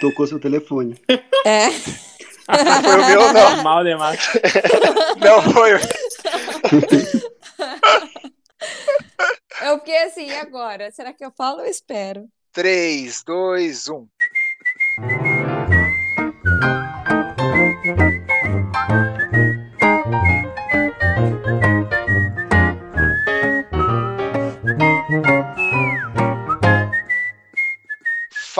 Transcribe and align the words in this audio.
Tocou 0.00 0.26
seu 0.26 0.40
telefone. 0.40 1.00
É. 1.44 1.70
Foi 2.44 2.94
o 2.94 3.06
meu, 3.06 3.32
não. 3.32 3.62
Mal 3.62 3.82
demais. 3.84 4.20
Não 5.18 5.40
foi 5.52 5.76
o 5.76 5.78
Eu 9.62 9.78
fiquei 9.78 10.02
assim, 10.04 10.26
e 10.26 10.36
agora? 10.36 10.90
Será 10.90 11.14
que 11.14 11.24
eu 11.24 11.32
falo 11.34 11.60
ou 11.60 11.66
espero? 11.66 12.28
3, 12.52 13.22
2, 13.24 13.88
1. 13.88 14.08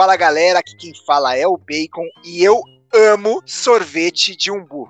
Fala 0.05 0.17
galera, 0.17 0.59
aqui 0.59 0.75
quem 0.75 0.93
fala 0.93 1.35
é 1.35 1.47
o 1.47 1.57
Bacon 1.57 2.05
e 2.23 2.43
eu 2.43 2.61
amo 2.93 3.41
sorvete 3.43 4.35
de 4.35 4.51
umbu. 4.51 4.87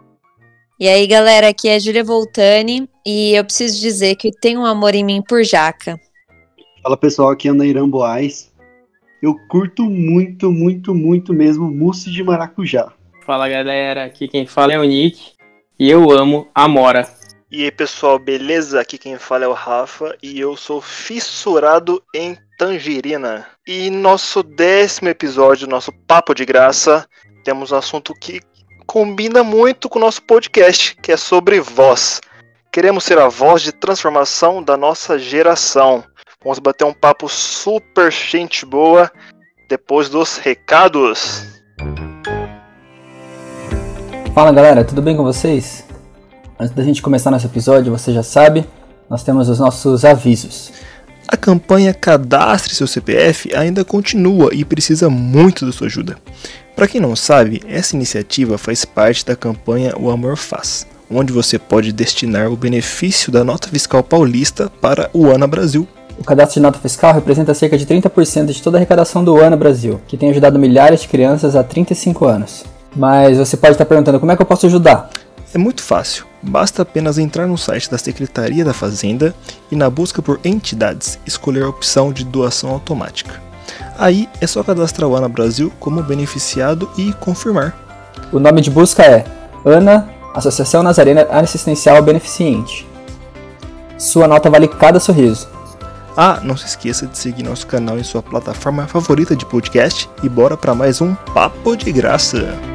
E 0.78 0.90
aí, 0.90 1.08
galera, 1.08 1.48
aqui 1.48 1.70
é 1.70 1.76
a 1.76 1.80
Júlia 1.80 2.04
Voltani 2.04 2.90
e 3.05 3.34
eu 3.34 3.46
preciso 3.46 3.80
dizer 3.80 4.18
que 4.18 4.30
tem 4.30 4.58
um 4.58 4.66
amor 4.66 4.94
em 4.94 5.05
mim 5.05 5.24
por 5.26 5.41
jaca. 5.41 5.98
Fala 6.84 6.98
pessoal, 6.98 7.30
aqui 7.30 7.48
é 7.48 7.54
Nairan 7.54 7.88
Boaz. 7.88 8.52
Eu 9.24 9.36
curto 9.48 9.86
muito, 9.86 10.52
muito, 10.52 10.94
muito 10.94 11.34
mesmo 11.34 11.72
mousse 11.72 12.12
de 12.12 12.22
maracujá. 12.22 12.91
Fala 13.26 13.48
galera, 13.48 14.04
aqui 14.04 14.27
quem 14.27 14.46
fala 14.46 14.74
é 14.74 14.77
o 14.77 14.84
Nick 14.84 15.32
e 15.80 15.90
eu 15.90 16.12
amo 16.12 16.46
Amora. 16.54 17.08
E 17.58 17.64
aí 17.64 17.72
pessoal, 17.72 18.20
beleza? 18.20 18.82
Aqui 18.82 18.98
quem 18.98 19.18
fala 19.18 19.45
é 19.45 19.48
o 19.48 19.54
Rafa 19.54 20.18
e 20.22 20.38
eu 20.38 20.58
sou 20.58 20.82
fissurado 20.82 22.04
em 22.13 22.38
tangerina. 22.58 23.48
E 23.66 23.90
nosso 23.90 24.44
décimo 24.44 25.08
episódio, 25.08 25.66
nosso 25.66 25.90
Papo 26.05 26.36
de 26.36 26.44
Graça, 26.44 27.08
temos 27.46 27.72
um 27.72 27.77
assunto 27.77 28.13
que 28.13 28.41
combina 28.86 29.41
muito 29.41 29.88
com 29.88 29.98
o 29.98 30.02
nosso 30.02 30.21
podcast, 30.24 30.98
que 31.02 31.13
é 31.13 31.15
sobre 31.15 31.62
voz. 31.62 32.20
Queremos 32.74 33.05
ser 33.05 33.18
a 33.20 33.30
voz 33.30 33.62
de 33.62 33.71
transformação 33.71 34.62
da 34.62 34.76
nossa 34.76 35.18
geração. 35.18 36.04
Vamos 36.43 36.60
bater 36.60 36.84
um 36.84 36.93
papo 36.93 37.30
super 37.30 38.12
gente 38.12 38.65
boa 38.65 39.10
depois 39.70 40.10
dos 40.10 40.35
recados. 40.35 41.41
Fala 44.34 44.52
galera, 44.52 44.84
tudo 44.84 45.02
bem 45.02 45.15
com 45.15 45.24
vocês? 45.24 45.85
Antes 46.58 46.74
da 46.74 46.84
gente 46.84 47.02
começar 47.02 47.30
nosso 47.30 47.48
episódio, 47.48 47.92
você 47.92 48.14
já 48.14 48.24
sabe, 48.24 48.66
nós 49.10 49.24
temos 49.24 49.50
os 49.50 49.60
nossos 49.60 50.06
avisos. 50.06 50.72
A 51.28 51.36
campanha 51.36 51.94
Cadastre 51.94 52.74
seu 52.74 52.88
CPF 52.88 53.54
ainda 53.54 53.84
continua 53.84 54.52
e 54.54 54.64
precisa 54.64 55.10
muito 55.10 55.66
da 55.66 55.74
sua 55.74 55.88
ajuda. 55.88 56.16
Para 56.74 56.88
quem 56.88 57.02
não 57.02 57.14
sabe, 57.14 57.62
essa 57.68 57.96
iniciativa 57.96 58.58
faz 58.58 58.86
parte 58.86 59.26
da 59.26 59.36
campanha 59.36 59.94
O 60.00 60.10
Amor 60.10 60.38
Faz, 60.38 60.88
onde 61.12 61.34
você 61.34 61.60
pode 61.60 61.92
destinar 61.92 62.50
o 62.50 62.56
benefício 62.56 63.34
da 63.34 63.44
nota 63.44 63.68
fiscal 63.68 64.02
paulista 64.02 64.72
para 64.80 65.09
o 65.12 65.30
ANA 65.30 65.48
Brasil. 65.48 65.86
O 66.18 66.24
cadastro 66.24 66.62
de 66.62 66.64
nota 66.64 66.80
fiscal 66.80 67.14
representa 67.14 67.53
cerca 67.53 67.78
de 67.78 67.86
30% 67.86 68.46
de 68.53 68.62
toda 68.62 68.78
a 68.78 68.80
arrecadação 68.80 69.26
do 69.26 69.36
ANA 69.42 69.58
Brasil, 69.58 70.00
que 70.08 70.16
tem 70.16 70.30
ajudado 70.30 70.58
milhares 70.58 71.02
de 71.02 71.09
crianças 71.09 71.53
há 71.53 71.64
35 71.64 72.24
anos. 72.26 72.64
Mas 72.96 73.38
você 73.38 73.58
pode 73.58 73.74
estar 73.74 73.86
perguntando 73.86 74.22
como 74.22 74.31
é 74.31 74.38
que 74.38 74.42
eu 74.42 74.46
posso 74.46 74.68
ajudar? 74.68 75.09
É 75.53 75.58
muito 75.58 75.84
fácil. 75.84 76.26
Basta 76.47 76.84
apenas 76.84 77.18
entrar 77.18 77.47
no 77.47 77.57
site 77.57 77.90
da 77.90 77.97
Secretaria 77.97 78.63
da 78.63 78.74
Fazenda 78.74 79.34
e, 79.72 79.75
na 79.75 79.90
busca 79.90 80.22
por 80.22 80.40
entidades, 80.44 81.19
escolher 81.25 81.63
a 81.63 81.69
opção 81.69 82.13
de 82.13 82.24
doação 82.24 82.69
automática. 82.69 83.41
Aí 83.97 84.29
é 84.40 84.46
só 84.46 84.63
cadastrar 84.63 85.09
o 85.09 85.16
ANA 85.16 85.28
Brasil 85.28 85.72
como 85.79 86.03
beneficiado 86.03 86.90
e 86.97 87.13
confirmar. 87.13 87.75
O 88.31 88.40
nome 88.40 88.62
de 88.62 88.69
busca 88.69 89.03
é 89.03 89.25
ANA, 89.66 90.07
Associação 90.35 90.84
Nazarena 90.84 91.24
Assistencial 91.31 92.02
Beneficiente. 92.03 92.88
Sua 93.97 94.28
nota 94.28 94.50
vale 94.50 94.68
cada 94.68 95.00
sorriso. 95.00 95.47
Ah, 96.16 96.40
não 96.44 96.56
se 96.56 96.66
esqueça 96.66 97.08
de 97.08 97.18
seguir 97.18 97.44
nosso 97.44 97.66
canal 97.68 97.97
em 97.97 98.03
sua 98.03 98.22
plataforma 98.22 98.88
favorita 98.88 99.36
de 99.36 99.46
podcast 99.46 100.09
e 100.24 100.30
bora 100.30 100.56
para 100.56 100.75
mais 100.75 101.02
um 101.02 101.16
Papo 101.34 101.75
de 101.75 101.91
Graça. 101.91 102.75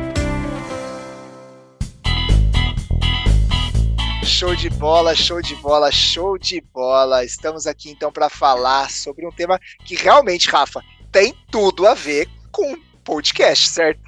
Show 4.31 4.55
de 4.55 4.71
bola, 4.71 5.15
show 5.15 5.43
de 5.43 5.55
bola, 5.57 5.91
show 5.91 6.39
de 6.39 6.61
bola. 6.73 7.25
Estamos 7.25 7.67
aqui 7.67 7.91
então 7.91 8.13
para 8.13 8.31
falar 8.31 8.89
sobre 8.89 9.27
um 9.27 9.31
tema 9.31 9.59
que 9.85 9.95
realmente, 9.97 10.49
Rafa, 10.49 10.81
tem 11.13 11.35
tudo 11.51 11.87
a 11.87 11.93
ver 11.93 12.27
com 12.51 12.75
podcast, 13.05 13.69
certo? 13.69 14.01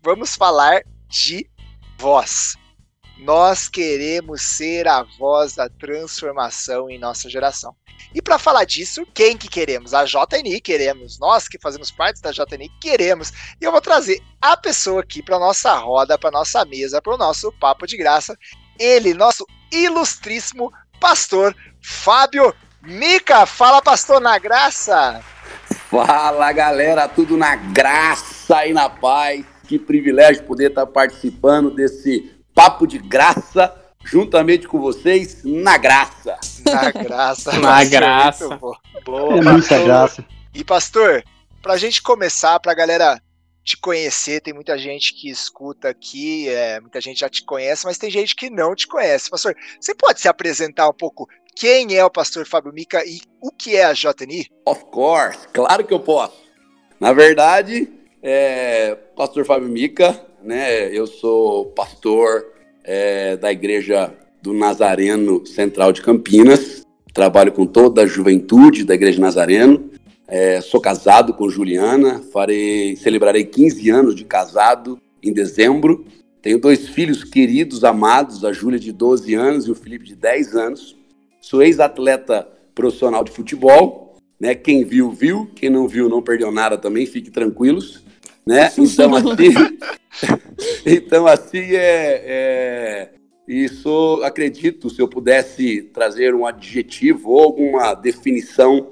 Vamos 0.00 0.36
falar 0.36 0.82
de 1.08 1.50
voz. 1.98 2.56
Nós 3.18 3.68
queremos 3.68 4.42
ser 4.42 4.86
a 4.86 5.02
voz 5.18 5.54
da 5.54 5.68
transformação 5.68 6.88
em 6.88 6.98
nossa 6.98 7.28
geração. 7.28 7.74
E 8.14 8.20
para 8.20 8.38
falar 8.38 8.64
disso, 8.64 9.04
quem 9.14 9.36
que 9.36 9.48
queremos? 9.48 9.94
A 9.94 10.04
JNI 10.04 10.60
queremos. 10.60 11.18
Nós 11.18 11.48
que 11.48 11.58
fazemos 11.58 11.90
parte 11.90 12.20
da 12.20 12.30
JNI 12.30 12.68
queremos. 12.80 13.32
E 13.60 13.64
eu 13.64 13.72
vou 13.72 13.80
trazer 13.80 14.22
a 14.40 14.56
pessoa 14.56 15.00
aqui 15.00 15.22
para 15.22 15.38
nossa 15.38 15.74
roda, 15.74 16.18
para 16.18 16.30
nossa 16.30 16.64
mesa, 16.64 17.00
para 17.00 17.14
o 17.14 17.18
nosso 17.18 17.50
papo 17.52 17.86
de 17.86 17.96
graça. 17.96 18.36
Ele, 18.80 19.12
nosso 19.12 19.46
ilustríssimo 19.70 20.72
pastor 20.98 21.54
Fábio 21.82 22.54
Mica. 22.82 23.44
Fala, 23.44 23.82
pastor, 23.82 24.20
na 24.20 24.38
graça. 24.38 25.22
Fala, 25.90 26.50
galera, 26.52 27.06
tudo 27.06 27.36
na 27.36 27.56
graça 27.56 28.66
e 28.66 28.72
na 28.72 28.88
paz. 28.88 29.44
Que 29.68 29.78
privilégio 29.78 30.44
poder 30.44 30.70
estar 30.70 30.86
participando 30.86 31.70
desse 31.70 32.34
papo 32.54 32.86
de 32.86 32.98
graça 32.98 33.74
juntamente 34.02 34.66
com 34.66 34.80
vocês 34.80 35.42
na 35.44 35.76
graça. 35.76 36.38
Na 36.64 36.90
graça. 36.90 37.52
Na 37.52 37.68
pastor, 37.68 37.90
graça. 37.90 38.58
Boa, 39.04 39.36
É 39.36 39.40
muita 39.42 39.52
pastor. 39.52 39.84
graça. 39.84 40.24
E 40.54 40.64
pastor, 40.64 41.22
pra 41.60 41.76
gente 41.76 42.00
começar, 42.02 42.58
pra 42.60 42.72
galera 42.74 43.20
te 43.64 43.76
conhecer, 43.76 44.40
tem 44.40 44.54
muita 44.54 44.76
gente 44.78 45.14
que 45.14 45.28
escuta 45.28 45.88
aqui, 45.88 46.48
é, 46.48 46.80
muita 46.80 47.00
gente 47.00 47.20
já 47.20 47.28
te 47.28 47.44
conhece, 47.44 47.84
mas 47.84 47.98
tem 47.98 48.10
gente 48.10 48.34
que 48.34 48.50
não 48.50 48.74
te 48.74 48.86
conhece. 48.86 49.30
Pastor, 49.30 49.54
você 49.78 49.94
pode 49.94 50.20
se 50.20 50.28
apresentar 50.28 50.88
um 50.88 50.94
pouco 50.94 51.28
quem 51.54 51.94
é 51.94 52.04
o 52.04 52.10
pastor 52.10 52.46
Fábio 52.46 52.72
Mica 52.72 53.04
e 53.04 53.20
o 53.40 53.50
que 53.50 53.76
é 53.76 53.84
a 53.84 53.92
JNI? 53.92 54.46
Of 54.64 54.84
course, 54.86 55.46
claro 55.52 55.84
que 55.84 55.92
eu 55.92 56.00
posso. 56.00 56.40
Na 56.98 57.12
verdade, 57.12 57.88
é, 58.22 58.94
pastor 59.16 59.44
Fábio 59.44 59.68
Mica, 59.68 60.18
né? 60.42 60.88
Eu 60.94 61.06
sou 61.06 61.66
pastor 61.66 62.46
é, 62.84 63.36
da 63.36 63.52
igreja 63.52 64.12
do 64.42 64.52
Nazareno 64.52 65.46
Central 65.46 65.92
de 65.92 66.02
Campinas. 66.02 66.86
Trabalho 67.12 67.52
com 67.52 67.66
toda 67.66 68.02
a 68.02 68.06
juventude 68.06 68.84
da 68.84 68.94
igreja 68.94 69.20
Nazareno. 69.20 69.90
É, 70.30 70.60
sou 70.60 70.80
casado 70.80 71.34
com 71.34 71.50
Juliana, 71.50 72.22
farei, 72.32 72.94
celebrarei 72.94 73.44
15 73.44 73.90
anos 73.90 74.14
de 74.14 74.24
casado 74.24 75.00
em 75.20 75.32
dezembro. 75.32 76.06
Tenho 76.40 76.60
dois 76.60 76.88
filhos 76.88 77.24
queridos, 77.24 77.82
amados, 77.82 78.44
a 78.44 78.52
Júlia 78.52 78.78
de 78.78 78.92
12 78.92 79.34
anos 79.34 79.66
e 79.66 79.72
o 79.72 79.74
Felipe 79.74 80.04
de 80.04 80.14
10 80.14 80.54
anos. 80.54 80.96
Sou 81.40 81.60
ex-atleta 81.60 82.46
profissional 82.76 83.24
de 83.24 83.32
futebol, 83.32 84.16
né? 84.38 84.54
Quem 84.54 84.84
viu, 84.84 85.10
viu. 85.10 85.50
Quem 85.56 85.68
não 85.68 85.88
viu, 85.88 86.08
não 86.08 86.22
perdeu 86.22 86.52
nada 86.52 86.78
também, 86.78 87.06
fique 87.06 87.30
tranquilos, 87.30 88.04
né? 88.46 88.70
Então, 88.78 89.16
assim, 89.16 89.54
então, 90.86 91.26
assim 91.26 91.74
é, 91.74 92.22
é... 92.24 93.10
E 93.48 93.68
sou, 93.68 94.22
acredito, 94.22 94.88
se 94.88 95.02
eu 95.02 95.08
pudesse 95.08 95.82
trazer 95.92 96.36
um 96.36 96.46
adjetivo 96.46 97.30
ou 97.30 97.42
alguma 97.42 97.94
definição 97.94 98.90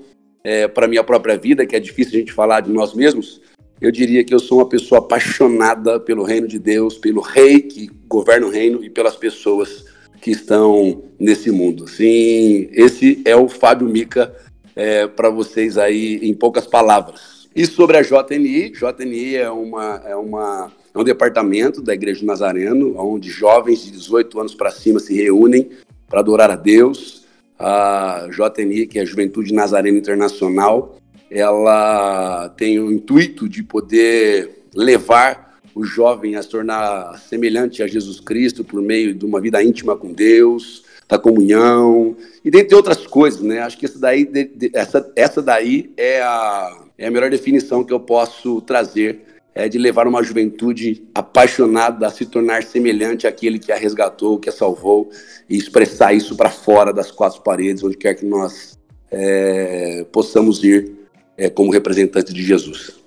é, 0.48 0.66
para 0.66 0.88
minha 0.88 1.04
própria 1.04 1.36
vida, 1.36 1.66
que 1.66 1.76
é 1.76 1.80
difícil 1.80 2.14
a 2.14 2.18
gente 2.20 2.32
falar 2.32 2.60
de 2.60 2.72
nós 2.72 2.94
mesmos, 2.94 3.38
eu 3.82 3.92
diria 3.92 4.24
que 4.24 4.32
eu 4.32 4.38
sou 4.38 4.58
uma 4.58 4.68
pessoa 4.68 4.98
apaixonada 4.98 6.00
pelo 6.00 6.24
reino 6.24 6.48
de 6.48 6.58
Deus, 6.58 6.96
pelo 6.96 7.20
rei 7.20 7.60
que 7.60 7.90
governa 8.08 8.46
o 8.46 8.50
reino 8.50 8.82
e 8.82 8.88
pelas 8.88 9.14
pessoas 9.14 9.84
que 10.22 10.30
estão 10.30 11.02
nesse 11.20 11.50
mundo. 11.50 11.86
Sim, 11.86 12.66
esse 12.72 13.20
é 13.26 13.36
o 13.36 13.46
Fábio 13.46 13.86
Mica 13.86 14.34
é, 14.74 15.06
para 15.06 15.28
vocês 15.28 15.76
aí 15.76 16.18
em 16.22 16.32
poucas 16.32 16.66
palavras. 16.66 17.46
E 17.54 17.66
sobre 17.66 17.98
a 17.98 18.02
JNI, 18.02 18.70
JNI 18.70 19.36
é, 19.36 19.50
uma, 19.50 20.02
é, 20.06 20.16
uma, 20.16 20.72
é 20.94 20.98
um 20.98 21.04
departamento 21.04 21.82
da 21.82 21.92
Igreja 21.92 22.20
do 22.20 22.26
Nazareno, 22.26 22.94
onde 22.96 23.28
jovens 23.28 23.84
de 23.84 23.90
18 23.90 24.40
anos 24.40 24.54
para 24.54 24.70
cima 24.70 24.98
se 24.98 25.14
reúnem 25.14 25.68
para 26.08 26.20
adorar 26.20 26.50
a 26.50 26.56
Deus. 26.56 27.17
A 27.58 28.28
JNI, 28.30 28.86
que 28.86 28.98
é 28.98 29.02
a 29.02 29.04
Juventude 29.04 29.52
Nazareno 29.52 29.98
Internacional, 29.98 30.98
ela 31.30 32.48
tem 32.50 32.78
o 32.78 32.92
intuito 32.92 33.48
de 33.48 33.62
poder 33.62 34.64
levar 34.74 35.58
o 35.74 35.84
jovem 35.84 36.36
a 36.36 36.42
se 36.42 36.48
tornar 36.48 37.18
semelhante 37.18 37.82
a 37.82 37.86
Jesus 37.86 38.20
Cristo 38.20 38.64
por 38.64 38.80
meio 38.82 39.14
de 39.14 39.24
uma 39.24 39.40
vida 39.40 39.62
íntima 39.62 39.96
com 39.96 40.12
Deus, 40.12 40.84
da 41.08 41.18
comunhão 41.18 42.16
e 42.44 42.50
dentre 42.50 42.74
outras 42.74 43.06
coisas, 43.06 43.40
né? 43.40 43.60
Acho 43.60 43.78
que 43.78 43.86
essa 43.86 43.98
daí, 43.98 44.28
essa, 44.74 45.12
essa 45.16 45.42
daí 45.42 45.90
é, 45.96 46.20
a, 46.20 46.84
é 46.98 47.06
a 47.06 47.10
melhor 47.10 47.30
definição 47.30 47.82
que 47.82 47.92
eu 47.92 48.00
posso 48.00 48.60
trazer 48.60 49.27
é 49.54 49.68
de 49.68 49.78
levar 49.78 50.06
uma 50.06 50.22
juventude 50.22 51.02
apaixonada 51.14 52.06
a 52.06 52.10
se 52.10 52.26
tornar 52.26 52.62
semelhante 52.62 53.26
àquele 53.26 53.58
que 53.58 53.72
a 53.72 53.76
resgatou, 53.76 54.38
que 54.38 54.48
a 54.48 54.52
salvou, 54.52 55.10
e 55.48 55.56
expressar 55.56 56.12
isso 56.12 56.36
para 56.36 56.50
fora 56.50 56.92
das 56.92 57.10
quatro 57.10 57.40
paredes, 57.42 57.82
onde 57.82 57.96
quer 57.96 58.14
que 58.14 58.24
nós 58.24 58.78
é, 59.10 60.06
possamos 60.12 60.62
ir 60.62 60.92
é, 61.36 61.50
como 61.50 61.72
representantes 61.72 62.32
de 62.32 62.42
Jesus. 62.42 62.98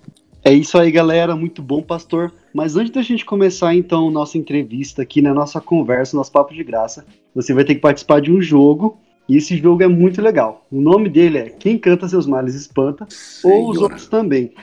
É 0.44 0.52
isso 0.52 0.78
aí, 0.78 0.92
galera. 0.92 1.36
Muito 1.36 1.62
bom, 1.62 1.84
pastor. 1.84 2.34
Mas 2.54 2.76
antes 2.76 2.92
da 2.92 3.02
gente 3.02 3.24
começar, 3.24 3.76
então, 3.76 4.10
nossa 4.10 4.38
entrevista 4.38 5.04
aqui, 5.04 5.22
na 5.22 5.30
né, 5.30 5.36
nossa 5.36 5.62
conversa, 5.62 6.18
nosso 6.18 6.32
papo 6.32 6.54
de 6.54 6.64
graça, 6.64 7.06
você 7.34 7.54
vai 7.54 7.64
ter 7.64 7.76
que 7.76 7.82
participar 7.82 8.22
de 8.22 8.32
um 8.32 8.42
jogo. 8.42 8.98
E 9.32 9.38
esse 9.38 9.56
jogo 9.56 9.82
é 9.82 9.88
muito 9.88 10.22
legal. 10.22 10.68
O 10.70 10.82
nome 10.82 11.08
dele 11.08 11.38
é 11.38 11.50
Quem 11.50 11.78
Canta 11.78 12.06
Seus 12.06 12.28
Males 12.28 12.54
Espanta, 12.54 13.08
Senhora. 13.10 13.62
ou 13.62 13.70
os 13.70 13.78
outros 13.78 14.06
também. 14.10 14.54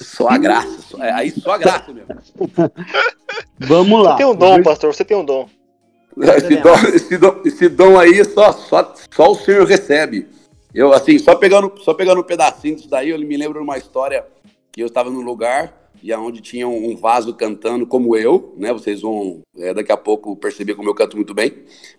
Só 0.00 0.28
a 0.28 0.36
graça. 0.36 0.82
Só, 0.82 1.04
é, 1.04 1.12
aí 1.12 1.30
só 1.30 1.52
a 1.52 1.58
graça 1.58 1.92
mesmo. 1.92 2.08
Vamos 3.60 4.02
lá. 4.02 4.10
Você 4.10 4.16
tem 4.16 4.26
um 4.26 4.34
dom, 4.34 4.62
pastor. 4.64 4.92
Você 4.92 5.04
tem 5.04 5.16
um 5.16 5.24
dom. 5.24 5.48
Esse 6.36 6.56
dom, 6.56 6.74
esse 6.92 7.16
dom, 7.16 7.42
esse 7.44 7.68
dom 7.68 7.96
aí 7.96 8.24
só, 8.24 8.52
só, 8.52 8.92
só 9.08 9.30
o 9.30 9.36
senhor 9.36 9.64
recebe. 9.64 10.26
Eu, 10.74 10.92
assim, 10.92 11.16
só 11.16 11.36
pegando, 11.36 11.72
só 11.78 11.94
pegando 11.94 12.20
um 12.20 12.24
pedacinho 12.24 12.74
disso 12.74 12.90
daí, 12.90 13.10
eu 13.10 13.18
me 13.20 13.36
lembro 13.36 13.60
de 13.60 13.64
uma 13.64 13.78
história 13.78 14.26
que 14.72 14.82
eu 14.82 14.88
estava 14.88 15.10
num 15.10 15.20
lugar 15.20 15.92
e 16.02 16.12
aonde 16.12 16.40
tinha 16.40 16.66
um 16.66 16.96
vaso 16.96 17.32
cantando 17.34 17.86
como 17.86 18.16
eu, 18.16 18.52
né? 18.56 18.72
Vocês 18.72 19.00
vão 19.00 19.42
é, 19.56 19.72
daqui 19.72 19.92
a 19.92 19.96
pouco 19.96 20.34
perceber 20.34 20.74
como 20.74 20.88
eu 20.88 20.94
canto 20.94 21.16
muito 21.16 21.32
bem, 21.32 21.52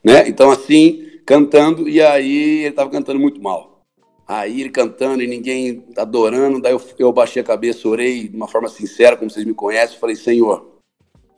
né? 0.04 0.28
Então 0.28 0.52
assim, 0.52 1.06
cantando 1.26 1.88
e 1.88 2.02
aí 2.02 2.60
ele 2.60 2.70
estava 2.70 2.90
cantando 2.90 3.20
muito 3.20 3.42
mal. 3.42 3.82
Aí 4.28 4.62
ele 4.62 4.70
cantando 4.70 5.24
e 5.24 5.28
ninguém 5.28 5.84
adorando, 5.98 6.62
daí 6.62 6.72
eu, 6.72 6.82
eu 7.00 7.12
baixei 7.12 7.42
a 7.42 7.46
cabeça, 7.46 7.88
orei 7.88 8.28
de 8.28 8.36
uma 8.36 8.48
forma 8.48 8.70
sincera, 8.70 9.18
como 9.18 9.32
vocês 9.32 9.46
me 9.46 9.54
conhecem, 9.54 9.98
falei: 9.98 10.16
Senhor, 10.16 10.80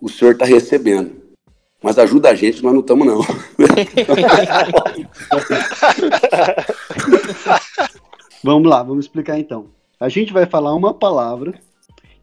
o 0.01 0.09
Senhor 0.09 0.33
está 0.33 0.43
recebendo, 0.43 1.15
mas 1.81 1.97
ajuda 1.97 2.29
a 2.29 2.35
gente, 2.35 2.61
nós 2.61 2.73
não 2.73 2.81
estamos 2.81 3.07
não. 3.07 3.21
vamos 8.43 8.69
lá, 8.69 8.83
vamos 8.83 9.05
explicar 9.05 9.39
então. 9.39 9.67
A 9.99 10.09
gente 10.09 10.33
vai 10.33 10.45
falar 10.45 10.75
uma 10.75 10.93
palavra 10.93 11.53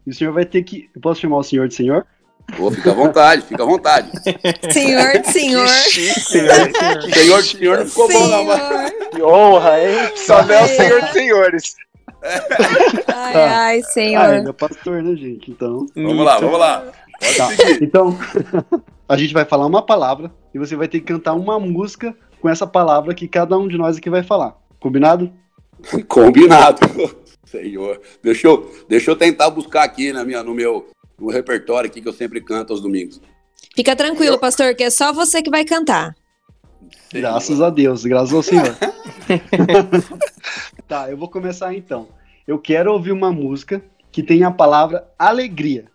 e 0.05 0.11
o 0.11 0.13
senhor 0.13 0.33
vai 0.33 0.45
ter 0.45 0.63
que. 0.63 0.89
Eu 0.93 1.01
posso 1.01 1.21
chamar 1.21 1.37
o 1.37 1.43
senhor 1.43 1.67
de 1.67 1.75
senhor? 1.75 2.05
Pô, 2.57 2.71
fica 2.71 2.91
à 2.91 2.93
vontade, 2.93 3.41
fica 3.43 3.63
à 3.63 3.65
vontade. 3.65 4.11
Senhor 4.71 5.17
de 5.19 5.31
senhor. 5.31 5.67
senhor, 5.67 6.13
senhor. 6.15 7.13
senhor 7.13 7.41
de 7.41 7.57
senhor 7.57 7.77
não 7.79 7.85
ficou 7.85 8.11
bom, 8.11 8.27
não, 8.27 8.43
mas. 8.45 8.91
Que 9.11 9.21
honra, 9.21 9.83
hein? 9.83 10.11
Só 10.15 10.43
não 10.43 10.55
é 10.55 10.63
o 10.63 10.67
senhor 10.67 11.01
de 11.01 11.11
senhores. 11.11 11.75
Ai, 13.07 13.35
ai, 13.35 13.83
senhor. 13.83 14.21
Ah, 14.21 14.37
ele 14.37 14.49
é 14.49 14.53
pastor, 14.53 15.01
né, 15.01 15.15
gente? 15.15 15.51
Então. 15.51 15.85
Vamos 15.95 16.25
lá, 16.25 16.39
vamos 16.39 16.59
lá. 16.59 16.85
Tá. 17.37 17.49
Então, 17.81 18.17
a 19.07 19.17
gente 19.17 19.33
vai 19.33 19.45
falar 19.45 19.65
uma 19.65 19.85
palavra 19.85 20.31
e 20.53 20.59
você 20.59 20.75
vai 20.75 20.87
ter 20.87 20.99
que 20.99 21.05
cantar 21.05 21.33
uma 21.33 21.59
música 21.59 22.15
com 22.41 22.49
essa 22.49 22.65
palavra 22.65 23.13
que 23.13 23.27
cada 23.27 23.57
um 23.57 23.67
de 23.67 23.77
nós 23.77 23.97
aqui 23.97 24.09
vai 24.09 24.23
falar. 24.23 24.55
Combinado? 24.79 25.31
Combinado. 26.07 26.79
Senhor. 27.45 27.99
Deixa 28.21 28.47
eu, 28.47 28.71
deixa 28.87 29.11
eu 29.11 29.15
tentar 29.15 29.49
buscar 29.49 29.83
aqui 29.83 30.13
na 30.13 30.23
minha, 30.23 30.43
no 30.43 30.53
meu 30.53 30.87
no 31.19 31.29
repertório 31.29 31.89
aqui 31.89 32.01
que 32.01 32.07
eu 32.07 32.13
sempre 32.13 32.41
canto 32.41 32.73
aos 32.73 32.81
domingos. 32.81 33.21
Fica 33.75 33.95
tranquilo, 33.95 34.35
eu... 34.35 34.39
pastor, 34.39 34.75
que 34.75 34.83
é 34.83 34.89
só 34.89 35.13
você 35.13 35.41
que 35.41 35.49
vai 35.49 35.65
cantar. 35.65 36.15
Senhor. 37.11 37.21
Graças 37.21 37.61
a 37.61 37.69
Deus, 37.69 38.03
graças 38.05 38.33
ao 38.33 38.43
Senhor. 38.43 38.75
tá, 40.87 41.09
eu 41.09 41.17
vou 41.17 41.29
começar 41.29 41.73
então. 41.73 42.07
Eu 42.47 42.57
quero 42.57 42.91
ouvir 42.91 43.11
uma 43.11 43.31
música 43.31 43.81
que 44.11 44.23
tenha 44.23 44.47
a 44.47 44.51
palavra 44.51 45.07
alegria. 45.17 45.85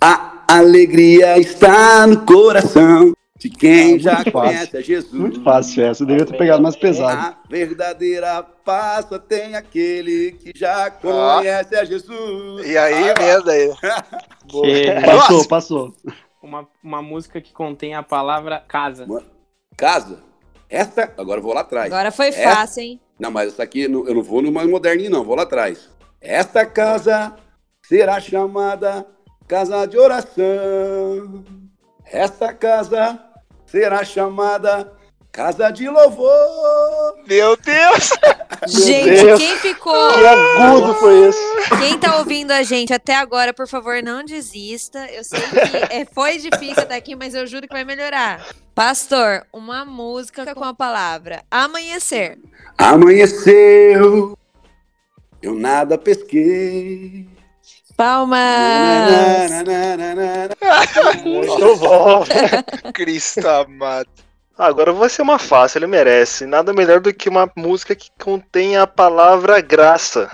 A 0.00 0.44
alegria 0.48 1.38
está 1.38 2.06
no 2.06 2.24
coração 2.26 3.14
de 3.42 3.50
quem 3.50 3.96
ah, 3.96 3.98
já 3.98 4.16
fácil. 4.18 4.32
conhece 4.32 4.76
a 4.76 4.80
Jesus. 4.80 5.12
Muito 5.12 5.42
fácil 5.42 5.84
essa, 5.84 6.02
eu 6.04 6.06
devia 6.06 6.24
ter 6.24 6.38
pegado 6.38 6.62
mais 6.62 6.76
pesado. 6.76 7.20
A 7.20 7.36
verdadeira 7.48 8.40
paz 8.42 9.06
só 9.08 9.18
tem 9.18 9.56
aquele 9.56 10.32
que 10.32 10.56
já 10.56 10.88
conhece 10.90 11.74
ah. 11.74 11.80
a 11.80 11.84
Jesus. 11.84 12.64
E 12.64 12.78
aí, 12.78 13.10
ah, 13.10 13.14
mesmo 13.18 13.50
aí. 13.50 13.72
passou, 15.04 15.48
passou. 15.48 15.96
Uma, 16.40 16.68
uma 16.82 17.02
música 17.02 17.40
que 17.40 17.52
contém 17.52 17.96
a 17.96 18.02
palavra 18.02 18.60
casa. 18.60 19.08
Casa? 19.76 20.20
Essa, 20.70 21.12
agora 21.18 21.40
eu 21.40 21.42
vou 21.42 21.52
lá 21.52 21.62
atrás. 21.62 21.92
Agora 21.92 22.12
foi 22.12 22.28
essa, 22.28 22.54
fácil, 22.54 22.82
hein? 22.82 23.00
Não, 23.18 23.30
mas 23.32 23.52
essa 23.52 23.64
aqui 23.64 23.82
eu 23.82 24.14
não 24.14 24.22
vou 24.22 24.40
no 24.40 24.52
mais 24.52 24.68
moderninho, 24.68 25.10
não, 25.10 25.24
vou 25.24 25.34
lá 25.34 25.42
atrás. 25.42 25.90
Esta 26.20 26.64
casa 26.64 27.34
será 27.82 28.20
chamada 28.20 29.04
casa 29.48 29.84
de 29.86 29.98
oração. 29.98 31.44
Esta 32.06 32.52
casa 32.52 33.31
será 33.72 34.04
chamada 34.04 34.92
Casa 35.32 35.70
de 35.70 35.88
Louvor. 35.88 37.16
Meu 37.26 37.56
Deus! 37.56 38.10
gente, 38.68 39.06
Meu 39.08 39.24
Deus. 39.24 39.40
quem 39.40 39.56
ficou. 39.56 40.12
Que 40.12 40.26
agudo 40.26 40.94
foi 40.96 41.28
esse? 41.28 41.40
Quem 41.78 41.98
tá 41.98 42.18
ouvindo 42.18 42.50
a 42.50 42.62
gente 42.62 42.92
até 42.92 43.16
agora, 43.16 43.54
por 43.54 43.66
favor, 43.66 44.02
não 44.02 44.22
desista. 44.22 45.06
Eu 45.10 45.24
sei 45.24 45.40
que 45.40 45.94
é, 45.94 46.04
foi 46.04 46.36
difícil 46.36 46.82
até 46.82 46.96
aqui, 46.96 47.16
mas 47.16 47.34
eu 47.34 47.46
juro 47.46 47.66
que 47.66 47.72
vai 47.72 47.82
melhorar. 47.82 48.46
Pastor, 48.74 49.46
uma 49.50 49.86
música 49.86 50.54
com 50.54 50.64
a 50.64 50.74
palavra 50.74 51.42
amanhecer. 51.50 52.38
Amanheceu, 52.76 54.36
eu 55.40 55.54
nada 55.54 55.96
pesquei. 55.96 57.26
Palmas! 57.96 58.40
Muito 61.24 61.76
bom! 61.76 62.24
Cristo 62.92 63.48
amado. 63.48 64.08
Agora 64.56 64.92
vai 64.92 65.08
ser 65.08 65.22
uma 65.22 65.38
fácil, 65.38 65.78
ele 65.78 65.86
merece. 65.86 66.46
Nada 66.46 66.72
melhor 66.72 67.00
do 67.00 67.12
que 67.12 67.28
uma 67.28 67.50
música 67.56 67.94
que 67.94 68.10
contém 68.22 68.76
a 68.76 68.86
palavra 68.86 69.60
graça. 69.60 70.30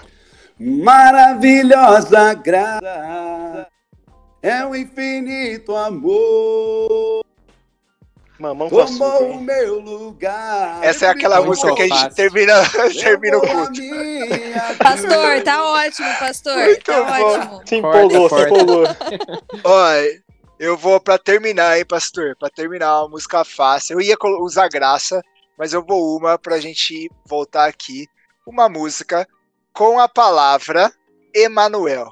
Maravilhosa 0.58 2.34
graça 2.34 3.68
é 4.42 4.64
o 4.66 4.74
infinito 4.74 5.76
amor 5.76 7.22
Mamão 8.38 8.70
com 8.70 8.78
açúcar. 8.78 9.24
o 9.24 9.40
meu 9.40 9.80
lugar. 9.80 10.82
Essa 10.82 11.06
é 11.06 11.08
aquela 11.08 11.42
música 11.42 11.74
que 11.74 11.82
a 11.82 11.88
gente 11.88 12.14
termina, 12.14 12.54
termina 13.00 13.38
o 13.38 13.40
culto. 13.40 13.80
Pastor, 14.78 15.42
tá 15.42 15.64
ótimo, 15.64 16.08
pastor. 16.20 16.56
Muito 16.56 16.84
tá 16.84 17.02
bom. 17.02 17.24
ótimo. 17.24 17.62
Se 17.66 17.76
empolgou, 17.76 18.28
se 18.28 18.42
empolgou. 18.42 18.84
Olha, 19.64 20.22
eu 20.58 20.76
vou 20.76 21.00
pra 21.00 21.18
terminar, 21.18 21.78
hein, 21.78 21.84
pastor? 21.84 22.36
Pra 22.38 22.48
terminar 22.48 23.00
uma 23.00 23.08
música 23.08 23.44
fácil. 23.44 23.94
Eu 23.94 24.00
ia 24.00 24.16
usar 24.40 24.68
graça, 24.68 25.20
mas 25.58 25.72
eu 25.72 25.84
vou 25.84 26.16
uma 26.16 26.38
pra 26.38 26.60
gente 26.60 27.10
voltar 27.26 27.66
aqui. 27.66 28.06
Uma 28.46 28.68
música 28.68 29.26
com 29.72 29.98
a 29.98 30.08
palavra 30.08 30.92
Emanuel. 31.34 32.08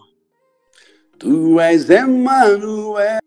Tu 1.18 1.60
és 1.60 1.88
Emanuel 1.88 3.18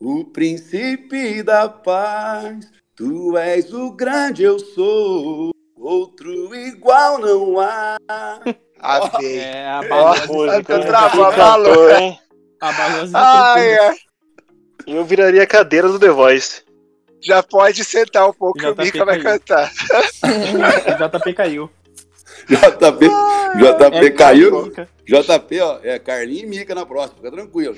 o 0.00 0.24
príncipe 0.24 1.42
da 1.42 1.68
paz. 1.68 2.70
Tu 2.94 3.36
és 3.36 3.72
o 3.72 3.92
grande 3.92 4.42
eu 4.42 4.58
sou, 4.58 5.50
outro 5.76 6.54
igual 6.54 7.18
não 7.18 7.60
há. 7.60 7.96
Amém. 8.80 9.38
É, 9.38 9.66
a 9.68 9.82
música. 10.26 10.80
Travou, 10.80 11.24
abalou, 11.24 11.90
hein? 11.90 12.18
Abalou 12.60 13.02
as 13.02 13.14
Ai, 13.14 13.74
é. 13.74 13.94
Eu 14.86 15.04
viraria 15.04 15.42
a 15.42 15.46
cadeira 15.46 15.88
do 15.88 15.98
The 15.98 16.10
Voice. 16.10 16.62
Já 17.20 17.42
pode 17.42 17.82
sentar 17.84 18.28
um 18.28 18.32
pouco 18.32 18.58
que 18.58 18.66
o 18.66 18.76
Mika 18.76 19.04
vai 19.04 19.18
cantar. 19.20 19.72
JP 20.22 21.34
caiu. 21.34 21.70
JP, 22.48 23.08
JP 23.56 23.96
é 23.96 24.10
caiu. 24.10 24.72
JP, 25.04 25.60
ó, 25.60 25.80
é 25.82 25.98
Carlinhos 25.98 26.42
e 26.42 26.46
Mica 26.46 26.74
na 26.74 26.86
próxima, 26.86 27.16
fica 27.16 27.30
tranquilo. 27.32 27.76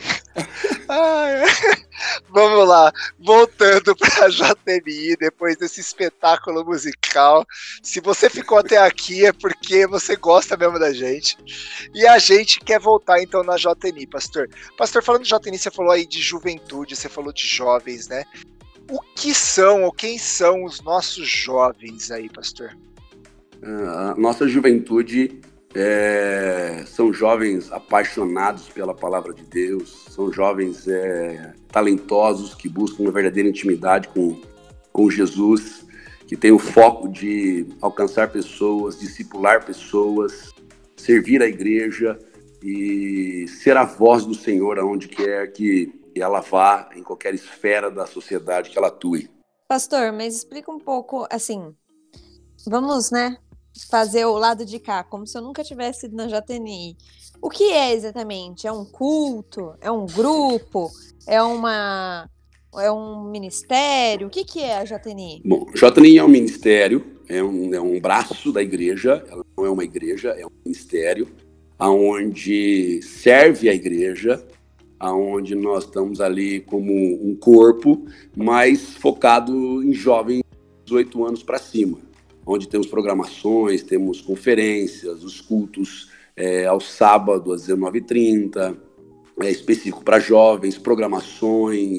Ai, 0.88 1.42
vamos 2.28 2.66
lá, 2.68 2.92
voltando 3.18 3.94
para 3.96 4.28
JMI, 4.28 5.16
depois 5.16 5.56
desse 5.56 5.80
espetáculo 5.80 6.64
musical. 6.64 7.44
Se 7.82 8.00
você 8.00 8.28
ficou 8.28 8.58
até 8.58 8.78
aqui 8.78 9.26
é 9.26 9.32
porque 9.32 9.86
você 9.86 10.16
gosta 10.16 10.56
mesmo 10.56 10.78
da 10.78 10.92
gente. 10.92 11.36
E 11.94 12.06
a 12.06 12.18
gente 12.18 12.60
quer 12.60 12.80
voltar 12.80 13.22
então 13.22 13.42
na 13.42 13.56
JNI, 13.56 14.06
pastor. 14.06 14.48
Pastor, 14.76 15.02
falando 15.02 15.24
de 15.24 15.30
JNI, 15.30 15.58
você 15.58 15.70
falou 15.70 15.92
aí 15.92 16.06
de 16.06 16.20
juventude, 16.20 16.96
você 16.96 17.08
falou 17.08 17.32
de 17.32 17.46
jovens, 17.46 18.08
né? 18.08 18.24
O 18.90 19.00
que 19.00 19.34
são 19.34 19.84
ou 19.84 19.92
quem 19.92 20.18
são 20.18 20.64
os 20.64 20.80
nossos 20.80 21.28
jovens 21.28 22.10
aí, 22.10 22.28
pastor? 22.28 22.76
A 23.62 24.14
nossa 24.16 24.48
juventude 24.48 25.40
é, 25.74 26.84
são 26.86 27.12
jovens 27.12 27.70
apaixonados 27.70 28.68
pela 28.68 28.94
palavra 28.94 29.32
de 29.32 29.42
Deus, 29.42 30.06
são 30.10 30.32
jovens 30.32 30.88
é, 30.88 31.52
talentosos 31.70 32.54
que 32.54 32.68
buscam 32.68 33.04
uma 33.04 33.12
verdadeira 33.12 33.48
intimidade 33.48 34.08
com, 34.08 34.40
com 34.92 35.10
Jesus, 35.10 35.86
que 36.26 36.36
tem 36.36 36.52
o 36.52 36.58
foco 36.58 37.08
de 37.08 37.66
alcançar 37.80 38.30
pessoas, 38.30 38.98
discipular 38.98 39.64
pessoas, 39.64 40.52
servir 40.96 41.42
a 41.42 41.46
igreja, 41.46 42.18
e 42.62 43.46
ser 43.48 43.76
a 43.76 43.84
voz 43.84 44.24
do 44.24 44.34
Senhor 44.34 44.78
aonde 44.78 45.08
quer 45.08 45.52
que 45.52 45.92
ela 46.16 46.40
vá, 46.40 46.90
em 46.96 47.02
qualquer 47.02 47.34
esfera 47.34 47.90
da 47.90 48.04
sociedade 48.06 48.70
que 48.70 48.78
ela 48.78 48.88
atue. 48.88 49.30
Pastor, 49.68 50.12
mas 50.12 50.34
explica 50.34 50.70
um 50.70 50.80
pouco, 50.80 51.26
assim, 51.30 51.74
vamos, 52.66 53.10
né, 53.10 53.38
fazer 53.86 54.24
o 54.24 54.38
lado 54.38 54.64
de 54.64 54.78
cá, 54.78 55.04
como 55.04 55.26
se 55.26 55.36
eu 55.36 55.42
nunca 55.42 55.62
tivesse 55.62 56.06
ido 56.06 56.16
na 56.16 56.26
JNI. 56.26 56.96
O 57.40 57.48
que 57.48 57.64
é 57.70 57.92
exatamente? 57.92 58.66
É 58.66 58.72
um 58.72 58.84
culto? 58.84 59.74
É 59.80 59.90
um 59.90 60.06
grupo? 60.06 60.90
É 61.26 61.42
uma 61.42 62.28
é 62.76 62.90
um 62.90 63.24
ministério? 63.30 64.26
O 64.26 64.30
que, 64.30 64.44
que 64.44 64.60
é 64.60 64.78
a 64.78 64.84
JNI? 64.84 65.42
Bom, 65.44 65.66
JNI 65.74 66.18
é 66.18 66.24
um 66.24 66.28
ministério, 66.28 67.04
é 67.28 67.42
um, 67.42 67.74
é 67.74 67.80
um 67.80 67.98
braço 68.00 68.52
da 68.52 68.62
igreja, 68.62 69.24
ela 69.30 69.44
não 69.56 69.66
é 69.66 69.70
uma 69.70 69.84
igreja, 69.84 70.30
é 70.30 70.44
um 70.44 70.50
ministério, 70.64 71.28
aonde 71.78 73.00
serve 73.02 73.68
a 73.68 73.74
igreja, 73.74 74.44
aonde 74.98 75.54
nós 75.54 75.84
estamos 75.84 76.20
ali 76.20 76.60
como 76.60 76.92
um 76.92 77.36
corpo, 77.36 78.04
mas 78.36 78.94
focado 78.94 79.82
em 79.82 79.92
jovens 79.92 80.42
de 80.42 80.84
18 80.86 81.24
anos 81.24 81.42
para 81.42 81.58
cima, 81.58 81.98
onde 82.48 82.66
temos 82.66 82.86
programações, 82.86 83.82
temos 83.82 84.22
conferências, 84.22 85.22
os 85.22 85.40
cultos 85.40 86.10
é, 86.34 86.64
ao 86.64 86.80
sábado 86.80 87.52
às 87.52 87.68
19h30, 87.68 88.76
é, 89.40 89.50
específico 89.50 90.02
para 90.02 90.18
jovens, 90.18 90.78
programações, 90.78 91.98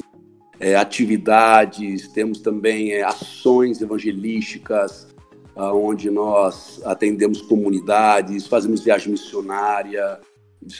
é, 0.58 0.74
atividades, 0.74 2.08
temos 2.08 2.40
também 2.40 2.92
é, 2.92 3.02
ações 3.02 3.80
evangelísticas, 3.80 5.08
onde 5.56 6.10
nós 6.10 6.80
atendemos 6.84 7.42
comunidades, 7.42 8.46
fazemos 8.46 8.80
viagem 8.80 9.10
missionária, 9.12 10.18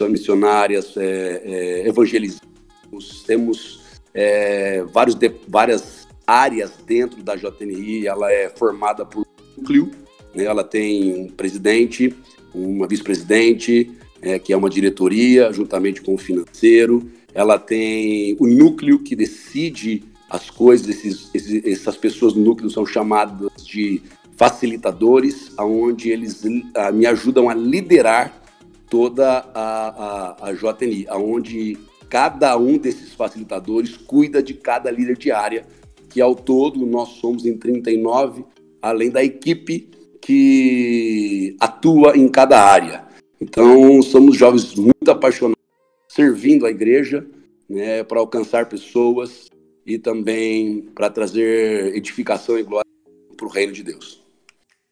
missionárias, 0.09 0.97
é, 0.97 1.43
é, 1.45 1.89
evangelizamos, 1.89 3.23
temos 3.27 4.01
é, 4.15 4.83
vários 4.85 5.15
de, 5.15 5.31
várias 5.49 6.09
áreas 6.27 6.73
dentro 6.87 7.23
da 7.23 7.37
JNI, 7.37 8.07
ela 8.07 8.33
é 8.33 8.49
formada 8.49 9.05
por 9.05 9.27
núcleo, 9.61 9.91
né, 10.35 10.45
ela 10.45 10.65
tem 10.65 11.15
um 11.15 11.29
presidente, 11.29 12.15
uma 12.55 12.87
vice-presidente, 12.87 13.91
é, 14.23 14.39
que 14.39 14.53
é 14.53 14.57
uma 14.57 14.71
diretoria, 14.71 15.53
juntamente 15.53 16.03
com 16.03 16.15
o 16.15 16.19
financeiro, 16.19 17.11
ela 17.35 17.59
tem 17.59 18.37
o 18.41 18.47
núcleo 18.47 18.99
que 18.99 19.15
decide 19.15 20.03
as 20.29 20.51
coisas, 20.51 20.89
esses, 20.89 21.31
esses, 21.35 21.65
essas 21.65 21.97
pessoas 21.97 22.33
do 22.33 22.41
núcleo 22.41 22.71
são 22.71 22.85
chamadas 22.87 23.51
de 23.65 24.03
facilitadores, 24.37 25.53
onde 25.59 26.11
eles 26.11 26.43
uh, 26.45 26.93
me 26.93 27.07
ajudam 27.07 27.49
a 27.49 27.55
liderar 27.55 28.41
toda 28.89 29.45
a, 29.55 30.37
a, 30.45 30.49
a 30.49 30.53
JNI, 30.53 31.07
onde 31.11 31.79
cada 32.09 32.57
um 32.57 32.77
desses 32.77 33.13
facilitadores 33.13 33.97
cuida 33.97 34.43
de 34.43 34.55
cada 34.55 34.91
líder 34.91 35.17
de 35.17 35.31
área, 35.31 35.65
que 36.09 36.21
ao 36.21 36.35
todo 36.35 36.85
nós 36.85 37.11
somos 37.21 37.47
em 37.47 37.57
39, 37.57 38.45
além 38.83 39.11
da 39.11 39.23
equipe 39.23 39.91
que 40.21 41.57
atua 41.59 42.17
em 42.17 42.29
cada 42.29 42.61
área. 42.61 43.05
Então, 43.41 44.03
somos 44.03 44.37
jovens 44.37 44.75
muito 44.75 45.11
apaixonados, 45.11 45.63
servindo 46.09 46.67
a 46.67 46.71
igreja, 46.71 47.27
né, 47.69 48.05
para 48.05 48.21
alcançar 48.21 48.69
pessoas 48.69 49.49
e 49.87 49.99
também 49.99 50.83
para 50.95 51.09
trazer 51.09 51.95
edificação 51.95 52.59
e 52.59 52.63
glória 52.63 52.91
para 53.37 53.47
o 53.47 53.51
reino 53.51 53.73
de 53.73 53.83
Deus. 53.83 54.21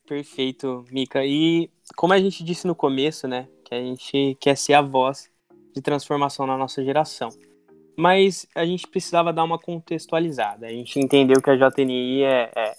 Perfeito, 0.07 0.85
Mica. 0.91 1.25
E 1.25 1.69
como 1.95 2.15
a 2.15 2.19
gente 2.19 2.43
disse 2.43 2.67
no 2.67 2.75
começo, 2.75 3.29
né, 3.29 3.47
que 3.65 3.75
a 3.75 3.81
gente 3.81 4.37
quer 4.41 4.57
ser 4.57 4.73
a 4.73 4.81
voz 4.81 5.31
de 5.75 5.83
transformação 5.83 6.47
na 6.47 6.57
nossa 6.57 6.83
geração. 6.83 7.29
Mas 7.97 8.47
a 8.55 8.65
gente 8.65 8.87
precisava 8.87 9.33
dar 9.33 9.45
uma 9.45 9.59
contextualizada. 9.59 10.67
A 10.67 10.71
gente 10.71 10.99
entendeu 10.99 11.43
que 11.43 11.51
a 11.51 11.57
JNI 11.57 12.23
é, 12.23 12.51
é 12.57 12.75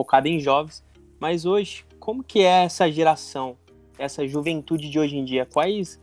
focada 0.00 0.26
em 0.28 0.40
jovens, 0.40 0.82
mas 1.18 1.44
hoje, 1.44 1.84
como 1.98 2.24
que 2.24 2.40
é 2.40 2.64
essa 2.64 2.90
geração, 2.90 3.56
essa 3.98 4.26
juventude 4.26 4.88
de 4.88 4.98
hoje 4.98 5.18
em 5.18 5.24
dia? 5.24 5.44
Quais, 5.44 6.00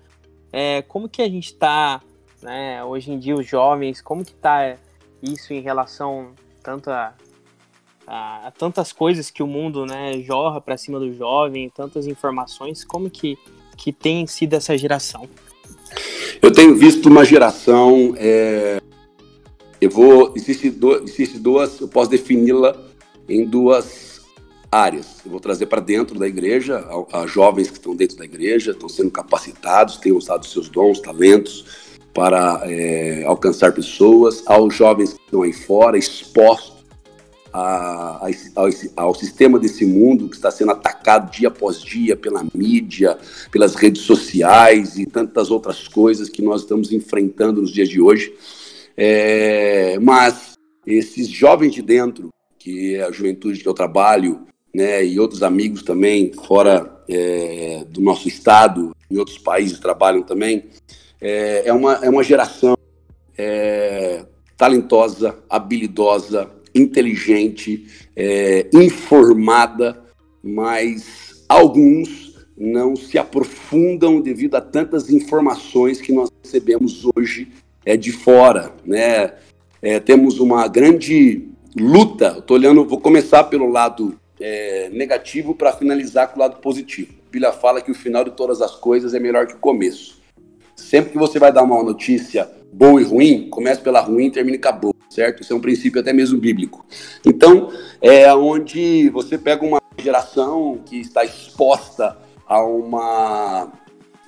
é, 0.53 0.83
como 0.83 1.09
que 1.09 1.23
a 1.23 1.27
gente 1.27 1.47
está, 1.47 1.99
né, 2.41 2.83
hoje 2.83 3.11
em 3.11 3.17
dia, 3.17 3.35
os 3.35 3.47
jovens, 3.47 3.99
como 3.99 4.23
que 4.23 4.33
está 4.33 4.77
isso 5.23 5.51
em 5.51 5.61
relação 5.61 6.33
tanto 6.61 6.91
a, 6.91 7.15
a, 8.05 8.47
a 8.47 8.51
tantas 8.51 8.93
coisas 8.93 9.31
que 9.31 9.41
o 9.41 9.47
mundo, 9.47 9.85
né, 9.85 10.21
jorra 10.21 10.61
para 10.61 10.77
cima 10.77 10.99
do 10.99 11.11
jovem, 11.11 11.69
tantas 11.69 12.05
informações, 12.05 12.85
como 12.85 13.09
que 13.09 13.35
que 13.77 13.93
tem 13.93 14.25
sido 14.25 14.55
essa 14.55 14.75
geração? 14.75 15.29
Eu 16.41 16.51
tenho 16.51 16.75
visto 16.75 17.07
uma 17.07 17.23
geração. 17.23 18.13
É, 18.17 18.81
eu 19.79 19.89
vou. 19.89 20.33
Existe, 20.35 20.69
do, 20.69 21.03
existe 21.03 21.37
duas. 21.37 21.79
Eu 21.79 21.87
posso 21.87 22.09
defini-la 22.09 22.75
em 23.27 23.45
duas 23.45 24.21
áreas. 24.71 25.21
Eu 25.25 25.31
vou 25.31 25.39
trazer 25.39 25.65
para 25.67 25.81
dentro 25.81 26.17
da 26.19 26.27
igreja, 26.27 26.85
a, 27.11 27.21
a, 27.21 27.27
jovens 27.27 27.69
que 27.69 27.77
estão 27.77 27.95
dentro 27.95 28.17
da 28.17 28.25
igreja, 28.25 28.71
estão 28.71 28.89
sendo 28.89 29.11
capacitados, 29.11 29.97
têm 29.97 30.11
usado 30.11 30.45
seus 30.45 30.69
dons, 30.69 30.99
talentos 30.99 31.87
para 32.13 32.61
é, 32.63 33.23
alcançar 33.25 33.73
pessoas, 33.73 34.43
aos 34.47 34.75
jovens 34.75 35.13
que 35.13 35.19
estão 35.23 35.43
aí 35.43 35.53
fora, 35.53 35.97
expostos 35.97 36.77
a, 37.53 38.27
a, 38.27 38.29
ao, 38.55 38.69
ao, 38.95 39.15
sistema 39.15 39.59
desse 39.59 39.85
mundo 39.85 40.27
que 40.27 40.35
está 40.35 40.51
sendo 40.51 40.71
atacado 40.71 41.31
dia 41.31 41.47
após 41.47 41.81
dia 41.81 42.15
pela 42.15 42.45
mídia, 42.53 43.17
pelas 43.51 43.75
redes 43.75 44.01
sociais 44.01 44.97
e 44.97 45.05
tantas 45.05 45.49
outras 45.49 45.87
coisas 45.87 46.29
que 46.29 46.41
nós 46.41 46.61
estamos 46.61 46.91
enfrentando 46.91 47.61
nos 47.61 47.71
dias 47.71 47.89
de 47.89 48.01
hoje. 48.01 48.33
É, 48.95 49.97
mas 49.99 50.53
esses 50.85 51.27
jovens 51.27 51.73
de 51.73 51.81
dentro, 51.81 52.29
que 52.57 52.95
é 52.95 53.03
a 53.03 53.11
juventude 53.11 53.59
que 53.59 53.67
eu 53.67 53.73
trabalho, 53.73 54.47
né, 54.73 55.03
e 55.05 55.19
outros 55.19 55.43
amigos 55.43 55.83
também 55.83 56.31
fora 56.33 57.03
é, 57.09 57.83
do 57.89 58.01
nosso 58.01 58.27
estado, 58.27 58.95
em 59.09 59.17
outros 59.17 59.37
países 59.37 59.79
trabalham 59.79 60.21
também, 60.21 60.65
é, 61.19 61.63
é 61.65 61.73
uma, 61.73 61.93
é 61.95 62.09
uma 62.09 62.23
geração 62.23 62.77
é, 63.37 64.25
talentosa, 64.55 65.37
habilidosa, 65.49 66.49
inteligente, 66.73 67.87
é, 68.15 68.67
informada, 68.73 70.03
mas 70.43 71.43
alguns 71.47 72.35
não 72.57 72.95
se 72.95 73.17
aprofundam 73.17 74.19
devido 74.19 74.55
a 74.55 74.61
tantas 74.61 75.09
informações 75.09 76.01
que 76.01 76.11
nós 76.11 76.29
recebemos 76.43 77.03
hoje 77.15 77.49
é, 77.85 77.95
de 77.95 78.11
fora. 78.11 78.73
Né? 78.85 79.33
É, 79.81 79.99
temos 79.99 80.39
uma 80.39 80.67
grande 80.67 81.49
luta. 81.79 82.35
Estou 82.39 82.57
olhando, 82.57 82.85
vou 82.85 82.99
começar 82.99 83.43
pelo 83.45 83.69
lado 83.69 84.19
é, 84.39 84.89
negativo 84.89 85.55
para 85.55 85.73
finalizar 85.73 86.29
com 86.29 86.37
o 86.37 86.39
lado 86.39 86.57
positivo. 86.57 87.13
A 87.27 87.31
Bíblia 87.31 87.51
fala 87.51 87.81
que 87.81 87.91
o 87.91 87.95
final 87.95 88.23
de 88.23 88.31
todas 88.31 88.61
as 88.61 88.75
coisas 88.75 89.13
é 89.13 89.19
melhor 89.19 89.47
que 89.47 89.53
o 89.53 89.59
começo. 89.59 90.17
Sempre 90.75 91.11
que 91.11 91.17
você 91.17 91.39
vai 91.39 91.51
dar 91.51 91.63
uma 91.63 91.83
notícia 91.83 92.49
boa 92.71 93.01
e 93.01 93.03
ruim, 93.03 93.49
comece 93.49 93.81
pela 93.81 93.99
ruim 93.99 94.27
e 94.27 94.31
termine 94.31 94.57
com 94.57 94.69
a 94.69 94.71
boa, 94.71 94.95
certo? 95.09 95.41
Isso 95.41 95.53
é 95.53 95.55
um 95.55 95.59
princípio 95.59 95.99
até 95.99 96.13
mesmo 96.13 96.39
bíblico. 96.39 96.85
Então, 97.25 97.71
é 98.01 98.31
onde 98.33 99.09
você 99.09 99.37
pega 99.37 99.65
uma 99.65 99.81
geração 99.97 100.79
que 100.85 100.99
está 100.99 101.25
exposta 101.25 102.17
a 102.47 102.63
uma, 102.63 103.71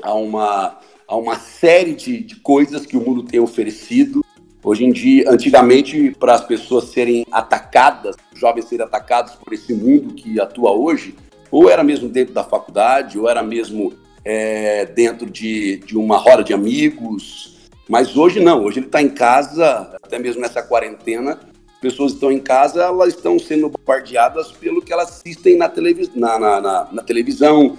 a 0.01 0.13
uma, 0.13 0.77
a 1.07 1.15
uma 1.15 1.35
série 1.37 1.93
de, 1.93 2.23
de 2.23 2.35
coisas 2.37 2.85
que 2.85 2.97
o 2.97 3.01
mundo 3.01 3.23
tem 3.23 3.39
oferecido. 3.39 4.25
Hoje 4.63 4.83
em 4.83 4.91
dia, 4.91 5.29
antigamente, 5.29 6.15
para 6.19 6.33
as 6.33 6.45
pessoas 6.45 6.85
serem 6.85 7.25
atacadas, 7.31 8.15
jovens 8.33 8.65
serem 8.65 8.85
atacados 8.85 9.35
por 9.35 9.53
esse 9.53 9.73
mundo 9.73 10.13
que 10.13 10.39
atua 10.39 10.71
hoje, 10.71 11.15
ou 11.49 11.69
era 11.69 11.83
mesmo 11.83 12.09
dentro 12.09 12.33
da 12.33 12.43
faculdade, 12.43 13.17
ou 13.17 13.29
era 13.29 13.41
mesmo 13.41 13.93
é, 14.23 14.85
dentro 14.85 15.29
de, 15.29 15.77
de 15.77 15.97
uma 15.97 16.17
roda 16.17 16.43
de 16.43 16.53
amigos, 16.53 17.57
mas 17.87 18.15
hoje 18.17 18.39
não, 18.39 18.63
hoje 18.63 18.79
ele 18.79 18.85
está 18.85 19.01
em 19.01 19.09
casa, 19.09 19.97
até 20.03 20.19
mesmo 20.19 20.41
nessa 20.41 20.61
quarentena, 20.61 21.39
pessoas 21.81 22.11
estão 22.11 22.31
em 22.31 22.39
casa, 22.39 22.83
elas 22.83 23.15
estão 23.15 23.39
sendo 23.39 23.69
bombardeadas 23.69 24.51
pelo 24.51 24.81
que 24.81 24.91
elas 24.91 25.09
assistem 25.09 25.57
na, 25.57 25.69
televis 25.69 26.13
na, 26.13 26.37
na, 26.37 26.61
na, 26.61 26.87
na 26.91 27.01
televisão, 27.01 27.77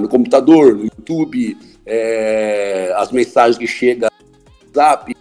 no 0.00 0.08
computador, 0.08 0.76
no 0.76 0.84
YouTube, 0.84 1.58
é, 1.84 2.94
as 2.96 3.10
mensagens 3.10 3.58
que 3.58 3.66
chegam 3.66 4.08
no 4.08 4.80
WhatsApp, 4.80 5.14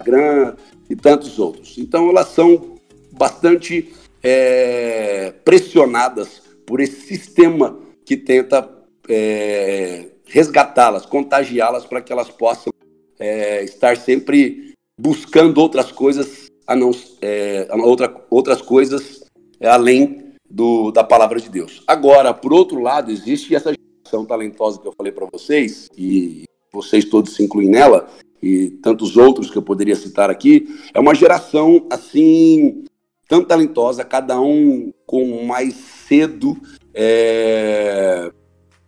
Instagram 0.00 0.56
e 0.88 0.96
tantos 0.96 1.38
outros. 1.38 1.76
Então 1.78 2.08
elas 2.08 2.28
são 2.28 2.76
bastante 3.12 3.92
é, 4.22 5.32
pressionadas 5.44 6.42
por 6.66 6.80
esse 6.80 7.02
sistema 7.02 7.78
que 8.04 8.16
tenta 8.16 8.68
é, 9.08 10.06
resgatá-las, 10.24 11.06
contagiá-las 11.06 11.84
para 11.84 12.00
que 12.00 12.12
elas 12.12 12.30
possam 12.30 12.72
é, 13.18 13.62
estar 13.62 13.96
sempre 13.96 14.72
buscando 14.98 15.58
outras 15.58 15.92
coisas, 15.92 16.46
a 16.66 16.74
não, 16.74 16.90
é, 17.20 17.68
outra, 17.76 18.14
outras 18.30 18.62
coisas 18.62 19.24
além 19.62 20.32
do, 20.48 20.90
da 20.90 21.04
palavra 21.04 21.40
de 21.40 21.48
Deus. 21.48 21.82
Agora, 21.86 22.32
por 22.32 22.52
outro 22.52 22.80
lado, 22.80 23.10
existe 23.10 23.54
essa 23.54 23.72
geração 23.72 24.24
talentosa 24.24 24.80
que 24.80 24.88
eu 24.88 24.94
falei 24.96 25.12
para 25.12 25.26
vocês, 25.30 25.88
e 25.96 26.44
vocês 26.72 27.04
todos 27.04 27.34
se 27.34 27.42
incluem 27.44 27.68
nela, 27.68 28.08
e 28.42 28.70
tantos 28.82 29.16
outros 29.16 29.50
que 29.50 29.58
eu 29.58 29.62
poderia 29.62 29.96
citar 29.96 30.30
aqui, 30.30 30.68
é 30.94 31.00
uma 31.00 31.14
geração 31.14 31.86
assim 31.90 32.84
tão 33.28 33.44
talentosa, 33.44 34.04
cada 34.04 34.40
um 34.40 34.92
com 35.06 35.44
mais 35.44 35.74
cedo 35.74 36.56
é, 36.92 38.30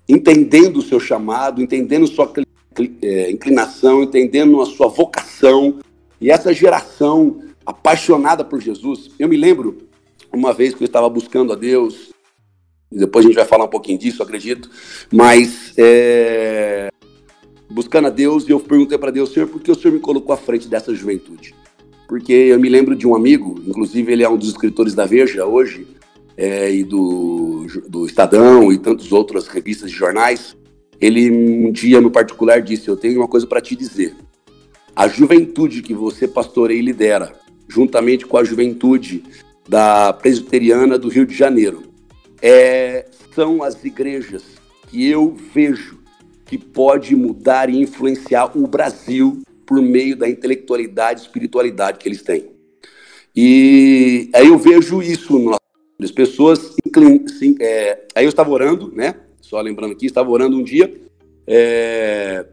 entendendo 0.08 0.78
o 0.78 0.82
seu 0.82 0.98
chamado, 0.98 1.62
entendendo 1.62 2.06
sua 2.06 2.30
é, 3.00 3.30
inclinação, 3.30 4.02
entendendo 4.02 4.60
a 4.60 4.66
sua 4.66 4.88
vocação. 4.88 5.78
E 6.20 6.30
essa 6.30 6.52
geração 6.52 7.40
apaixonada 7.64 8.44
por 8.44 8.60
Jesus, 8.60 9.10
eu 9.18 9.28
me 9.28 9.36
lembro 9.36 9.88
uma 10.32 10.52
vez 10.52 10.74
que 10.74 10.82
eu 10.82 10.86
estava 10.86 11.08
buscando 11.08 11.52
a 11.52 11.56
Deus, 11.56 12.10
depois 12.90 13.24
a 13.24 13.28
gente 13.28 13.36
vai 13.36 13.44
falar 13.44 13.64
um 13.64 13.68
pouquinho 13.68 13.98
disso, 13.98 14.22
acredito, 14.22 14.70
mas 15.10 15.72
é, 15.78 16.91
buscando 17.72 18.06
a 18.06 18.10
Deus, 18.10 18.46
e 18.46 18.50
eu 18.50 18.60
perguntei 18.60 18.98
para 18.98 19.10
Deus, 19.10 19.32
Senhor, 19.32 19.48
por 19.48 19.60
que 19.60 19.70
o 19.70 19.74
Senhor 19.74 19.94
me 19.94 20.00
colocou 20.00 20.34
à 20.34 20.36
frente 20.36 20.68
dessa 20.68 20.94
juventude? 20.94 21.54
Porque 22.06 22.32
eu 22.32 22.60
me 22.60 22.68
lembro 22.68 22.94
de 22.94 23.06
um 23.06 23.14
amigo, 23.14 23.60
inclusive 23.66 24.12
ele 24.12 24.22
é 24.22 24.28
um 24.28 24.36
dos 24.36 24.48
escritores 24.48 24.94
da 24.94 25.06
Veja 25.06 25.46
hoje, 25.46 25.86
é, 26.36 26.72
e 26.72 26.84
do, 26.84 27.66
do 27.88 28.06
Estadão 28.06 28.72
e 28.72 28.78
tantas 28.78 29.12
outras 29.12 29.48
revistas 29.48 29.90
e 29.90 29.94
jornais, 29.94 30.56
ele 31.00 31.30
um 31.30 31.72
dia 31.72 32.00
no 32.00 32.10
particular 32.10 32.60
disse: 32.60 32.88
Eu 32.88 32.96
tenho 32.96 33.20
uma 33.20 33.28
coisa 33.28 33.46
para 33.46 33.60
te 33.60 33.74
dizer. 33.74 34.14
A 34.94 35.08
juventude 35.08 35.82
que 35.82 35.94
você 35.94 36.28
pastoreia 36.28 36.78
e 36.78 36.82
lidera, 36.82 37.32
juntamente 37.66 38.26
com 38.26 38.36
a 38.36 38.44
juventude 38.44 39.24
da 39.68 40.12
presbiteriana 40.12 40.98
do 40.98 41.08
Rio 41.08 41.26
de 41.26 41.34
Janeiro, 41.34 41.82
é, 42.40 43.06
são 43.34 43.62
as 43.62 43.82
igrejas 43.84 44.42
que 44.88 45.08
eu 45.08 45.34
vejo 45.54 46.01
que 46.52 46.58
pode 46.58 47.16
mudar 47.16 47.70
e 47.70 47.80
influenciar 47.80 48.54
o 48.54 48.66
Brasil 48.66 49.40
por 49.66 49.80
meio 49.80 50.14
da 50.14 50.28
intelectualidade 50.28 51.20
e 51.20 51.22
espiritualidade 51.22 51.98
que 51.98 52.06
eles 52.06 52.20
têm. 52.20 52.50
E 53.34 54.28
aí 54.34 54.48
eu 54.48 54.58
vejo 54.58 55.00
isso 55.00 55.50
as 55.98 56.10
pessoas 56.10 56.76
sim, 57.38 57.56
é, 57.58 58.04
aí 58.14 58.26
eu 58.26 58.28
estava 58.28 58.50
orando, 58.50 58.92
né? 58.94 59.14
Só 59.40 59.58
lembrando 59.62 59.92
aqui, 59.92 60.04
estava 60.04 60.30
orando 60.30 60.58
um 60.58 60.62
dia, 60.62 60.92
é, 61.46 62.44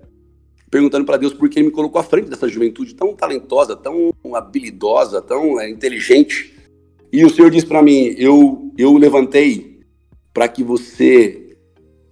perguntando 0.72 1.04
para 1.04 1.18
Deus 1.18 1.34
por 1.34 1.50
que 1.50 1.60
ele 1.60 1.68
me 1.68 1.74
colocou 1.74 2.00
à 2.00 2.04
frente 2.04 2.30
dessa 2.30 2.48
juventude 2.48 2.96
tão 2.96 3.14
talentosa, 3.14 3.76
tão 3.76 4.14
habilidosa, 4.34 5.22
tão 5.22 5.60
é, 5.60 5.70
inteligente. 5.70 6.56
E 7.12 7.26
o 7.26 7.30
Senhor 7.30 7.52
disse 7.52 7.66
para 7.66 7.84
mim: 7.84 8.16
eu, 8.18 8.72
eu 8.78 8.96
levantei 8.96 9.82
para 10.34 10.48
que 10.48 10.64
você 10.64 11.58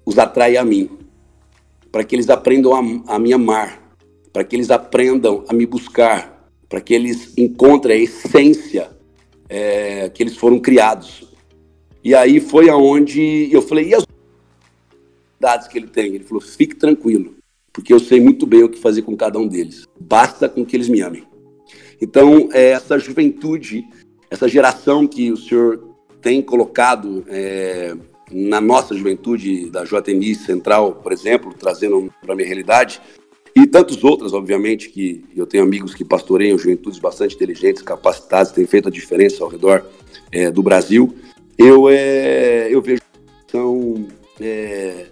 os 0.06 0.20
atraia 0.20 0.60
a 0.60 0.65
mim, 0.65 0.89
para 1.98 2.04
que 2.04 2.16
eles 2.16 2.30
aprendam 2.30 2.75
a, 2.75 3.16
a 3.16 3.18
me 3.18 3.34
amar, 3.34 3.82
para 4.32 4.44
que 4.44 4.56
eles 4.56 4.70
aprendam 4.70 5.44
a 5.48 5.51
me 5.51 5.66
buscar, 5.66 6.48
para 6.70 6.80
que 6.80 6.94
eles 6.94 7.36
encontrem 7.36 7.98
a 7.98 8.04
essência 8.04 8.92
é, 9.50 10.08
que 10.08 10.22
eles 10.22 10.38
foram 10.38 10.60
criados. 10.60 11.27
E 12.04 12.13
aí 12.13 12.39
foi 12.39 12.70
aonde 12.70 13.50
eu 13.51 13.63
falei, 13.63 13.88
e 13.88 13.96
as 13.96 14.06
dados 15.39 15.68
que 15.68 15.75
ele 15.75 15.88
tem? 15.88 16.13
Ele 16.13 16.24
falou, 16.24 16.39
fique 16.39 16.75
tranquilo, 16.75 17.34
porque 17.74 17.92
eu 17.92 18.00
sei 18.00 18.22
muito 18.22 18.46
bem 18.46 18.62
o 18.62 18.70
que 18.70 18.77
fazer 18.77 19.01
com 19.01 19.18
cada 19.18 19.39
um 19.39 19.48
deles. 19.48 19.88
Basta 20.00 20.48
com 20.48 20.63
que 20.63 20.75
eles 20.75 20.89
me 20.89 21.01
amem. 21.01 21.24
Então, 22.00 22.48
é, 22.54 22.74
essa 22.74 23.00
juventude, 23.00 23.88
essa 24.30 24.48
geração 24.48 25.08
que 25.08 25.32
o 25.32 25.38
senhor 25.38 25.96
tem 26.22 26.44
colocado 26.44 27.25
é, 27.27 27.98
na 28.32 28.60
nossa 28.60 28.96
juventude 28.96 29.70
da 29.70 29.84
JNI 29.84 30.36
Central, 30.36 30.94
por 30.96 31.12
exemplo, 31.12 31.54
trazendo 31.54 32.12
para 32.22 32.34
a 32.34 32.36
minha 32.36 32.48
realidade, 32.48 33.02
e 33.56 33.66
tantas 33.66 34.04
outras, 34.04 34.34
obviamente, 34.34 34.90
que 34.90 35.26
eu 35.36 35.48
tenho 35.48 35.64
amigos 35.64 35.96
que 35.96 36.06
pastoreiam 36.06 36.60
juventudes 36.60 37.00
bastante 37.00 37.36
inteligentes, 37.36 37.82
capacitadas, 37.82 38.52
têm 38.52 38.68
feito 38.68 38.88
a 38.88 38.92
diferença 38.92 39.44
ao 39.44 39.50
redor 39.50 39.84
é, 40.32 40.52
do 40.52 40.62
Brasil. 40.62 41.16
Eu, 41.58 41.90
é, 41.90 42.68
eu 42.70 42.82
vejo 42.84 43.02
são, 43.50 44.06
é, 44.40 45.08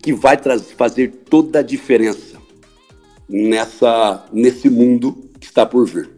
que 0.00 0.12
vai 0.12 0.38
fazer 0.76 1.08
toda 1.28 1.58
a 1.58 1.62
diferença 1.62 2.38
nessa, 3.28 4.24
nesse 4.32 4.70
mundo 4.70 5.28
que 5.40 5.46
está 5.46 5.66
por 5.66 5.84
vir. 5.84 6.10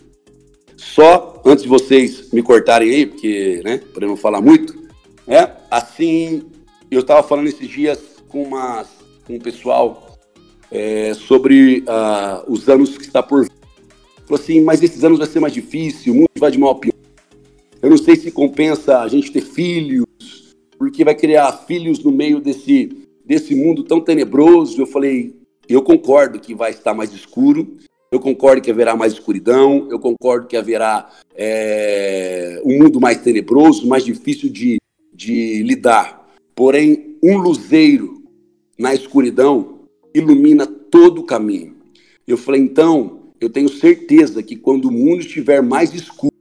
Só 0.76 1.40
antes 1.44 1.62
de 1.62 1.70
vocês 1.70 2.30
me 2.32 2.42
cortarem 2.42 2.90
aí, 2.90 3.06
porque, 3.06 3.62
né, 3.64 3.80
para 3.94 4.06
não 4.06 4.16
falar 4.16 4.42
muito, 4.42 4.85
é 5.26 5.50
assim, 5.70 6.44
eu 6.90 7.00
estava 7.00 7.22
falando 7.22 7.48
esses 7.48 7.68
dias 7.68 7.98
com, 8.28 8.50
com 9.26 9.34
um 9.34 9.40
pessoal 9.40 10.16
é, 10.70 11.14
sobre 11.14 11.80
uh, 11.80 12.50
os 12.50 12.68
anos 12.68 12.96
que 12.96 13.04
está 13.04 13.22
por 13.22 13.42
vir. 13.42 13.52
Falou 14.26 14.40
assim, 14.40 14.60
mas 14.60 14.82
esses 14.82 15.04
anos 15.04 15.18
vai 15.18 15.26
ser 15.26 15.40
mais 15.40 15.52
difícil, 15.52 16.12
o 16.12 16.16
mundo 16.16 16.30
vai 16.38 16.50
de 16.50 16.58
mal 16.58 16.70
a 16.70 16.74
pior. 16.74 16.94
Eu 17.80 17.90
não 17.90 17.98
sei 17.98 18.16
se 18.16 18.30
compensa 18.30 19.00
a 19.00 19.08
gente 19.08 19.30
ter 19.30 19.42
filhos, 19.42 20.06
porque 20.78 21.04
vai 21.04 21.14
criar 21.14 21.52
filhos 21.52 22.02
no 22.02 22.10
meio 22.10 22.40
desse, 22.40 22.90
desse 23.24 23.54
mundo 23.54 23.84
tão 23.84 24.00
tenebroso. 24.00 24.80
Eu 24.80 24.86
falei, 24.86 25.36
eu 25.68 25.82
concordo 25.82 26.40
que 26.40 26.54
vai 26.54 26.70
estar 26.70 26.94
mais 26.94 27.12
escuro, 27.12 27.76
eu 28.10 28.18
concordo 28.18 28.62
que 28.62 28.70
haverá 28.70 28.96
mais 28.96 29.12
escuridão, 29.12 29.88
eu 29.90 29.98
concordo 29.98 30.46
que 30.46 30.56
haverá 30.56 31.08
é, 31.34 32.60
um 32.64 32.78
mundo 32.78 33.00
mais 33.00 33.18
tenebroso, 33.18 33.86
mais 33.86 34.04
difícil 34.04 34.50
de, 34.50 34.78
de 35.16 35.62
lidar. 35.62 36.28
Porém, 36.54 37.16
um 37.22 37.38
luzeiro 37.38 38.22
na 38.78 38.94
escuridão 38.94 39.80
ilumina 40.14 40.66
todo 40.66 41.20
o 41.20 41.24
caminho. 41.24 41.74
Eu 42.26 42.36
falei, 42.36 42.60
então, 42.60 43.32
eu 43.40 43.48
tenho 43.48 43.68
certeza 43.68 44.42
que 44.42 44.56
quando 44.56 44.86
o 44.86 44.92
mundo 44.92 45.20
estiver 45.20 45.62
mais 45.62 45.94
escuro, 45.94 46.32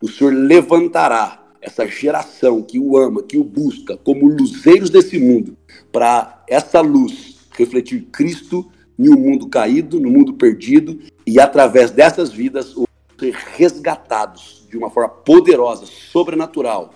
o 0.00 0.08
Senhor 0.08 0.32
levantará 0.32 1.46
essa 1.60 1.86
geração 1.86 2.62
que 2.62 2.78
o 2.78 2.96
ama, 2.96 3.22
que 3.22 3.36
o 3.36 3.44
busca, 3.44 3.96
como 3.96 4.28
luzeiros 4.28 4.90
desse 4.90 5.18
mundo, 5.18 5.56
para 5.90 6.44
essa 6.48 6.80
luz 6.80 7.36
refletir 7.56 8.06
Cristo 8.12 8.70
um 8.98 9.16
mundo 9.16 9.48
caído, 9.48 10.00
no 10.00 10.10
mundo 10.10 10.34
perdido, 10.34 10.98
e 11.26 11.38
através 11.38 11.90
dessas 11.90 12.32
vidas 12.32 12.74
ser 13.18 13.34
resgatados 13.56 14.66
de 14.68 14.76
uma 14.76 14.90
forma 14.90 15.08
poderosa, 15.08 15.86
sobrenatural, 15.86 16.94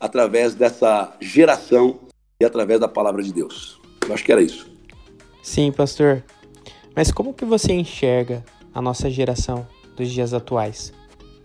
através 0.00 0.54
dessa 0.54 1.16
geração 1.20 2.00
e 2.40 2.44
através 2.44 2.80
da 2.80 2.88
palavra 2.88 3.22
de 3.22 3.32
Deus. 3.32 3.80
Eu 4.06 4.14
acho 4.14 4.24
que 4.24 4.32
era 4.32 4.42
isso. 4.42 4.70
Sim, 5.42 5.72
pastor. 5.72 6.22
Mas 6.94 7.10
como 7.10 7.34
que 7.34 7.44
você 7.44 7.72
enxerga 7.72 8.44
a 8.72 8.80
nossa 8.80 9.10
geração 9.10 9.66
dos 9.96 10.10
dias 10.10 10.32
atuais? 10.32 10.92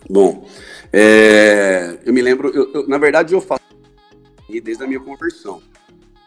Bom, 0.09 0.47
é, 0.91 1.99
eu 2.05 2.13
me 2.13 2.21
lembro, 2.21 2.49
eu, 2.49 2.71
eu, 2.73 2.87
na 2.87 2.97
verdade 2.97 3.33
eu 3.33 3.41
faço 3.41 3.63
desde 4.63 4.83
a 4.83 4.87
minha 4.87 4.99
conversão. 4.99 5.61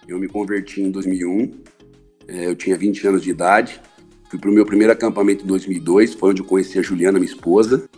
Eu 0.07 0.19
me 0.19 0.29
converti 0.29 0.83
em 0.83 0.91
2001, 0.91 1.53
é, 2.29 2.47
eu 2.47 2.57
tinha 2.57 2.77
20 2.77 3.07
anos 3.09 3.23
de 3.23 3.31
idade, 3.31 3.81
fui 4.29 4.39
para 4.39 4.51
o 4.51 4.53
meu 4.53 4.67
primeiro 4.67 4.93
acampamento 4.93 5.45
em 5.45 5.47
2002, 5.47 6.15
foi 6.15 6.31
onde 6.31 6.43
eu 6.43 6.47
conheci 6.47 6.79
a 6.79 6.83
Juliana, 6.83 7.19
minha 7.19 7.31
esposa, 7.31 7.89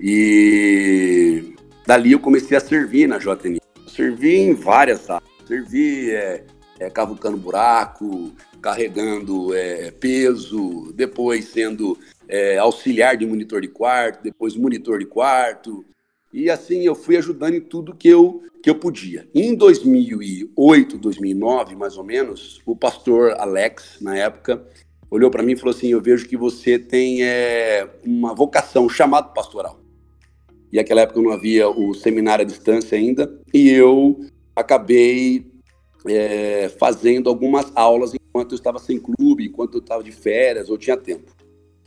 e 0.00 1.54
dali 1.88 2.12
eu 2.12 2.20
comecei 2.20 2.54
a 2.54 2.60
servir 2.60 3.08
na 3.08 3.16
JNI. 3.16 3.62
Servi 3.86 4.36
em 4.36 4.52
várias 4.52 5.08
áreas, 5.08 5.30
servi 5.46 6.10
é, 6.10 6.44
é, 6.78 6.90
cavucando 6.90 7.38
buraco, 7.38 8.30
carregando 8.60 9.54
é, 9.54 9.90
peso, 9.90 10.92
depois 10.94 11.46
sendo 11.46 11.98
é, 12.28 12.58
auxiliar 12.58 13.16
de 13.16 13.24
monitor 13.24 13.62
de 13.62 13.68
quarto, 13.68 14.22
depois 14.22 14.54
monitor 14.54 14.98
de 14.98 15.06
quarto. 15.06 15.82
E 16.30 16.50
assim 16.50 16.84
eu 16.84 16.94
fui 16.94 17.16
ajudando 17.16 17.54
em 17.54 17.60
tudo 17.62 17.94
que 17.94 18.08
eu, 18.08 18.42
que 18.62 18.68
eu 18.68 18.74
podia. 18.74 19.26
Em 19.34 19.54
2008, 19.54 20.98
2009, 20.98 21.74
mais 21.74 21.96
ou 21.96 22.04
menos, 22.04 22.60
o 22.66 22.76
pastor 22.76 23.32
Alex, 23.38 23.96
na 24.02 24.14
época, 24.14 24.62
olhou 25.10 25.30
para 25.30 25.42
mim 25.42 25.52
e 25.52 25.56
falou 25.56 25.74
assim: 25.74 25.88
Eu 25.88 26.02
vejo 26.02 26.28
que 26.28 26.36
você 26.36 26.78
tem 26.78 27.22
é, 27.22 27.88
uma 28.04 28.34
vocação, 28.34 28.84
um 28.84 28.90
chamado 28.90 29.32
pastoral. 29.32 29.87
E 30.72 30.76
naquela 30.76 31.02
época 31.02 31.20
não 31.20 31.30
havia 31.30 31.68
o 31.68 31.94
seminário 31.94 32.44
à 32.44 32.46
distância 32.46 32.96
ainda, 32.96 33.40
e 33.52 33.70
eu 33.70 34.20
acabei 34.54 35.46
é, 36.06 36.68
fazendo 36.78 37.28
algumas 37.28 37.72
aulas 37.74 38.12
enquanto 38.14 38.52
eu 38.52 38.56
estava 38.56 38.78
sem 38.78 38.98
clube, 38.98 39.46
enquanto 39.46 39.74
eu 39.74 39.80
estava 39.80 40.02
de 40.02 40.12
férias 40.12 40.68
ou 40.68 40.78
tinha 40.78 40.96
tempo. 40.96 41.32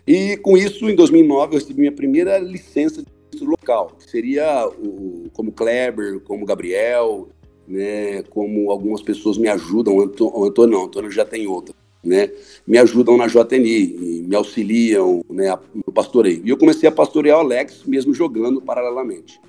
E 0.05 0.37
com 0.37 0.57
isso, 0.57 0.89
em 0.89 0.95
2009, 0.95 1.53
eu 1.53 1.59
recebi 1.59 1.79
minha 1.81 1.91
primeira 1.91 2.37
licença 2.39 3.03
de 3.31 3.45
local, 3.45 3.95
que 3.97 4.09
seria 4.09 4.67
o, 4.67 5.29
como 5.31 5.51
Kleber, 5.51 6.19
como 6.21 6.45
Gabriel, 6.45 7.29
né, 7.67 8.23
como 8.23 8.71
algumas 8.71 9.01
pessoas 9.01 9.37
me 9.37 9.47
ajudam, 9.47 9.95
o 9.95 10.43
Antônio 10.43 10.71
não, 10.71 10.83
o 10.83 10.85
Antônio 10.85 11.11
já 11.11 11.23
tem 11.23 11.47
outra, 11.47 11.73
né, 12.03 12.31
me 12.65 12.77
ajudam 12.77 13.17
na 13.17 13.27
JNI, 13.27 14.25
me 14.27 14.35
auxiliam 14.35 15.21
né, 15.29 15.57
no 15.73 15.93
pastoreio. 15.93 16.41
E 16.43 16.49
eu 16.49 16.57
comecei 16.57 16.87
a 16.89 16.91
pastorear 16.91 17.37
o 17.37 17.41
Alex, 17.41 17.83
mesmo 17.85 18.13
jogando 18.13 18.61
paralelamente. 18.61 19.39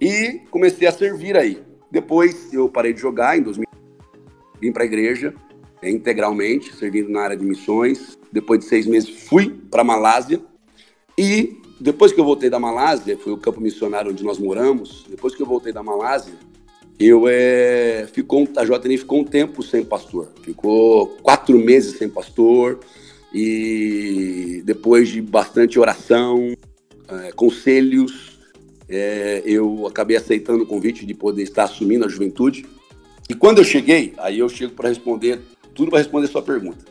E 0.00 0.40
comecei 0.50 0.88
a 0.88 0.92
servir 0.92 1.36
aí. 1.36 1.62
Depois 1.90 2.52
eu 2.52 2.68
parei 2.68 2.92
de 2.92 3.00
jogar 3.00 3.38
em 3.38 3.42
2000, 3.42 3.64
vim 4.60 4.72
para 4.72 4.82
a 4.82 4.86
igreja, 4.86 5.34
é, 5.80 5.90
integralmente, 5.90 6.74
servindo 6.74 7.10
na 7.10 7.20
área 7.20 7.36
de 7.36 7.44
missões. 7.44 8.18
Depois 8.32 8.60
de 8.60 8.66
seis 8.66 8.86
meses, 8.86 9.08
fui 9.28 9.50
para 9.70 9.84
Malásia. 9.84 10.40
E 11.16 11.60
depois 11.80 12.12
que 12.12 12.20
eu 12.20 12.24
voltei 12.24 12.50
da 12.50 12.58
Malásia, 12.58 13.16
foi 13.16 13.32
o 13.32 13.36
campo 13.36 13.60
missionário 13.60 14.10
onde 14.10 14.24
nós 14.24 14.38
moramos. 14.38 15.04
Depois 15.08 15.34
que 15.34 15.42
eu 15.42 15.46
voltei 15.46 15.72
da 15.72 15.82
Malásia, 15.82 16.34
eu 16.98 17.26
é, 17.28 18.06
ficou, 18.12 18.48
a 18.56 18.64
JNI 18.64 18.98
ficou 18.98 19.20
um 19.20 19.24
tempo 19.24 19.62
sem 19.62 19.84
pastor. 19.84 20.32
Ficou 20.42 21.08
quatro 21.22 21.58
meses 21.58 21.98
sem 21.98 22.08
pastor. 22.08 22.78
E 23.32 24.62
depois 24.64 25.08
de 25.08 25.20
bastante 25.20 25.78
oração, 25.78 26.54
é, 27.08 27.32
conselhos, 27.32 28.38
é, 28.88 29.42
eu 29.44 29.86
acabei 29.86 30.16
aceitando 30.16 30.62
o 30.62 30.66
convite 30.66 31.04
de 31.04 31.14
poder 31.14 31.42
estar 31.42 31.64
assumindo 31.64 32.04
a 32.04 32.08
juventude. 32.08 32.64
E 33.28 33.34
quando 33.34 33.58
eu 33.58 33.64
cheguei, 33.64 34.14
aí 34.18 34.38
eu 34.38 34.48
chego 34.48 34.74
para 34.74 34.88
responder, 34.88 35.40
tudo 35.74 35.90
para 35.90 35.98
responder 35.98 36.26
a 36.26 36.30
sua 36.30 36.42
pergunta. 36.42 36.84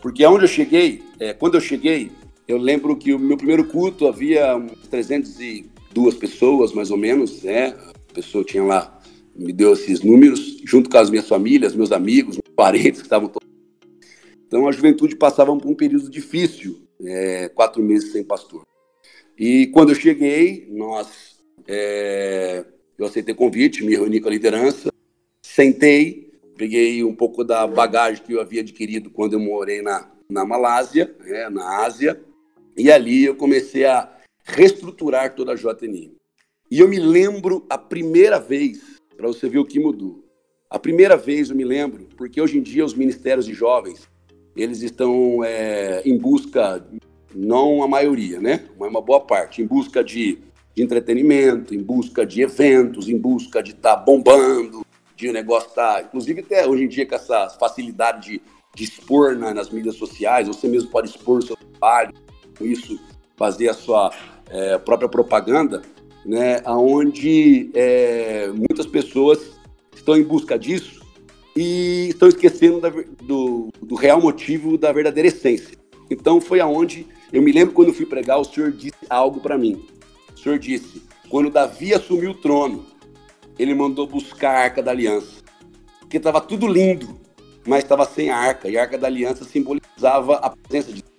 Porque 0.00 0.24
aonde 0.24 0.44
eu 0.44 0.48
cheguei, 0.48 1.02
é, 1.18 1.32
quando 1.34 1.56
eu 1.56 1.60
cheguei, 1.60 2.10
eu 2.46 2.56
lembro 2.58 2.96
que 2.96 3.12
o 3.12 3.18
meu 3.18 3.36
primeiro 3.36 3.64
culto 3.64 4.06
havia 4.06 4.60
302 4.90 6.14
pessoas, 6.14 6.72
mais 6.72 6.90
ou 6.90 6.96
menos, 6.96 7.42
né? 7.42 7.74
A 8.10 8.14
pessoa 8.14 8.44
tinha 8.44 8.62
lá, 8.62 8.93
me 9.34 9.52
deu 9.52 9.72
esses 9.72 10.02
números, 10.02 10.62
junto 10.64 10.88
com 10.88 10.98
as 10.98 11.10
minhas 11.10 11.28
famílias, 11.28 11.74
meus 11.74 11.92
amigos, 11.92 12.36
meus 12.36 12.54
parentes 12.54 13.00
que 13.00 13.06
estavam 13.06 13.28
todos 13.28 13.44
então 14.54 14.68
a 14.68 14.72
juventude 14.72 15.16
passava 15.16 15.56
por 15.56 15.68
um 15.68 15.74
período 15.74 16.08
difícil, 16.08 16.86
é, 17.04 17.48
quatro 17.48 17.82
meses 17.82 18.12
sem 18.12 18.22
pastor. 18.22 18.62
E 19.36 19.66
quando 19.68 19.88
eu 19.88 19.96
cheguei, 19.96 20.68
nós, 20.70 21.40
é, 21.66 22.64
eu 22.96 23.04
aceitei 23.04 23.34
convite, 23.34 23.84
me 23.84 23.96
reuni 23.96 24.20
com 24.20 24.28
a 24.28 24.30
liderança, 24.30 24.92
sentei, 25.42 26.32
peguei 26.56 27.02
um 27.02 27.16
pouco 27.16 27.42
da 27.42 27.66
bagagem 27.66 28.22
que 28.22 28.32
eu 28.32 28.40
havia 28.40 28.60
adquirido 28.60 29.10
quando 29.10 29.32
eu 29.32 29.40
morei 29.40 29.82
na, 29.82 30.08
na 30.30 30.44
Malásia, 30.44 31.12
né, 31.24 31.48
na 31.48 31.84
Ásia, 31.84 32.22
e 32.76 32.92
ali 32.92 33.24
eu 33.24 33.34
comecei 33.34 33.84
a 33.84 34.08
reestruturar 34.44 35.34
toda 35.34 35.50
a 35.50 35.56
JNI. 35.56 36.12
E 36.70 36.78
eu 36.78 36.88
me 36.88 37.00
lembro 37.00 37.66
a 37.68 37.76
primeira 37.76 38.38
vez, 38.38 38.93
para 39.16 39.28
você 39.28 39.48
ver 39.48 39.58
o 39.58 39.64
que 39.64 39.78
mudou. 39.78 40.24
A 40.68 40.78
primeira 40.78 41.16
vez 41.16 41.50
eu 41.50 41.56
me 41.56 41.64
lembro, 41.64 42.06
porque 42.16 42.40
hoje 42.40 42.58
em 42.58 42.62
dia 42.62 42.84
os 42.84 42.94
ministérios 42.94 43.46
de 43.46 43.54
jovens, 43.54 44.08
eles 44.56 44.82
estão 44.82 45.42
é, 45.44 46.02
em 46.04 46.16
busca, 46.16 46.84
não 47.34 47.82
a 47.82 47.88
maioria, 47.88 48.40
né? 48.40 48.66
Mas 48.78 48.90
uma 48.90 49.00
boa 49.00 49.20
parte, 49.20 49.62
em 49.62 49.66
busca 49.66 50.02
de, 50.02 50.38
de 50.74 50.82
entretenimento, 50.82 51.74
em 51.74 51.82
busca 51.82 52.26
de 52.26 52.42
eventos, 52.42 53.08
em 53.08 53.18
busca 53.18 53.62
de 53.62 53.70
estar 53.70 53.96
tá 53.96 54.02
bombando, 54.02 54.84
de 55.16 55.28
o 55.28 55.32
negócio 55.32 55.68
estar. 55.68 55.94
Tá, 55.94 56.02
inclusive, 56.02 56.40
até 56.40 56.66
hoje 56.66 56.84
em 56.84 56.88
dia, 56.88 57.06
com 57.06 57.14
essa 57.14 57.48
facilidade 57.50 58.32
de, 58.32 58.42
de 58.74 58.84
expor 58.84 59.36
na, 59.36 59.54
nas 59.54 59.70
mídias 59.70 59.96
sociais, 59.96 60.48
você 60.48 60.68
mesmo 60.68 60.90
pode 60.90 61.08
expor 61.08 61.38
o 61.38 61.42
seu 61.42 61.56
trabalho, 61.56 62.12
com 62.58 62.64
isso, 62.64 62.98
fazer 63.36 63.68
a 63.68 63.74
sua 63.74 64.12
é, 64.48 64.78
própria 64.78 65.08
propaganda, 65.08 65.82
né? 66.24 66.60
Onde 66.66 67.70
é, 67.74 68.48
muitas 68.48 68.86
pessoas 68.86 69.52
estão 69.94 70.16
em 70.16 70.22
busca 70.22 70.58
disso 70.58 71.02
e 71.56 72.08
estão 72.08 72.28
esquecendo 72.28 72.80
da, 72.80 72.90
do, 73.22 73.68
do 73.80 73.94
real 73.94 74.20
motivo 74.20 74.76
da 74.76 74.92
verdadeira 74.92 75.28
essência. 75.28 75.76
Então 76.10 76.40
foi 76.40 76.60
aonde 76.60 77.06
eu 77.32 77.42
me 77.42 77.52
lembro 77.52 77.74
quando 77.74 77.92
fui 77.92 78.06
pregar, 78.06 78.38
o 78.38 78.44
Senhor 78.44 78.70
disse 78.70 78.94
algo 79.08 79.40
para 79.40 79.58
mim. 79.58 79.84
O 80.34 80.38
Senhor 80.38 80.58
disse: 80.58 81.02
quando 81.28 81.50
Davi 81.50 81.94
assumiu 81.94 82.30
o 82.30 82.34
trono, 82.34 82.84
ele 83.58 83.74
mandou 83.74 84.06
buscar 84.06 84.54
a 84.54 84.60
Arca 84.60 84.82
da 84.82 84.90
Aliança, 84.90 85.42
porque 86.00 86.16
estava 86.16 86.40
tudo 86.40 86.66
lindo, 86.66 87.18
mas 87.66 87.82
estava 87.82 88.04
sem 88.04 88.30
Arca 88.30 88.68
e 88.68 88.76
a 88.76 88.82
Arca 88.82 88.98
da 88.98 89.06
Aliança 89.06 89.44
simbolizava 89.44 90.36
a 90.36 90.50
presença 90.50 90.92
de 90.92 91.02
Deus. 91.02 91.14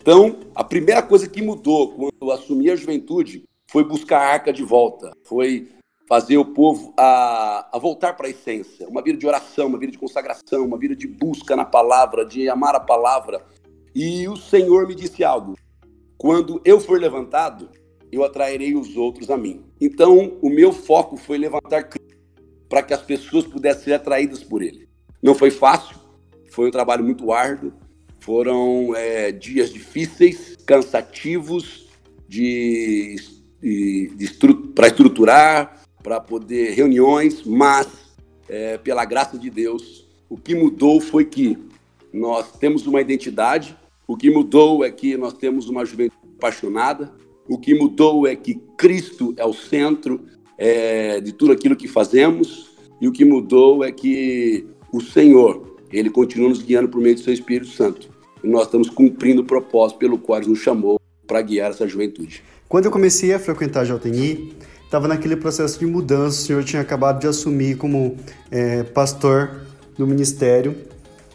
Então, 0.00 0.36
a 0.54 0.64
primeira 0.64 1.02
coisa 1.02 1.28
que 1.28 1.42
mudou 1.42 1.92
quando 1.92 2.14
eu 2.20 2.30
assumi 2.30 2.70
a 2.70 2.76
juventude 2.76 3.44
foi 3.70 3.84
buscar 3.84 4.18
a 4.18 4.32
Arca 4.32 4.52
de 4.52 4.64
volta, 4.64 5.12
foi 5.22 5.68
fazer 6.08 6.36
o 6.36 6.44
povo 6.44 6.92
a, 6.98 7.68
a 7.72 7.78
voltar 7.78 8.14
para 8.14 8.26
a 8.26 8.30
essência, 8.30 8.88
uma 8.88 9.00
vida 9.00 9.16
de 9.16 9.26
oração, 9.26 9.68
uma 9.68 9.78
vida 9.78 9.92
de 9.92 9.98
consagração, 9.98 10.64
uma 10.64 10.76
vida 10.76 10.96
de 10.96 11.06
busca 11.06 11.54
na 11.54 11.64
palavra, 11.64 12.26
de 12.26 12.48
amar 12.48 12.74
a 12.74 12.80
palavra. 12.80 13.44
E 13.94 14.26
o 14.28 14.36
Senhor 14.36 14.88
me 14.88 14.94
disse 14.96 15.22
algo: 15.22 15.56
quando 16.18 16.60
eu 16.64 16.80
for 16.80 17.00
levantado, 17.00 17.70
eu 18.10 18.24
atrairei 18.24 18.74
os 18.74 18.96
outros 18.96 19.30
a 19.30 19.36
mim. 19.36 19.64
Então, 19.80 20.36
o 20.42 20.50
meu 20.50 20.72
foco 20.72 21.16
foi 21.16 21.38
levantar 21.38 21.84
Cristo 21.84 22.18
para 22.68 22.82
que 22.82 22.92
as 22.92 23.02
pessoas 23.02 23.46
pudessem 23.46 23.84
ser 23.84 23.92
atraídas 23.94 24.42
por 24.42 24.62
Ele. 24.62 24.88
Não 25.22 25.34
foi 25.34 25.52
fácil, 25.52 25.96
foi 26.50 26.66
um 26.66 26.72
trabalho 26.72 27.04
muito 27.04 27.30
árduo, 27.30 27.72
foram 28.18 28.96
é, 28.96 29.30
dias 29.30 29.72
difíceis, 29.72 30.56
cansativos, 30.66 31.88
de, 32.28 33.16
estru 33.62 34.54
para 34.54 34.86
estruturar, 34.86 35.82
para 36.02 36.20
poder 36.20 36.72
reuniões, 36.72 37.42
mas 37.44 37.88
é, 38.48 38.78
pela 38.78 39.04
graça 39.04 39.38
de 39.38 39.50
Deus, 39.50 40.06
o 40.28 40.36
que 40.36 40.54
mudou 40.54 41.00
foi 41.00 41.24
que 41.24 41.58
nós 42.12 42.52
temos 42.52 42.86
uma 42.86 43.00
identidade, 43.00 43.76
o 44.06 44.16
que 44.16 44.30
mudou 44.30 44.84
é 44.84 44.90
que 44.90 45.16
nós 45.16 45.32
temos 45.34 45.68
uma 45.68 45.84
juventude 45.84 46.20
apaixonada, 46.36 47.12
o 47.48 47.58
que 47.58 47.74
mudou 47.74 48.26
é 48.26 48.34
que 48.34 48.54
Cristo 48.76 49.34
é 49.36 49.44
o 49.44 49.52
centro 49.52 50.20
é, 50.56 51.20
de 51.20 51.32
tudo 51.32 51.52
aquilo 51.52 51.76
que 51.76 51.86
fazemos, 51.86 52.70
e 53.00 53.08
o 53.08 53.12
que 53.12 53.24
mudou 53.24 53.82
é 53.84 53.90
que 53.90 54.66
o 54.92 55.00
Senhor, 55.00 55.76
ele 55.92 56.10
continua 56.10 56.48
nos 56.48 56.62
guiando 56.62 56.88
por 56.88 57.00
meio 57.00 57.14
do 57.14 57.20
seu 57.20 57.32
Espírito 57.32 57.70
Santo. 57.70 58.10
E 58.42 58.48
nós 58.48 58.64
estamos 58.64 58.90
cumprindo 58.90 59.42
o 59.42 59.44
propósito 59.44 59.98
pelo 59.98 60.18
qual 60.18 60.40
ele 60.40 60.50
nos 60.50 60.58
chamou 60.58 61.00
para 61.26 61.40
guiar 61.42 61.70
essa 61.70 61.86
juventude. 61.86 62.42
Quando 62.70 62.84
eu 62.84 62.92
comecei 62.92 63.34
a 63.34 63.38
frequentar 63.40 63.80
a 63.80 63.84
JNI, 63.84 64.54
estava 64.84 65.08
naquele 65.08 65.34
processo 65.34 65.76
de 65.76 65.84
mudança. 65.86 66.40
O 66.40 66.46
senhor 66.46 66.62
tinha 66.62 66.80
acabado 66.80 67.18
de 67.18 67.26
assumir 67.26 67.76
como 67.76 68.16
é, 68.48 68.84
pastor 68.84 69.62
do 69.98 70.06
ministério. 70.06 70.76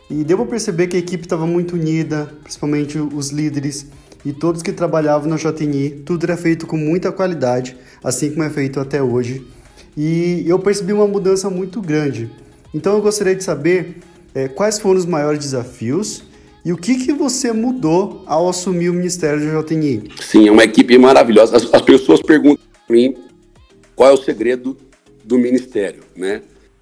E 0.09 0.23
deu 0.23 0.37
para 0.37 0.45
perceber 0.45 0.87
que 0.87 0.95
a 0.95 0.99
equipe 0.99 1.25
estava 1.25 1.45
muito 1.45 1.75
unida, 1.75 2.31
principalmente 2.41 2.97
os 2.97 3.31
líderes 3.31 3.85
e 4.23 4.31
todos 4.31 4.61
que 4.61 4.71
trabalhavam 4.71 5.27
na 5.27 5.35
JNI. 5.35 6.03
Tudo 6.05 6.23
era 6.23 6.37
feito 6.37 6.65
com 6.65 6.77
muita 6.77 7.11
qualidade, 7.11 7.75
assim 8.01 8.29
como 8.29 8.43
é 8.43 8.49
feito 8.49 8.79
até 8.79 9.03
hoje. 9.03 9.45
E 9.97 10.45
eu 10.47 10.57
percebi 10.57 10.93
uma 10.93 11.05
mudança 11.05 11.49
muito 11.49 11.81
grande. 11.81 12.31
Então 12.73 12.93
eu 12.93 13.01
gostaria 13.01 13.35
de 13.35 13.43
saber 13.43 13.97
é, 14.33 14.47
quais 14.47 14.79
foram 14.79 14.97
os 14.97 15.05
maiores 15.05 15.39
desafios 15.39 16.23
e 16.65 16.73
o 16.73 16.77
que, 16.77 16.95
que 16.95 17.13
você 17.13 17.53
mudou 17.53 18.23
ao 18.25 18.49
assumir 18.49 18.89
o 18.89 18.93
ministério 18.93 19.39
da 19.39 19.61
JNI? 19.61 20.09
Sim, 20.19 20.47
é 20.47 20.51
uma 20.51 20.63
equipe 20.63 20.97
maravilhosa. 20.97 21.55
As, 21.55 21.71
as 21.71 21.81
pessoas 21.83 22.23
perguntam 22.23 22.65
para 22.87 22.95
mim 22.95 23.15
qual 23.95 24.09
é 24.09 24.13
o 24.13 24.17
segredo 24.17 24.75
do 25.23 25.37
ministério, 25.37 26.01
né? 26.15 26.41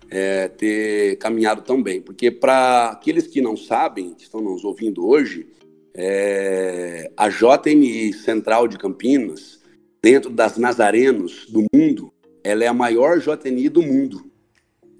É, 0.10 0.48
ter 0.48 1.17
caminhado 1.17 1.63
tão 1.63 1.84
bem. 1.84 2.02
Porque 2.02 2.32
para 2.32 2.91
aqueles 2.91 3.28
que 3.28 3.41
não 3.41 3.58
sabem, 3.58 4.13
que 4.13 4.24
estão 4.24 4.39
nos 4.39 4.63
ouvindo 4.63 5.06
hoje, 5.06 5.48
é, 5.93 7.12
a 7.17 7.28
JMI 7.28 8.13
Central 8.13 8.69
de 8.69 8.78
Campinas, 8.78 9.60
dentro 10.02 10.30
das 10.30 10.58
Nazarenos 10.58 11.46
do 11.50 11.65
mundo, 11.76 12.13
ela 12.41 12.63
é 12.63 12.67
a 12.67 12.74
maior 12.74 13.19
JNI 13.19 13.67
do 13.67 13.82
mundo. 13.82 14.32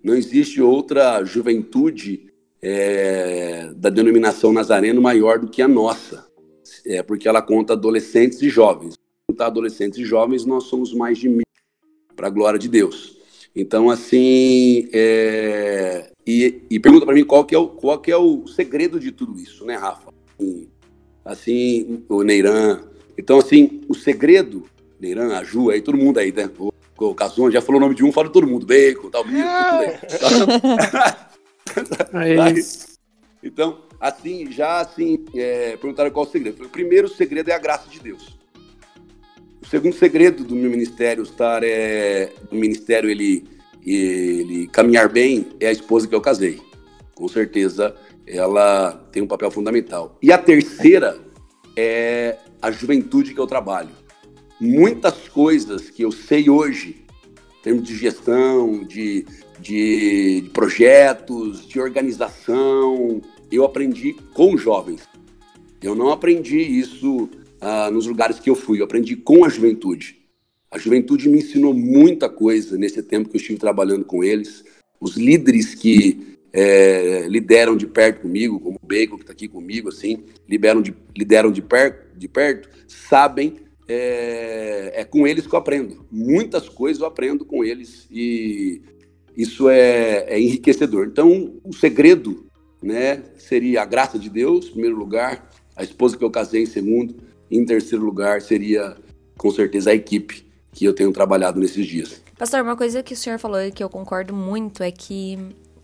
Não 0.04 0.13
existe 0.13 0.62
outra 0.62 1.24
juventude 1.24 2.33
é, 2.63 3.73
da 3.76 3.89
denominação 3.89 4.54
Nazareno 4.54 5.02
maior 5.02 5.38
do 5.38 5.49
que 5.49 5.62
a 5.62 5.67
nossa, 5.67 6.26
é, 6.86 7.04
porque 7.04 7.28
ela 7.28 7.41
conta 7.41 7.73
adolescentes 7.73 8.41
e 8.41 8.49
jovens. 8.49 8.95
Contar 9.30 9.47
adolescentes 9.47 9.99
e 9.99 10.06
jovens, 10.06 10.45
nós 10.45 10.63
somos 10.63 10.93
mais 10.93 11.17
de 11.17 11.28
mil 11.28 11.43
para 12.15 12.28
a 12.28 12.30
glória 12.30 12.58
de 12.58 12.69
Deus. 12.69 13.17
Então, 13.54 13.89
assim, 13.89 14.88
é... 14.93 16.10
e, 16.26 16.63
e, 16.69 16.80
pergunta 16.80 17.06
para 17.06 17.13
mim 17.13 17.23
qual 17.23 17.45
que, 17.45 17.54
é 17.54 17.58
o, 17.58 17.67
qual 17.67 17.99
que 17.99 18.12
é 18.12 18.17
o 18.17 18.47
segredo 18.47 18.99
de 18.99 19.12
tudo 19.12 19.38
isso, 19.39 19.65
né, 19.65 19.76
Rafa? 19.76 20.12
Assim, 20.39 20.67
assim, 21.23 22.04
o 22.10 22.23
Neiran. 22.23 22.82
Então, 23.17 23.38
assim, 23.38 23.82
o 23.88 23.93
segredo, 23.93 24.63
Neiran, 24.99 25.38
a 25.38 25.43
Ju, 25.43 25.69
aí 25.69 25.82
todo 25.82 25.97
mundo 25.97 26.17
aí, 26.17 26.32
né? 26.32 26.49
O, 26.58 26.71
o 26.97 27.13
Casson 27.13 27.52
já 27.52 27.62
falou 27.62 27.80
o 27.80 27.84
nome 27.84 27.95
de 27.95 28.04
um, 28.04 28.12
fala 28.12 28.30
todo 28.30 28.47
mundo, 28.47 28.65
Bacon, 28.65 29.10
tal, 29.10 29.26
menino, 29.26 29.47
tudo 29.47 29.82
aí. 29.82 31.13
aí. 32.14 32.64
Então, 33.44 33.82
assim, 34.00 34.52
já 34.52 34.80
assim, 34.80 35.26
é, 35.36 35.76
perguntaram 35.78 36.12
qual 36.12 36.26
o 36.26 36.30
segredo. 36.30 36.66
O 36.66 36.70
primeiro 36.70 37.08
segredo 37.08 37.50
é 37.50 37.54
a 37.54 37.60
graça 37.60 37.90
de 37.90 38.00
Deus. 38.00 38.38
O 39.62 39.68
segundo 39.68 39.96
segredo 39.96 40.44
do 40.44 40.56
meu 40.56 40.70
ministério 40.70 41.24
estar 41.24 41.64
é 41.64 42.32
do 42.50 42.56
ministério 42.56 43.10
ele 43.10 43.46
ele 43.86 44.68
caminhar 44.68 45.10
bem 45.10 45.48
é 45.60 45.68
a 45.68 45.72
esposa 45.72 46.08
que 46.08 46.16
eu 46.16 46.22
casei. 46.22 46.62
Com 47.14 47.28
certeza 47.28 47.96
ela 48.26 48.94
tem 49.12 49.22
um 49.22 49.28
papel 49.28 49.52
fundamental. 49.52 50.18
E 50.22 50.32
a 50.32 50.38
terceira 50.38 51.20
é 51.76 52.38
a 52.62 52.72
juventude 52.72 53.34
que 53.34 53.40
eu 53.40 53.48
trabalho. 53.48 53.90
Muitas 54.60 55.28
coisas 55.28 55.90
que 55.90 56.04
eu 56.04 56.12
sei 56.12 56.50
hoje, 56.50 57.06
em 57.60 57.62
termos 57.62 57.84
de 57.84 57.98
gestão, 57.98 58.84
de, 58.84 59.26
de, 59.63 60.41
de 60.41 60.49
projetos, 60.49 61.65
de 61.65 61.80
organização, 61.80 63.21
eu 63.49 63.63
aprendi 63.63 64.13
com 64.34 64.58
jovens. 64.58 65.08
Eu 65.82 65.95
não 65.95 66.10
aprendi 66.10 66.60
isso 66.60 67.30
ah, 67.62 67.89
nos 67.89 68.06
lugares 68.06 68.39
que 68.39 68.49
eu 68.49 68.56
fui, 68.56 68.82
eu 68.82 68.86
aprendi 68.86 69.15
com 69.15 69.45
a 69.45 69.49
juventude. 69.49 70.17
A 70.69 70.78
juventude 70.78 71.30
me 71.30 71.38
ensinou 71.38 71.73
muita 71.73 72.28
coisa 72.28 72.78
nesse 72.78 73.02
tempo 73.02 73.30
que 73.30 73.38
eu 73.38 73.39
estive 73.39 73.60
trabalhando 73.60 74.04
com 74.04 74.23
eles. 74.23 74.65
Os 74.99 75.15
líderes 75.15 75.73
que 75.73 76.38
é, 76.52 77.26
lideram 77.28 77.78
de 77.78 77.88
perto 77.88 78.21
comigo, 78.21 78.60
como 78.60 78.80
o 78.82 78.86
Bacon, 78.86 79.15
que 79.15 79.23
está 79.23 79.34
aqui 79.34 79.47
comigo, 79.47 79.89
assim, 79.89 80.23
lideram 80.47 80.82
de, 80.82 80.93
lideram 81.15 81.52
de, 81.52 81.62
per, 81.62 82.08
de 82.17 82.28
perto, 82.28 82.69
sabem, 82.88 83.56
é, 83.88 84.91
é 84.95 85.06
com 85.06 85.28
eles 85.28 85.47
que 85.47 85.54
eu 85.54 85.60
aprendo. 85.60 86.06
Muitas 86.12 86.67
coisas 86.67 87.02
eu 87.02 87.08
aprendo 87.08 87.45
com 87.45 87.63
eles 87.63 88.08
e 88.12 88.82
isso 89.36 89.69
é, 89.69 90.26
é 90.28 90.39
enriquecedor. 90.39 91.08
Então, 91.08 91.56
o 91.63 91.74
segredo 91.74 92.46
né, 92.82 93.24
seria 93.38 93.82
a 93.82 93.86
graça 93.86 94.19
de 94.19 94.30
Deus, 94.30 94.67
em 94.67 94.72
primeiro 94.72 94.98
lugar, 94.98 95.50
a 95.76 95.84
esposa 95.84 96.17
que 96.17 96.24
eu 96.24 96.32
casei 96.32 96.63
em 96.63 96.67
segundo, 96.67 97.15
e 97.50 97.58
em 97.58 97.65
terceiro 97.65 98.04
lugar 98.04 98.41
seria, 98.41 98.96
com 99.38 99.52
certeza, 99.52 99.91
a 99.91 99.96
equipe 99.96 100.46
que 100.72 100.86
eu 100.86 100.93
tenho 100.93 101.12
trabalhado 101.12 101.60
nesses 101.60 101.86
dias. 101.86 102.22
Pastor, 102.38 102.62
uma 102.62 102.76
coisa 102.76 103.04
que 103.04 103.13
o 103.13 103.17
senhor 103.17 103.39
falou 103.39 103.62
e 103.62 103.72
que 103.72 103.84
eu 103.84 103.89
concordo 103.89 104.34
muito 104.34 104.84
é 104.84 104.91
que 104.91 105.38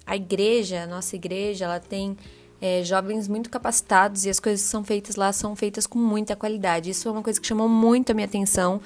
a 0.06 0.16
igreja, 0.16 0.84
a 0.84 0.88
nossa 0.88 1.16
igreja, 1.16 1.66
ela 1.66 1.80
tem 1.80 2.18
é, 2.60 2.84
jovens 2.84 3.28
muito 3.28 3.50
capacitados 3.50 4.26
e 4.26 4.30
as 4.30 4.40
coisas 4.40 4.64
que 4.64 4.70
são 4.70 4.84
feitas 4.84 5.16
lá 5.16 5.32
são 5.32 5.56
feitas 5.56 5.86
com 5.86 6.00
muita 6.00 6.36
qualidade. 6.36 6.90
Isso 6.90 7.08
é 7.08 7.12
uma 7.12 7.22
coisa 7.22 7.40
que 7.40 7.48
chamou 7.48 7.70
muito 7.70 8.12
a 8.12 8.16
minha 8.16 8.26
atenção 8.26 8.82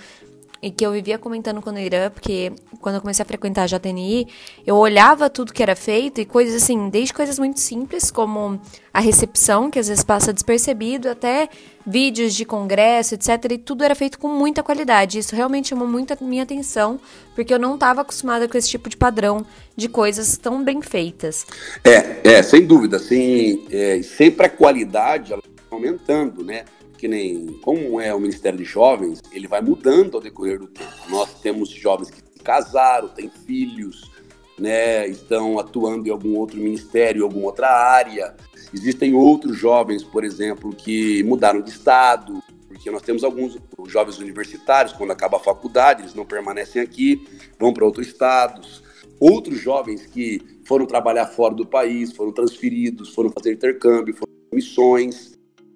e 0.63 0.71
que 0.71 0.85
eu 0.85 0.93
vivia 0.93 1.17
comentando 1.17 1.61
com 1.61 1.69
o 1.69 1.77
Irã, 1.77 2.09
porque 2.09 2.53
quando 2.79 2.95
eu 2.95 3.01
comecei 3.01 3.21
a 3.21 3.25
frequentar 3.25 3.63
a 3.63 3.65
JTNI, 3.65 4.29
eu 4.65 4.77
olhava 4.77 5.29
tudo 5.29 5.51
que 5.51 5.61
era 5.61 5.75
feito 5.75 6.21
e 6.21 6.25
coisas 6.25 6.63
assim, 6.63 6.89
desde 6.89 7.13
coisas 7.13 7.37
muito 7.37 7.59
simples, 7.59 8.09
como 8.09 8.61
a 8.93 9.01
recepção, 9.01 9.69
que 9.69 9.77
às 9.77 9.89
vezes 9.89 10.05
passa 10.05 10.31
despercebido, 10.31 11.09
até 11.09 11.49
vídeos 11.85 12.33
de 12.33 12.45
congresso, 12.45 13.15
etc. 13.15 13.51
E 13.51 13.57
tudo 13.57 13.83
era 13.83 13.93
feito 13.93 14.17
com 14.17 14.29
muita 14.29 14.63
qualidade. 14.63 15.19
Isso 15.19 15.35
realmente 15.35 15.67
chamou 15.67 15.85
muito 15.85 16.13
a 16.13 16.17
minha 16.21 16.43
atenção, 16.43 16.97
porque 17.35 17.53
eu 17.53 17.59
não 17.59 17.73
estava 17.73 17.99
acostumada 17.99 18.47
com 18.47 18.57
esse 18.57 18.69
tipo 18.69 18.87
de 18.87 18.95
padrão 18.95 19.45
de 19.75 19.89
coisas 19.89 20.37
tão 20.37 20.63
bem 20.63 20.81
feitas. 20.81 21.45
É, 21.83 22.35
é 22.35 22.41
sem 22.41 22.65
dúvida. 22.65 22.95
Assim, 22.95 23.65
é, 23.69 24.01
sempre 24.01 24.45
a 24.45 24.49
qualidade 24.49 25.31
tá 25.31 25.37
aumentando, 25.69 26.41
né? 26.41 26.63
Que 27.03 27.07
nem 27.09 27.47
como 27.61 27.99
é 27.99 28.15
o 28.15 28.19
Ministério 28.19 28.57
de 28.57 28.63
Jovens, 28.63 29.21
ele 29.33 29.45
vai 29.45 29.61
mudando 29.61 30.15
ao 30.15 30.23
decorrer 30.23 30.57
do 30.57 30.67
tempo. 30.67 30.89
Nós 31.09 31.33
temos 31.41 31.67
jovens 31.67 32.09
que 32.09 32.21
casaram, 32.41 33.09
têm 33.09 33.29
filhos, 33.29 34.09
né, 34.57 35.05
estão 35.09 35.59
atuando 35.59 36.07
em 36.07 36.11
algum 36.11 36.37
outro 36.37 36.57
ministério, 36.57 37.19
em 37.19 37.23
alguma 37.23 37.47
outra 37.47 37.67
área. 37.67 38.33
Existem 38.73 39.13
outros 39.13 39.57
jovens, 39.57 40.01
por 40.01 40.23
exemplo, 40.23 40.73
que 40.73 41.21
mudaram 41.23 41.59
de 41.59 41.71
estado, 41.71 42.41
porque 42.69 42.89
nós 42.89 43.01
temos 43.01 43.25
alguns 43.25 43.57
jovens 43.87 44.17
universitários, 44.19 44.93
quando 44.93 45.11
acaba 45.11 45.35
a 45.35 45.41
faculdade, 45.41 46.03
eles 46.03 46.15
não 46.15 46.25
permanecem 46.25 46.81
aqui, 46.81 47.27
vão 47.59 47.73
para 47.73 47.83
outros 47.83 48.07
estados. 48.07 48.81
Outros 49.19 49.59
jovens 49.59 50.05
que 50.05 50.41
foram 50.65 50.85
trabalhar 50.85 51.25
fora 51.25 51.53
do 51.53 51.65
país, 51.65 52.13
foram 52.13 52.31
transferidos, 52.31 53.13
foram 53.13 53.29
fazer 53.29 53.51
intercâmbio, 53.51 54.15
foram 54.15 54.31
missões 54.53 55.32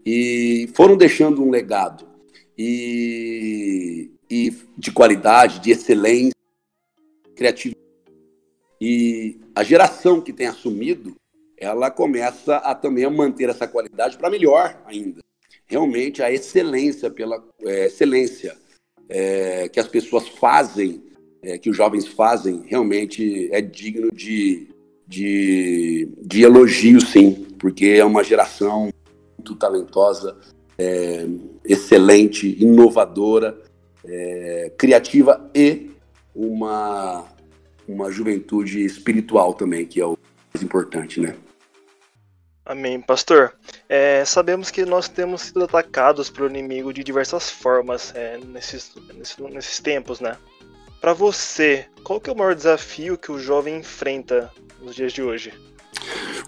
e 0.09 0.69
foram 0.73 0.95
deixando 0.95 1.43
um 1.43 1.49
legado 1.49 2.07
e, 2.57 4.09
e 4.31 4.55
de 4.77 4.89
qualidade, 4.89 5.59
de 5.59 5.71
excelência, 5.71 6.31
criatividade. 7.35 7.85
E 8.79 9.37
a 9.53 9.63
geração 9.63 10.21
que 10.21 10.31
tem 10.31 10.47
assumido, 10.47 11.13
ela 11.57 11.91
começa 11.91 12.55
a 12.55 12.73
também 12.73 13.03
a 13.03 13.09
manter 13.09 13.49
essa 13.49 13.67
qualidade 13.67 14.17
para 14.17 14.29
melhor 14.29 14.81
ainda. 14.85 15.19
Realmente 15.65 16.23
a 16.23 16.31
excelência 16.31 17.11
pela 17.11 17.43
é, 17.65 17.87
excelência 17.87 18.55
é, 19.09 19.67
que 19.67 19.79
as 19.79 19.89
pessoas 19.89 20.25
fazem, 20.29 21.03
é, 21.41 21.57
que 21.57 21.69
os 21.69 21.75
jovens 21.75 22.07
fazem, 22.07 22.63
realmente 22.65 23.49
é 23.51 23.59
digno 23.59 24.09
de, 24.13 24.69
de, 25.05 26.07
de 26.21 26.43
elogio, 26.43 27.01
sim, 27.01 27.45
porque 27.59 27.87
é 27.87 28.05
uma 28.05 28.23
geração 28.23 28.89
muito 29.47 29.55
talentosa, 29.55 30.37
é, 30.77 31.25
excelente, 31.63 32.61
inovadora, 32.61 33.57
é, 34.05 34.71
criativa 34.77 35.49
e 35.55 35.91
uma, 36.35 37.25
uma 37.87 38.11
juventude 38.11 38.83
espiritual 38.83 39.53
também, 39.53 39.85
que 39.85 40.01
é 40.01 40.05
o 40.05 40.17
mais 40.53 40.63
importante, 40.63 41.19
né? 41.19 41.35
Amém. 42.65 42.99
Pastor, 42.99 43.53
é, 43.87 44.25
sabemos 44.25 44.69
que 44.69 44.83
nós 44.83 45.07
temos 45.07 45.43
sido 45.43 45.63
atacados 45.63 46.29
pelo 46.29 46.49
inimigo 46.49 46.91
de 46.91 47.01
diversas 47.01 47.49
formas 47.49 48.13
é, 48.13 48.37
nesses, 48.45 48.93
nesses, 49.15 49.37
nesses 49.37 49.79
tempos, 49.79 50.19
né? 50.19 50.37
Para 50.99 51.13
você, 51.13 51.85
qual 52.03 52.19
que 52.19 52.29
é 52.29 52.33
o 52.33 52.35
maior 52.35 52.53
desafio 52.53 53.17
que 53.17 53.31
o 53.31 53.39
jovem 53.39 53.77
enfrenta 53.77 54.51
nos 54.81 54.95
dias 54.95 55.13
de 55.13 55.21
hoje? 55.21 55.53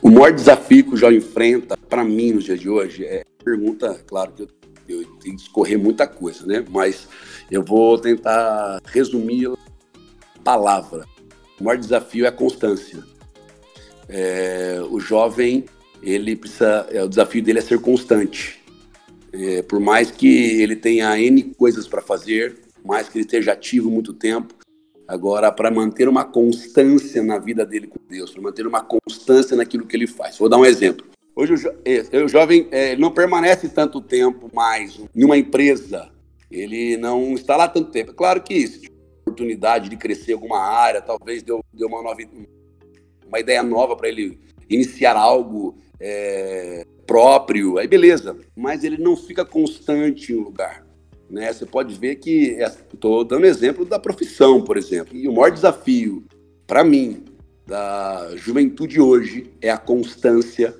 O 0.02 0.10
maior 0.10 0.32
desafio 0.32 0.86
que 0.86 0.94
o 0.94 0.98
jovem 0.98 1.18
enfrenta, 1.18 1.76
para 1.76 2.04
mim, 2.04 2.32
nos 2.32 2.46
dias 2.46 2.60
de 2.60 2.70
hoje, 2.70 3.06
é 3.06 3.24
pergunta, 3.44 4.02
claro 4.08 4.32
que 4.32 4.44
eu, 4.44 4.50
eu 4.88 5.06
tenho 5.22 5.36
que 5.36 5.42
escorrer 5.42 5.78
muita 5.78 6.08
coisa, 6.08 6.46
né? 6.46 6.64
Mas 6.70 7.08
eu 7.52 7.64
vou 7.64 7.98
tentar 7.98 8.80
resumir 8.86 9.48
a 9.50 10.40
palavra. 10.44 11.06
O 11.60 11.64
maior 11.64 11.78
desafio 11.78 12.26
é 12.26 12.30
a 12.30 12.32
constância. 12.32 13.04
É, 14.08 14.82
o 14.90 15.00
jovem, 15.00 15.66
ele 16.02 16.36
precisa, 16.36 16.88
é, 16.92 17.04
o 17.04 17.10
desafio 17.10 17.44
dele 17.44 17.60
é 17.60 17.62
ser 17.62 17.80
constante. 17.80 18.64
É, 19.34 19.62
por 19.62 19.80
mais 19.80 20.10
que 20.10 20.62
ele 20.62 20.76
tenha 20.76 21.20
N 21.20 21.44
coisas 21.56 21.88
para 21.88 22.02
fazer, 22.02 22.58
mais 22.84 23.10
que 23.10 23.18
ele 23.18 23.26
esteja 23.26 23.52
ativo 23.52 23.92
muito 23.92 24.14
tempo, 24.14 24.56
Agora, 25.10 25.52
para 25.52 25.72
manter 25.72 26.08
uma 26.08 26.24
constância 26.24 27.24
na 27.24 27.40
vida 27.40 27.66
dele 27.66 27.88
com 27.88 27.98
Deus, 28.08 28.30
para 28.30 28.44
manter 28.44 28.68
uma 28.68 28.84
constância 28.84 29.58
naquilo 29.58 29.88
que 29.88 29.98
ele 29.98 30.06
faz. 30.06 30.38
Vou 30.38 30.48
dar 30.48 30.60
um 30.60 30.66
exemplo. 30.66 31.04
Hoje 31.36 31.54
o, 31.54 31.58
jo 31.58 31.72
é, 31.84 32.24
o 32.24 32.28
jovem 32.28 32.68
é, 32.70 32.96
não 32.96 33.10
permanece 33.10 33.68
tanto 33.70 34.02
tempo 34.02 34.52
mais 34.54 35.02
em 35.16 35.24
uma 35.24 35.36
empresa, 35.36 36.12
ele 36.52 36.96
não 36.96 37.34
está 37.34 37.58
lá 37.58 37.68
tanto 37.68 37.90
tempo. 37.90 38.12
É 38.12 38.14
claro 38.14 38.44
que 38.44 38.70
tiver 38.70 38.94
oportunidade 39.22 39.90
de 39.90 39.98
crescer 39.98 40.34
alguma 40.34 40.60
área, 40.60 41.02
talvez 41.02 41.42
deu, 41.42 41.66
deu 41.74 41.88
uma, 41.88 42.04
nova, 42.04 42.22
uma 43.28 43.40
ideia 43.40 43.64
nova 43.64 43.96
para 43.96 44.10
ele 44.10 44.40
iniciar 44.70 45.18
algo 45.18 45.76
é, 46.00 46.86
próprio, 47.08 47.80
aí 47.80 47.88
beleza. 47.88 48.38
Mas 48.56 48.84
ele 48.84 49.00
não 49.00 49.18
fica 49.18 49.44
constante 49.44 50.34
em 50.34 50.36
um 50.36 50.44
lugar. 50.44 50.86
Né? 51.30 51.54
Você 51.54 51.66
pode 51.66 51.94
ver 51.96 52.16
que 52.16 52.58
estou 52.94 53.24
dando 53.24 53.46
exemplo 53.46 53.86
da 53.86 54.00
profissão, 54.00 54.62
por 54.62 54.78
exemplo. 54.78 55.16
E 55.16 55.28
o 55.28 55.34
maior 55.34 55.52
desafio 55.52 56.26
para 56.66 56.84
mim 56.84 57.24
da 57.66 58.36
juventude 58.36 59.00
hoje 59.00 59.52
é 59.62 59.70
a 59.70 59.78
constância 59.78 60.76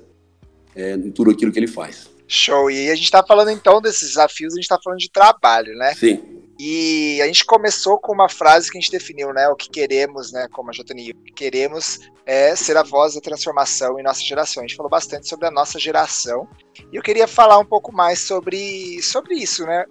é, 0.74 0.94
em 0.94 1.10
tudo 1.10 1.30
aquilo 1.30 1.52
que 1.52 1.58
ele 1.58 1.68
faz. 1.68 2.10
Show. 2.26 2.70
E 2.70 2.90
a 2.90 2.94
gente 2.94 3.04
está 3.04 3.24
falando 3.24 3.50
então 3.50 3.80
desses 3.80 4.08
desafios, 4.10 4.52
a 4.52 4.56
gente 4.56 4.64
está 4.64 4.78
falando 4.82 5.00
de 5.00 5.10
trabalho, 5.10 5.74
né? 5.76 5.94
Sim. 5.94 6.40
E 6.58 7.20
a 7.22 7.26
gente 7.26 7.44
começou 7.44 7.98
com 7.98 8.12
uma 8.12 8.28
frase 8.28 8.70
que 8.70 8.76
a 8.76 8.80
gente 8.80 8.92
definiu, 8.92 9.32
né? 9.32 9.48
O 9.48 9.56
que 9.56 9.70
queremos, 9.70 10.30
né? 10.30 10.46
Como 10.52 10.70
a 10.70 10.72
JNI, 10.72 11.12
o 11.12 11.24
que 11.24 11.32
queremos 11.32 12.00
é 12.26 12.54
ser 12.54 12.76
a 12.76 12.82
voz 12.82 13.14
da 13.14 13.20
transformação 13.20 13.98
em 13.98 14.02
nossa 14.02 14.20
geração. 14.20 14.62
A 14.62 14.66
gente 14.66 14.76
falou 14.76 14.90
bastante 14.90 15.26
sobre 15.28 15.46
a 15.46 15.50
nossa 15.50 15.78
geração. 15.78 16.46
E 16.92 16.96
eu 16.96 17.02
queria 17.02 17.26
falar 17.26 17.58
um 17.58 17.64
pouco 17.64 17.92
mais 17.92 18.20
sobre, 18.20 19.00
sobre 19.02 19.34
isso, 19.36 19.64
né? 19.64 19.86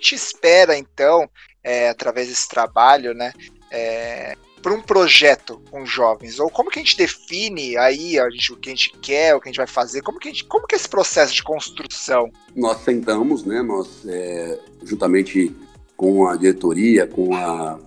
Te 0.00 0.14
espera, 0.14 0.76
então, 0.76 1.28
é, 1.62 1.88
através 1.88 2.28
desse 2.28 2.48
trabalho, 2.48 3.14
né? 3.14 3.32
É, 3.70 4.36
para 4.60 4.74
um 4.74 4.82
projeto 4.82 5.60
com 5.70 5.86
jovens? 5.86 6.38
Ou 6.38 6.50
como 6.50 6.70
que 6.70 6.78
a 6.78 6.82
gente 6.82 6.96
define 6.96 7.76
aí 7.76 8.18
a 8.18 8.28
gente, 8.30 8.52
o 8.52 8.56
que 8.56 8.68
a 8.68 8.74
gente 8.74 8.92
quer, 9.00 9.34
o 9.34 9.40
que 9.40 9.48
a 9.48 9.50
gente 9.50 9.58
vai 9.58 9.66
fazer? 9.66 10.02
Como 10.02 10.18
que, 10.18 10.28
gente, 10.28 10.44
como 10.44 10.66
que 10.66 10.74
é 10.74 10.76
esse 10.76 10.88
processo 10.88 11.34
de 11.34 11.42
construção? 11.42 12.30
Nós 12.54 12.78
sentamos, 12.84 13.44
né? 13.44 13.62
Nós, 13.62 14.04
é, 14.06 14.58
juntamente 14.82 15.54
com 15.96 16.26
a 16.26 16.36
diretoria, 16.36 17.06
com 17.06 17.34
a, 17.34 17.78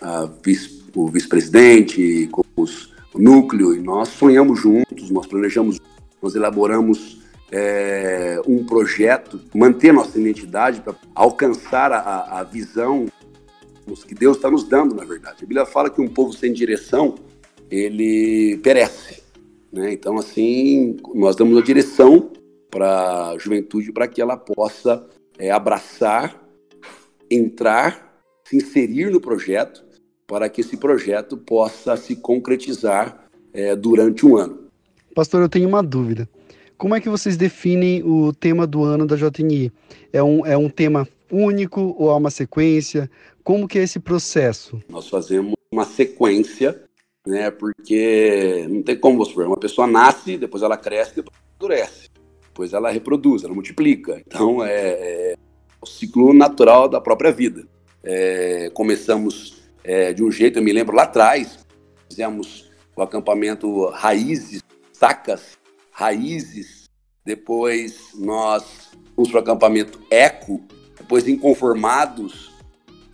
a 0.00 0.24
vice, 0.44 0.84
o 0.94 1.08
vice-presidente, 1.08 2.28
com 2.30 2.42
os, 2.56 2.92
o 3.12 3.18
núcleo, 3.18 3.74
e 3.74 3.80
nós 3.80 4.08
sonhamos 4.08 4.60
juntos, 4.60 5.10
nós 5.10 5.26
planejamos, 5.26 5.80
nós 6.22 6.34
elaboramos 6.34 7.20
é, 7.52 8.40
um 8.46 8.64
projeto, 8.64 9.40
manter 9.54 9.92
nossa 9.92 10.18
identidade 10.18 10.80
para 10.80 10.94
alcançar 11.14 11.92
a, 11.92 12.40
a 12.40 12.44
visão 12.44 13.06
que 14.06 14.14
Deus 14.14 14.36
está 14.36 14.50
nos 14.50 14.64
dando, 14.64 14.94
na 14.94 15.04
verdade. 15.04 15.38
A 15.38 15.40
Bíblia 15.40 15.66
fala 15.66 15.90
que 15.90 16.00
um 16.00 16.08
povo 16.08 16.32
sem 16.32 16.52
direção, 16.52 17.16
ele 17.70 18.58
perece. 18.62 19.22
Né? 19.72 19.92
Então, 19.92 20.16
assim, 20.16 20.96
nós 21.14 21.34
damos 21.34 21.58
a 21.58 21.62
direção 21.62 22.30
para 22.70 23.30
a 23.30 23.38
juventude 23.38 23.92
para 23.92 24.06
que 24.06 24.22
ela 24.22 24.36
possa 24.36 25.04
é, 25.38 25.50
abraçar, 25.50 26.40
entrar, 27.30 28.22
se 28.44 28.56
inserir 28.56 29.10
no 29.10 29.20
projeto, 29.20 29.84
para 30.26 30.48
que 30.48 30.60
esse 30.60 30.76
projeto 30.76 31.36
possa 31.36 31.96
se 31.96 32.14
concretizar 32.14 33.24
é, 33.52 33.74
durante 33.74 34.24
um 34.24 34.36
ano. 34.36 34.60
Pastor, 35.14 35.42
eu 35.42 35.48
tenho 35.48 35.68
uma 35.68 35.82
dúvida. 35.82 36.28
Como 36.80 36.94
é 36.94 37.00
que 37.00 37.10
vocês 37.10 37.36
definem 37.36 38.02
o 38.02 38.32
tema 38.32 38.66
do 38.66 38.82
ano 38.82 39.06
da 39.06 39.14
JNI? 39.14 39.70
É 40.10 40.22
um, 40.22 40.46
é 40.46 40.56
um 40.56 40.70
tema 40.70 41.06
único 41.30 41.94
ou 41.98 42.10
há 42.10 42.16
uma 42.16 42.30
sequência? 42.30 43.10
Como 43.44 43.68
que 43.68 43.78
é 43.78 43.82
esse 43.82 44.00
processo? 44.00 44.80
Nós 44.88 45.06
fazemos 45.06 45.52
uma 45.70 45.84
sequência, 45.84 46.82
né? 47.26 47.50
Porque 47.50 48.66
não 48.70 48.82
tem 48.82 48.96
como 48.96 49.18
você 49.18 49.38
uma 49.42 49.58
pessoa 49.58 49.86
nasce, 49.86 50.38
depois 50.38 50.62
ela 50.62 50.78
cresce, 50.78 51.16
depois 51.16 51.36
endurece, 51.54 52.08
depois 52.48 52.72
ela 52.72 52.90
reproduz, 52.90 53.44
ela 53.44 53.52
multiplica. 53.52 54.18
Então 54.26 54.64
é, 54.64 54.72
é 54.72 55.34
o 55.82 55.86
ciclo 55.86 56.32
natural 56.32 56.88
da 56.88 56.98
própria 56.98 57.30
vida. 57.30 57.68
É, 58.02 58.70
começamos 58.72 59.70
é, 59.84 60.14
de 60.14 60.24
um 60.24 60.32
jeito, 60.32 60.58
eu 60.58 60.62
me 60.62 60.72
lembro 60.72 60.96
lá 60.96 61.02
atrás, 61.02 61.58
fizemos 62.08 62.70
o 62.96 63.02
acampamento 63.02 63.84
Raízes, 63.90 64.62
Sacas, 64.94 65.59
Raízes, 66.00 66.84
depois 67.26 68.12
nós 68.14 68.64
fomos 69.14 69.30
para 69.30 69.38
o 69.38 69.42
acampamento 69.42 70.00
Eco, 70.10 70.62
depois 70.96 71.28
Inconformados, 71.28 72.50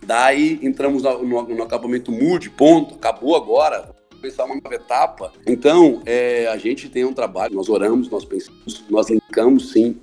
daí 0.05 0.57
entramos 0.63 1.03
no, 1.03 1.21
no, 1.21 1.43
no 1.43 1.63
acampamento 1.63 2.13
Mude, 2.13 2.49
ponto, 2.49 2.95
acabou 2.95 3.35
agora, 3.35 3.93
começar 4.15 4.45
uma 4.45 4.55
nova 4.55 4.73
etapa. 4.73 5.33
Então, 5.45 6.01
é, 6.05 6.47
a 6.47 6.55
gente 6.55 6.87
tem 6.87 7.03
um 7.03 7.11
trabalho, 7.11 7.55
nós 7.55 7.67
oramos, 7.67 8.09
nós 8.09 8.23
pensamos, 8.23 8.85
nós 8.89 9.09
linkamos 9.09 9.73
sim 9.73 9.97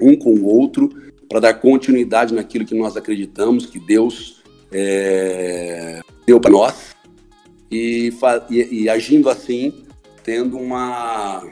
um 0.00 0.14
com 0.14 0.32
o 0.32 0.46
outro 0.46 0.88
para 1.28 1.40
dar 1.40 1.54
continuidade 1.54 2.32
naquilo 2.32 2.64
que 2.64 2.76
nós 2.76 2.96
acreditamos 2.96 3.66
que 3.66 3.80
Deus 3.80 4.40
é, 4.70 6.00
deu 6.24 6.40
para 6.40 6.52
nós 6.52 6.94
e, 7.68 8.12
e, 8.48 8.82
e, 8.82 8.88
agindo 8.88 9.28
assim, 9.28 9.84
tendo 10.22 10.56
uma 10.56 11.42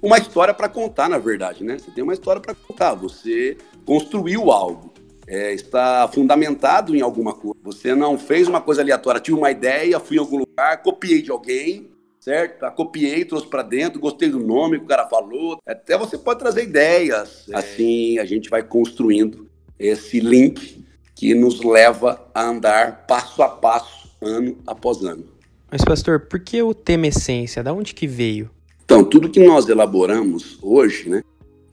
uma 0.00 0.18
história 0.18 0.52
para 0.52 0.68
contar, 0.68 1.08
na 1.08 1.18
verdade, 1.18 1.64
né? 1.64 1.78
Você 1.78 1.90
tem 1.90 2.04
uma 2.04 2.12
história 2.12 2.40
para 2.40 2.54
contar, 2.54 2.94
você 2.94 3.56
construiu 3.84 4.50
algo, 4.50 4.92
é, 5.26 5.52
está 5.52 6.08
fundamentado 6.08 6.94
em 6.94 7.00
alguma 7.00 7.34
coisa. 7.34 7.56
Você 7.62 7.94
não 7.94 8.18
fez 8.18 8.46
uma 8.46 8.60
coisa 8.60 8.82
aleatória, 8.82 9.20
tive 9.20 9.36
uma 9.36 9.50
ideia, 9.50 9.98
fui 9.98 10.16
em 10.16 10.20
algum 10.20 10.38
lugar, 10.38 10.82
copiei 10.82 11.22
de 11.22 11.30
alguém, 11.30 11.90
certo? 12.20 12.64
A 12.64 12.70
copiei, 12.70 13.24
trouxe 13.24 13.46
para 13.46 13.62
dentro, 13.62 14.00
gostei 14.00 14.28
do 14.28 14.38
nome 14.38 14.78
que 14.78 14.84
o 14.84 14.88
cara 14.88 15.06
falou. 15.06 15.58
Até 15.66 15.96
você 15.96 16.18
pode 16.18 16.40
trazer 16.40 16.64
ideias. 16.64 17.46
É. 17.48 17.56
Assim, 17.56 18.18
a 18.18 18.24
gente 18.24 18.50
vai 18.50 18.62
construindo 18.62 19.48
esse 19.78 20.20
link 20.20 20.84
que 21.14 21.34
nos 21.34 21.62
leva 21.62 22.28
a 22.34 22.42
andar 22.44 23.06
passo 23.06 23.42
a 23.42 23.48
passo, 23.48 24.10
ano 24.20 24.58
após 24.66 25.02
ano. 25.02 25.24
Mas, 25.70 25.84
pastor, 25.84 26.20
por 26.20 26.40
que 26.40 26.62
o 26.62 26.74
tema 26.74 27.06
essência? 27.08 27.62
Da 27.62 27.72
onde 27.72 27.94
que 27.94 28.06
veio? 28.06 28.50
Então, 28.86 29.02
tudo 29.02 29.28
que 29.28 29.44
nós 29.44 29.68
elaboramos 29.68 30.60
hoje, 30.62 31.10
né? 31.10 31.20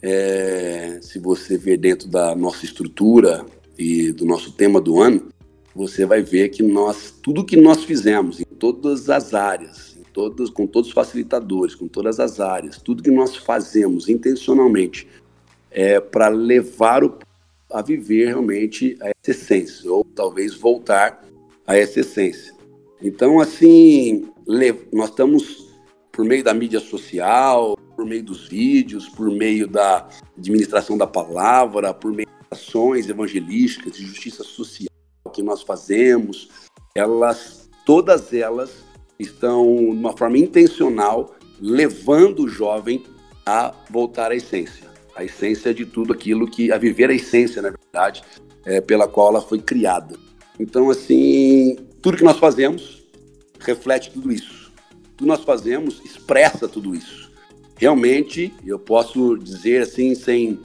É, 0.02 0.98
se 1.00 1.20
você 1.20 1.60
ver 1.60 1.78
dentro 1.78 2.10
da 2.10 2.36
nossa 2.36 2.66
estrutura 2.66 3.46
e 3.78 4.12
do 4.12 4.26
nosso 4.26 4.52
tema 4.54 4.82
do 4.82 5.00
ano, 5.00 5.28
você 5.76 6.08
vai 6.08 6.24
ver 6.24 6.50
que 6.50 6.64
nós, 6.64 7.14
tudo 7.22 7.46
que 7.46 7.56
nós 7.56 7.84
fizemos 7.84 8.40
em 8.40 8.46
todas 8.46 9.12
as 9.12 9.32
áreas, 9.36 9.96
em 9.96 10.02
todas, 10.12 10.50
com 10.50 10.66
todos 10.66 10.90
os 10.90 10.94
facilitadores, 10.96 11.76
com 11.76 11.88
todas 11.88 12.20
as 12.20 12.40
áreas, 12.40 12.82
tudo 12.82 13.04
que 13.04 13.12
nós 13.12 13.38
fazemos 13.38 14.10
intencionalmente 14.10 15.08
é 15.70 16.00
para 16.00 16.30
levar 16.30 17.04
o, 17.04 17.20
a 17.72 17.84
viver 17.84 18.26
realmente 18.26 18.98
a 19.00 19.10
essa 19.10 19.30
essência, 19.40 19.92
ou 19.92 20.04
talvez 20.04 20.56
voltar 20.56 21.24
a 21.68 21.78
essa 21.78 22.00
essência. 22.00 22.56
Então, 23.00 23.40
assim, 23.40 24.26
nós 24.92 25.10
estamos 25.10 25.73
por 26.14 26.24
meio 26.24 26.44
da 26.44 26.54
mídia 26.54 26.80
social, 26.80 27.76
por 27.96 28.06
meio 28.06 28.24
dos 28.24 28.48
vídeos, 28.48 29.10
por 29.10 29.32
meio 29.32 29.68
da 29.68 30.08
administração 30.38 30.96
da 30.96 31.08
palavra, 31.08 31.92
por 31.92 32.12
meio 32.12 32.28
de 32.28 32.48
ações 32.52 33.10
evangelísticas 33.10 33.94
de 33.94 34.06
justiça 34.06 34.44
social 34.44 34.88
que 35.34 35.42
nós 35.42 35.64
fazemos, 35.64 36.50
elas, 36.94 37.68
todas 37.84 38.32
elas 38.32 38.70
estão 39.18 39.66
de 39.66 39.98
uma 39.98 40.16
forma 40.16 40.38
intencional 40.38 41.36
levando 41.60 42.44
o 42.44 42.48
jovem 42.48 43.04
a 43.44 43.74
voltar 43.90 44.32
à 44.32 44.36
essência, 44.36 44.88
a 45.16 45.24
essência 45.24 45.74
de 45.74 45.84
tudo 45.84 46.14
aquilo 46.14 46.48
que 46.48 46.72
a 46.72 46.78
viver 46.78 47.10
a 47.10 47.14
essência, 47.14 47.64
na 47.64 47.72
verdade, 47.72 48.22
é, 48.64 48.80
pela 48.80 49.08
qual 49.08 49.30
ela 49.30 49.42
foi 49.42 49.60
criada. 49.60 50.16
Então, 50.60 50.92
assim, 50.92 51.76
tudo 52.00 52.18
que 52.18 52.24
nós 52.24 52.38
fazemos 52.38 53.04
reflete 53.60 54.12
tudo 54.12 54.32
isso 54.32 54.63
que 55.18 55.26
nós 55.26 55.44
fazemos 55.44 56.02
expressa 56.04 56.68
tudo 56.68 56.96
isso. 56.96 57.32
Realmente, 57.76 58.54
eu 58.66 58.80
posso 58.80 59.38
dizer 59.38 59.82
assim, 59.82 60.16
sem 60.16 60.60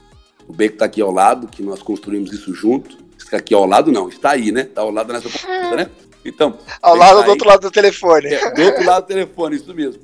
o 0.47 0.53
Beco 0.53 0.75
está 0.75 0.85
aqui 0.87 1.01
ao 1.01 1.11
lado, 1.11 1.49
que 1.49 1.63
nós 1.63 1.83
construímos 1.83 2.33
isso 2.33 2.55
junto. 2.55 2.97
Está 3.17 3.37
aqui 3.37 3.53
ao 3.53 3.67
lado, 3.67 3.93
não, 3.93 4.09
está 4.09 4.31
aí, 4.31 4.51
né? 4.51 4.63
Está 4.63 4.83
ao 4.83 4.91
lado 4.91 5.13
nessa 5.13 5.29
conversa, 5.29 5.77
né? 5.77 5.91
Então. 6.25 6.59
Ao 6.81 6.97
lado 6.97 7.25
do 7.25 7.31
outro 7.31 7.49
lado 7.49 7.61
do 7.61 7.71
telefone. 7.71 8.29
É, 8.29 8.55
do 8.55 8.63
outro 8.63 8.85
lado 8.85 9.05
do 9.05 9.09
telefone, 9.09 9.57
isso 9.57 9.75
mesmo. 9.75 10.03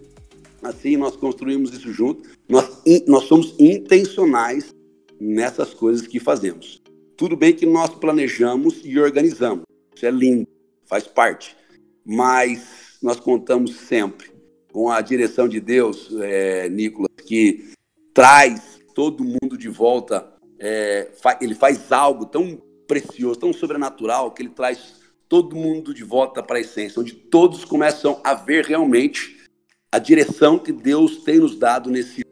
Assim, 0.62 0.96
nós 0.96 1.16
construímos 1.16 1.72
isso 1.72 1.92
junto. 1.92 2.28
Nós, 2.48 2.82
nós 3.06 3.24
somos 3.24 3.54
intencionais 3.58 4.74
nessas 5.20 5.72
coisas 5.72 6.06
que 6.06 6.18
fazemos. 6.18 6.82
Tudo 7.16 7.36
bem 7.36 7.54
que 7.54 7.64
nós 7.64 7.90
planejamos 7.90 8.80
e 8.84 8.98
organizamos. 8.98 9.64
Isso 9.94 10.04
é 10.04 10.10
lindo, 10.10 10.46
faz 10.86 11.06
parte. 11.06 11.56
Mas 12.04 12.98
nós 13.00 13.20
contamos 13.20 13.76
sempre 13.76 14.33
com 14.74 14.90
a 14.90 15.00
direção 15.00 15.46
de 15.46 15.60
Deus, 15.60 16.08
é, 16.20 16.68
Nicolas, 16.68 17.12
que 17.24 17.70
traz 18.12 18.80
todo 18.92 19.22
mundo 19.22 19.56
de 19.56 19.68
volta. 19.68 20.26
É, 20.58 21.12
ele 21.40 21.54
faz 21.54 21.92
algo 21.92 22.26
tão 22.26 22.60
precioso, 22.84 23.38
tão 23.38 23.52
sobrenatural, 23.52 24.32
que 24.32 24.42
ele 24.42 24.48
traz 24.48 24.96
todo 25.28 25.54
mundo 25.54 25.94
de 25.94 26.02
volta 26.02 26.42
para 26.42 26.56
a 26.56 26.60
essência, 26.60 27.00
onde 27.00 27.12
todos 27.12 27.64
começam 27.64 28.20
a 28.24 28.34
ver 28.34 28.64
realmente 28.64 29.46
a 29.92 30.00
direção 30.00 30.58
que 30.58 30.72
Deus 30.72 31.18
tem 31.18 31.38
nos 31.38 31.54
dado 31.56 31.88
nesse. 31.88 32.24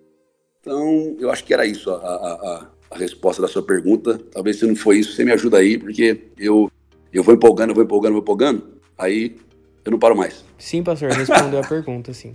Então, 0.61 1.17
eu 1.21 1.31
acho 1.31 1.45
que 1.45 1.55
era 1.55 1.65
isso 1.65 1.93
a, 1.93 1.95
a, 1.95 2.71
a 2.91 2.99
resposta 2.99 3.41
da 3.41 3.47
sua 3.47 3.63
pergunta. 3.63 4.19
Talvez 4.33 4.57
se 4.57 4.67
não 4.67 4.75
foi 4.75 4.99
isso, 4.99 5.15
você 5.15 5.25
me 5.25 5.31
ajuda 5.31 5.59
aí, 5.59 5.79
porque 5.79 6.25
eu, 6.37 6.69
eu 7.13 7.23
vou 7.23 7.35
empolgando, 7.35 7.71
eu 7.71 7.75
vou 7.77 7.85
empolgando, 7.85 8.15
vou 8.15 8.23
empolgando. 8.23 8.81
Aí 8.99 9.37
eu 9.85 9.91
não 9.91 9.99
paro 9.99 10.17
mais. 10.17 10.45
Sim, 10.59 10.83
pastor, 10.83 11.11
respondeu 11.11 11.61
a 11.61 11.65
pergunta, 11.67 12.13
sim. 12.13 12.35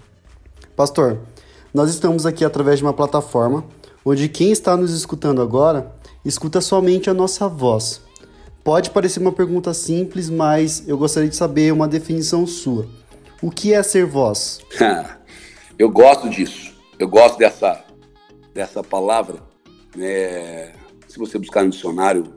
Pastor, 0.76 1.20
nós 1.74 1.90
estamos 1.90 2.26
aqui 2.26 2.44
através 2.44 2.80
de 2.80 2.86
uma 2.86 2.94
plataforma 2.94 3.64
onde 4.04 4.28
quem 4.30 4.52
está 4.52 4.76
nos 4.76 4.94
escutando 4.94 5.42
agora 5.42 5.92
escuta 6.24 6.62
somente 6.62 7.10
a 7.10 7.14
nossa 7.14 7.48
voz. 7.48 8.02
Pode 8.64 8.90
parecer 8.90 9.20
uma 9.20 9.32
pergunta 9.32 9.74
simples, 9.74 10.30
mas 10.30 10.88
eu 10.88 10.98
gostaria 10.98 11.30
de 11.30 11.36
saber 11.36 11.72
uma 11.72 11.88
definição 11.88 12.46
sua. 12.46 12.86
O 13.42 13.50
que 13.50 13.74
é 13.74 13.82
ser 13.82 14.06
voz? 14.06 14.60
eu 15.80 15.90
gosto 15.90 16.30
disso. 16.30 16.76
Eu 17.00 17.08
gosto 17.08 17.38
dessa, 17.38 17.86
dessa 18.54 18.84
palavra. 18.84 19.38
É, 19.98 20.74
se 21.08 21.18
você 21.18 21.38
buscar 21.40 21.64
no 21.64 21.70
dicionário, 21.70 22.34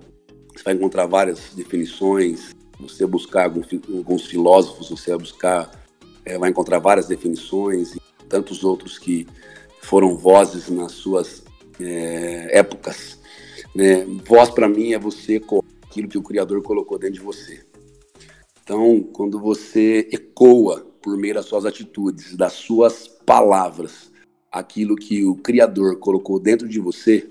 você 0.55 0.62
vai 0.62 0.75
encontrar 0.75 1.07
várias 1.07 1.53
definições 1.55 2.55
você 2.80 3.06
buscar 3.06 3.44
alguns 3.44 4.26
filósofos, 4.26 4.90
você 4.90 5.10
vai 5.10 5.18
buscar, 5.18 5.70
é, 6.24 6.38
vai 6.38 6.50
encontrar 6.50 6.78
várias 6.78 7.06
definições 7.06 7.94
e 7.94 8.00
tantos 8.28 8.64
outros 8.64 8.98
que 8.98 9.26
foram 9.82 10.16
vozes 10.16 10.68
nas 10.68 10.92
suas 10.92 11.42
é, 11.78 12.58
épocas. 12.58 13.18
Né? 13.74 14.04
Voz 14.24 14.50
para 14.50 14.68
mim 14.68 14.92
é 14.92 14.98
você 14.98 15.40
aquilo 15.82 16.08
que 16.08 16.18
o 16.18 16.22
Criador 16.22 16.62
colocou 16.62 16.98
dentro 16.98 17.14
de 17.14 17.20
você. 17.20 17.64
Então, 18.62 19.02
quando 19.12 19.38
você 19.40 20.08
ecoa 20.12 20.86
por 21.02 21.16
meio 21.16 21.34
das 21.34 21.46
suas 21.46 21.64
atitudes, 21.64 22.36
das 22.36 22.52
suas 22.52 23.08
palavras, 23.08 24.10
aquilo 24.50 24.94
que 24.94 25.24
o 25.24 25.35
Criador 25.35 25.98
colocou 25.98 26.38
dentro 26.38 26.68
de 26.68 26.78
você, 26.78 27.28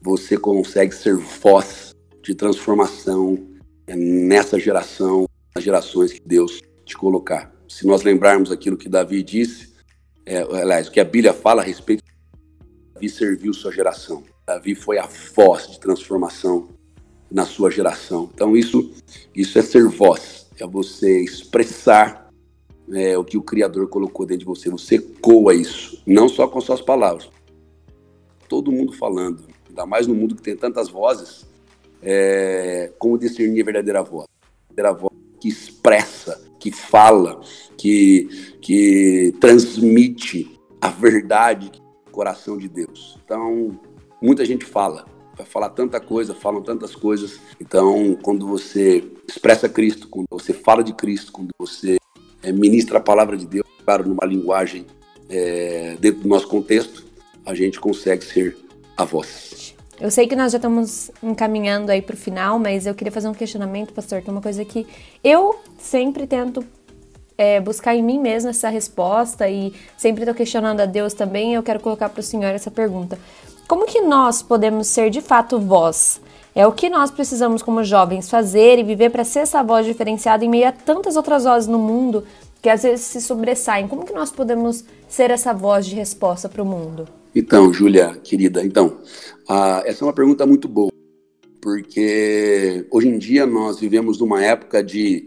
você 0.00 0.36
consegue 0.36 0.94
ser 0.94 1.16
voz 1.16 1.94
de 2.22 2.34
transformação, 2.34 3.55
é 3.86 3.94
nessa 3.94 4.58
geração, 4.58 5.28
nas 5.54 5.64
gerações 5.64 6.12
que 6.12 6.20
Deus 6.24 6.62
te 6.84 6.96
colocar. 6.96 7.52
Se 7.68 7.86
nós 7.86 8.02
lembrarmos 8.02 8.50
aquilo 8.50 8.76
que 8.76 8.88
Davi 8.88 9.22
disse, 9.22 9.74
é, 10.24 10.38
aliás, 10.38 10.88
o 10.88 10.90
que 10.90 11.00
a 11.00 11.04
Bíblia 11.04 11.32
fala 11.32 11.62
a 11.62 11.64
respeito, 11.64 12.02
Davi 12.94 13.08
serviu 13.08 13.52
sua 13.54 13.72
geração. 13.72 14.24
Davi 14.46 14.74
foi 14.74 14.98
a 14.98 15.08
voz 15.34 15.70
de 15.70 15.78
transformação 15.78 16.68
na 17.30 17.44
sua 17.44 17.70
geração. 17.70 18.30
Então 18.32 18.56
isso, 18.56 18.92
isso 19.34 19.58
é 19.58 19.62
ser 19.62 19.86
voz, 19.88 20.48
é 20.58 20.66
você 20.66 21.22
expressar 21.22 22.30
é, 22.92 23.18
o 23.18 23.24
que 23.24 23.36
o 23.36 23.42
Criador 23.42 23.88
colocou 23.88 24.24
dentro 24.24 24.40
de 24.40 24.46
você. 24.46 24.70
Você 24.70 24.98
coa 24.98 25.54
isso, 25.54 26.02
não 26.06 26.28
só 26.28 26.46
com 26.46 26.60
suas 26.60 26.80
palavras. 26.80 27.28
Todo 28.48 28.72
mundo 28.72 28.92
falando, 28.92 29.44
ainda 29.68 29.84
mais 29.84 30.06
no 30.06 30.14
mundo 30.14 30.36
que 30.36 30.42
tem 30.42 30.56
tantas 30.56 30.88
vozes, 30.88 31.44
é, 32.02 32.92
como 32.98 33.18
discernir 33.18 33.62
a 33.62 33.64
verdadeira 33.64 34.02
voz. 34.02 34.26
A 34.42 34.74
verdadeira 34.74 34.98
voz 34.98 35.12
que 35.40 35.48
expressa, 35.48 36.42
que 36.58 36.70
fala, 36.70 37.40
que, 37.76 38.28
que 38.60 39.34
transmite 39.40 40.58
a 40.80 40.88
verdade, 40.88 41.70
que 41.70 41.80
coração 42.16 42.56
de 42.56 42.66
Deus. 42.66 43.18
Então, 43.22 43.78
muita 44.22 44.42
gente 44.46 44.64
fala, 44.64 45.04
vai 45.36 45.44
falar 45.44 45.68
tanta 45.68 46.00
coisa, 46.00 46.34
falam 46.34 46.62
tantas 46.62 46.96
coisas. 46.96 47.38
Então, 47.60 48.16
quando 48.22 48.46
você 48.46 49.04
expressa 49.28 49.68
Cristo, 49.68 50.08
quando 50.08 50.26
você 50.30 50.54
fala 50.54 50.82
de 50.82 50.94
Cristo, 50.94 51.30
quando 51.30 51.50
você 51.58 51.98
é, 52.42 52.50
ministra 52.50 52.96
a 52.96 53.02
palavra 53.02 53.36
de 53.36 53.46
Deus, 53.46 53.66
claro, 53.84 54.08
numa 54.08 54.24
linguagem 54.24 54.86
é, 55.28 55.96
dentro 56.00 56.22
do 56.22 56.28
nosso 56.28 56.48
contexto, 56.48 57.04
a 57.44 57.54
gente 57.54 57.78
consegue 57.78 58.24
ser 58.24 58.56
a 58.96 59.04
voz. 59.04 59.55
Eu 59.98 60.10
sei 60.10 60.26
que 60.26 60.36
nós 60.36 60.52
já 60.52 60.58
estamos 60.58 61.10
encaminhando 61.22 61.90
aí 61.90 62.02
para 62.02 62.14
o 62.14 62.16
final, 62.16 62.58
mas 62.58 62.84
eu 62.84 62.94
queria 62.94 63.10
fazer 63.10 63.28
um 63.28 63.34
questionamento, 63.34 63.94
pastor, 63.94 64.20
que 64.20 64.28
é 64.28 64.32
uma 64.32 64.42
coisa 64.42 64.62
que 64.62 64.86
eu 65.24 65.58
sempre 65.78 66.26
tento 66.26 66.62
é, 67.38 67.60
buscar 67.60 67.94
em 67.94 68.02
mim 68.02 68.18
mesma 68.18 68.50
essa 68.50 68.68
resposta 68.68 69.48
e 69.48 69.72
sempre 69.96 70.22
estou 70.22 70.34
questionando 70.34 70.80
a 70.80 70.86
Deus 70.86 71.14
também. 71.14 71.54
eu 71.54 71.62
quero 71.62 71.80
colocar 71.80 72.10
para 72.10 72.20
o 72.20 72.22
Senhor 72.22 72.54
essa 72.54 72.70
pergunta: 72.70 73.18
Como 73.66 73.86
que 73.86 74.02
nós 74.02 74.42
podemos 74.42 74.86
ser 74.86 75.08
de 75.08 75.22
fato 75.22 75.58
voz? 75.58 76.20
É 76.54 76.66
o 76.66 76.72
que 76.72 76.88
nós 76.88 77.10
precisamos, 77.10 77.62
como 77.62 77.84
jovens, 77.84 78.30
fazer 78.30 78.78
e 78.78 78.82
viver 78.82 79.10
para 79.10 79.24
ser 79.24 79.40
essa 79.40 79.62
voz 79.62 79.84
diferenciada 79.84 80.44
em 80.44 80.48
meio 80.48 80.68
a 80.68 80.72
tantas 80.72 81.16
outras 81.16 81.44
vozes 81.44 81.68
no 81.68 81.78
mundo 81.78 82.24
que 82.62 82.68
às 82.70 82.82
vezes 82.82 83.04
se 83.04 83.20
sobressaem. 83.20 83.86
Como 83.86 84.06
que 84.06 84.12
nós 84.12 84.30
podemos 84.30 84.84
ser 85.08 85.30
essa 85.30 85.52
voz 85.52 85.86
de 85.86 85.94
resposta 85.94 86.48
para 86.48 86.62
o 86.62 86.66
mundo? 86.66 87.06
Então, 87.38 87.70
Júlia, 87.70 88.16
querida, 88.24 88.64
então, 88.64 88.98
essa 89.84 90.02
é 90.02 90.06
uma 90.06 90.14
pergunta 90.14 90.46
muito 90.46 90.66
boa, 90.66 90.90
porque 91.60 92.86
hoje 92.90 93.08
em 93.08 93.18
dia 93.18 93.44
nós 93.44 93.78
vivemos 93.78 94.18
numa 94.18 94.42
época 94.42 94.82
de 94.82 95.26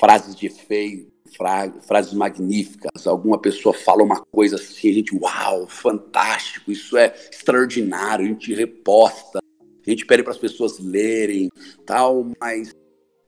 frases 0.00 0.34
de 0.34 0.46
efeito, 0.46 1.06
fra 1.36 1.72
frases 1.86 2.12
magníficas. 2.12 3.06
Alguma 3.06 3.40
pessoa 3.40 3.72
fala 3.72 4.02
uma 4.02 4.20
coisa 4.32 4.56
assim, 4.56 4.90
a 4.90 4.94
gente, 4.94 5.16
uau, 5.16 5.68
fantástico, 5.68 6.72
isso 6.72 6.96
é 6.96 7.14
extraordinário, 7.30 8.24
a 8.24 8.28
gente 8.28 8.52
reposta, 8.52 9.38
a 9.38 9.90
gente 9.90 10.04
pede 10.04 10.24
para 10.24 10.32
as 10.32 10.38
pessoas 10.38 10.80
lerem, 10.80 11.48
tal, 11.86 12.32
mas 12.40 12.74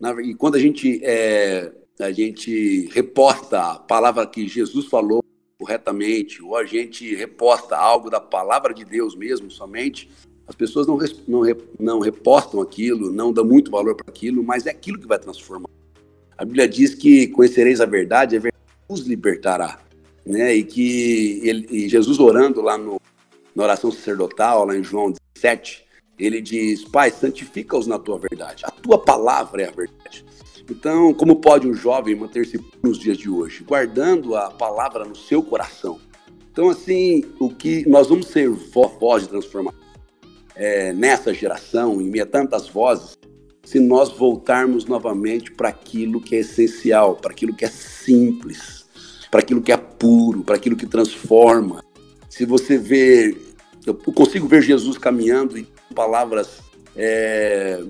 na, 0.00 0.20
e 0.20 0.34
quando 0.34 0.56
a 0.56 0.60
gente 0.60 1.00
é, 1.04 1.72
a 2.00 2.10
gente 2.10 2.88
reposta 2.92 3.60
a 3.60 3.78
palavra 3.78 4.26
que 4.26 4.48
Jesus 4.48 4.86
falou 4.86 5.22
corretamente, 5.58 6.42
ou 6.42 6.56
a 6.56 6.64
gente 6.64 7.14
reposta 7.14 7.76
algo 7.76 8.10
da 8.10 8.20
palavra 8.20 8.74
de 8.74 8.84
Deus 8.84 9.14
mesmo 9.14 9.50
somente, 9.50 10.10
as 10.46 10.54
pessoas 10.54 10.86
não, 10.86 10.98
não, 11.26 11.42
não 11.78 12.00
repostam 12.00 12.60
aquilo, 12.60 13.10
não 13.10 13.32
dão 13.32 13.44
muito 13.44 13.70
valor 13.70 13.96
para 13.96 14.08
aquilo, 14.08 14.44
mas 14.44 14.66
é 14.66 14.70
aquilo 14.70 14.98
que 14.98 15.06
vai 15.06 15.18
transformar. 15.18 15.68
A 16.38 16.44
Bíblia 16.44 16.68
diz 16.68 16.94
que 16.94 17.28
conhecereis 17.28 17.80
a 17.80 17.86
verdade, 17.86 18.36
a 18.36 18.40
verdade 18.40 18.62
os 18.88 19.00
libertará. 19.00 19.80
Né? 20.24 20.54
E 20.54 20.64
que 20.64 21.40
ele, 21.42 21.66
e 21.70 21.88
Jesus 21.88 22.18
orando 22.18 22.60
lá 22.60 22.76
no, 22.76 23.00
na 23.54 23.62
oração 23.62 23.90
sacerdotal, 23.90 24.66
lá 24.66 24.76
em 24.76 24.84
João 24.84 25.12
17, 25.34 25.84
ele 26.18 26.40
diz: 26.40 26.84
Pai, 26.84 27.10
santifica-os 27.10 27.86
na 27.86 27.98
tua 27.98 28.18
verdade. 28.18 28.64
A 28.64 28.70
tua 28.70 28.98
palavra 28.98 29.62
é 29.62 29.68
a 29.68 29.70
verdade. 29.70 30.24
Então, 30.70 31.14
como 31.14 31.36
pode 31.36 31.68
um 31.68 31.74
jovem 31.74 32.16
manter-se 32.16 32.58
nos 32.82 32.98
dias 32.98 33.16
de 33.16 33.30
hoje? 33.30 33.62
Guardando 33.64 34.34
a 34.34 34.50
palavra 34.50 35.04
no 35.04 35.14
seu 35.14 35.42
coração. 35.42 36.00
Então, 36.50 36.70
assim, 36.70 37.22
o 37.38 37.50
que 37.50 37.88
nós 37.88 38.08
vamos 38.08 38.26
ser 38.28 38.48
voz 38.48 39.22
de 39.22 39.28
transformação 39.28 39.86
é, 40.56 40.92
nessa 40.92 41.32
geração, 41.32 42.00
em 42.00 42.08
meio 42.08 42.24
a 42.24 42.26
tantas 42.26 42.66
vozes, 42.66 43.16
se 43.62 43.78
nós 43.78 44.10
voltarmos 44.12 44.86
novamente 44.86 45.52
para 45.52 45.68
aquilo 45.68 46.20
que 46.20 46.34
é 46.34 46.38
essencial, 46.38 47.16
para 47.16 47.32
aquilo 47.32 47.54
que 47.54 47.64
é 47.64 47.68
simples, 47.68 48.86
para 49.30 49.40
aquilo 49.40 49.60
que 49.60 49.70
é 49.70 49.76
puro, 49.76 50.42
para 50.42 50.56
aquilo 50.56 50.76
que 50.76 50.86
transforma. 50.86 51.84
Se 52.30 52.46
você 52.46 52.78
vê, 52.78 53.36
eu 53.84 53.94
consigo 53.94 54.48
ver 54.48 54.62
Jesus 54.62 54.96
caminhando 54.96 55.58
e 55.58 55.66
palavras 55.94 56.60
é, 56.96 57.82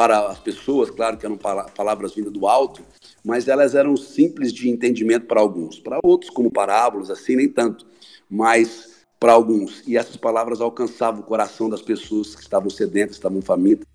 para 0.00 0.28
as 0.28 0.38
pessoas, 0.38 0.88
claro 0.88 1.18
que 1.18 1.26
eram 1.26 1.36
palavras 1.36 2.14
vindas 2.14 2.32
do 2.32 2.48
alto, 2.48 2.82
mas 3.22 3.48
elas 3.48 3.74
eram 3.74 3.98
simples 3.98 4.50
de 4.50 4.70
entendimento 4.70 5.26
para 5.26 5.42
alguns, 5.42 5.78
para 5.78 6.00
outros, 6.02 6.30
como 6.30 6.50
parábolas, 6.50 7.10
assim, 7.10 7.36
nem 7.36 7.46
tanto, 7.46 7.86
mas 8.26 9.04
para 9.18 9.34
alguns. 9.34 9.86
E 9.86 9.98
essas 9.98 10.16
palavras 10.16 10.62
alcançavam 10.62 11.20
o 11.20 11.22
coração 11.22 11.68
das 11.68 11.82
pessoas 11.82 12.34
que 12.34 12.40
estavam 12.40 12.70
sedentas, 12.70 13.16
estavam 13.16 13.42
famintas. 13.42 13.86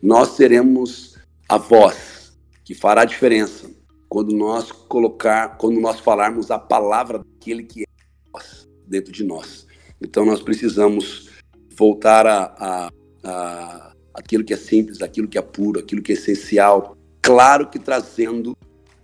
Nós 0.00 0.36
seremos 0.36 1.18
a 1.48 1.58
voz 1.58 2.38
que 2.64 2.72
fará 2.72 3.02
a 3.02 3.04
diferença 3.04 3.68
quando 4.08 4.32
nós 4.36 4.70
colocar, 4.70 5.56
quando 5.56 5.80
nós 5.80 5.98
falarmos 5.98 6.52
a 6.52 6.58
palavra 6.60 7.18
daquele 7.18 7.64
que 7.64 7.82
é 7.82 7.86
nós, 8.32 8.68
dentro 8.86 9.10
de 9.10 9.24
nós. 9.24 9.66
Então 10.00 10.24
nós 10.24 10.40
precisamos 10.40 11.30
voltar 11.76 12.28
a, 12.28 12.44
a, 12.56 12.90
a 13.24 13.87
aquilo 14.18 14.44
que 14.44 14.52
é 14.52 14.56
simples, 14.56 15.00
aquilo 15.00 15.28
que 15.28 15.38
é 15.38 15.42
puro, 15.42 15.78
aquilo 15.78 16.02
que 16.02 16.12
é 16.12 16.14
essencial. 16.14 16.96
Claro 17.22 17.68
que 17.68 17.78
trazendo 17.78 18.56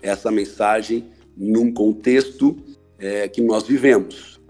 essa 0.02 0.30
mensagem 0.30 1.08
num 1.36 1.72
contexto 1.72 2.56
é, 2.98 3.28
que 3.28 3.40
nós 3.40 3.64
vivemos. 3.64 4.40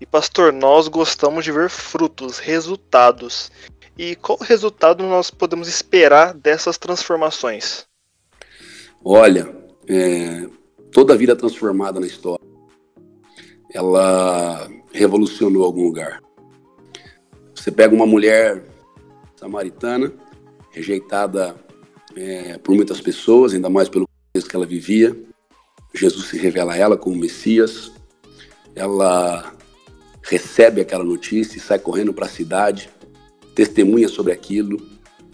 E 0.00 0.06
pastor, 0.06 0.52
nós 0.52 0.88
gostamos 0.88 1.44
de 1.44 1.52
ver 1.52 1.68
frutos, 1.68 2.38
resultados. 2.38 3.50
E 3.98 4.14
qual 4.14 4.38
resultado 4.38 5.02
nós 5.04 5.30
podemos 5.30 5.68
esperar 5.68 6.32
dessas 6.32 6.78
transformações? 6.78 7.86
Olha, 9.04 9.52
é, 9.88 10.48
toda 10.92 11.16
vida 11.16 11.34
transformada 11.34 11.98
na 11.98 12.06
história, 12.06 12.46
ela 13.72 14.68
revolucionou 14.92 15.64
algum 15.64 15.84
lugar. 15.84 16.22
Você 17.54 17.72
pega 17.72 17.94
uma 17.94 18.06
mulher 18.06 18.64
samaritana, 19.38 20.12
rejeitada 20.70 21.56
é, 22.16 22.58
por 22.58 22.74
muitas 22.74 23.00
pessoas, 23.00 23.54
ainda 23.54 23.70
mais 23.70 23.88
pelo 23.88 24.06
contexto 24.06 24.50
que 24.50 24.56
ela 24.56 24.66
vivia. 24.66 25.16
Jesus 25.94 26.26
se 26.26 26.36
revela 26.36 26.74
a 26.74 26.76
ela 26.76 26.96
como 26.96 27.16
Messias. 27.16 27.92
Ela 28.74 29.54
recebe 30.22 30.80
aquela 30.80 31.04
notícia 31.04 31.56
e 31.56 31.60
sai 31.60 31.78
correndo 31.78 32.12
para 32.12 32.26
a 32.26 32.28
cidade 32.28 32.90
testemunha 33.54 34.08
sobre 34.08 34.32
aquilo 34.32 34.80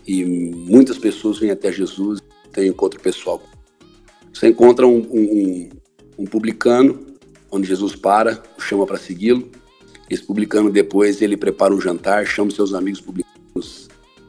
e 0.06 0.24
muitas 0.24 0.96
pessoas 0.96 1.38
vêm 1.38 1.50
até 1.50 1.70
Jesus 1.70 2.20
tem 2.52 2.68
encontro 2.68 3.00
pessoal. 3.00 3.42
Você 4.32 4.48
encontra 4.48 4.86
um, 4.86 4.98
um, 4.98 5.68
um 6.18 6.24
publicano, 6.24 7.04
onde 7.50 7.66
Jesus 7.66 7.94
para, 7.94 8.42
chama 8.58 8.86
para 8.86 8.96
segui-lo. 8.96 9.50
Esse 10.08 10.22
publicano 10.22 10.70
depois 10.70 11.20
ele 11.20 11.36
prepara 11.36 11.74
um 11.74 11.80
jantar, 11.80 12.26
chama 12.26 12.50
seus 12.50 12.72
amigos 12.72 13.00
publicanos 13.00 13.23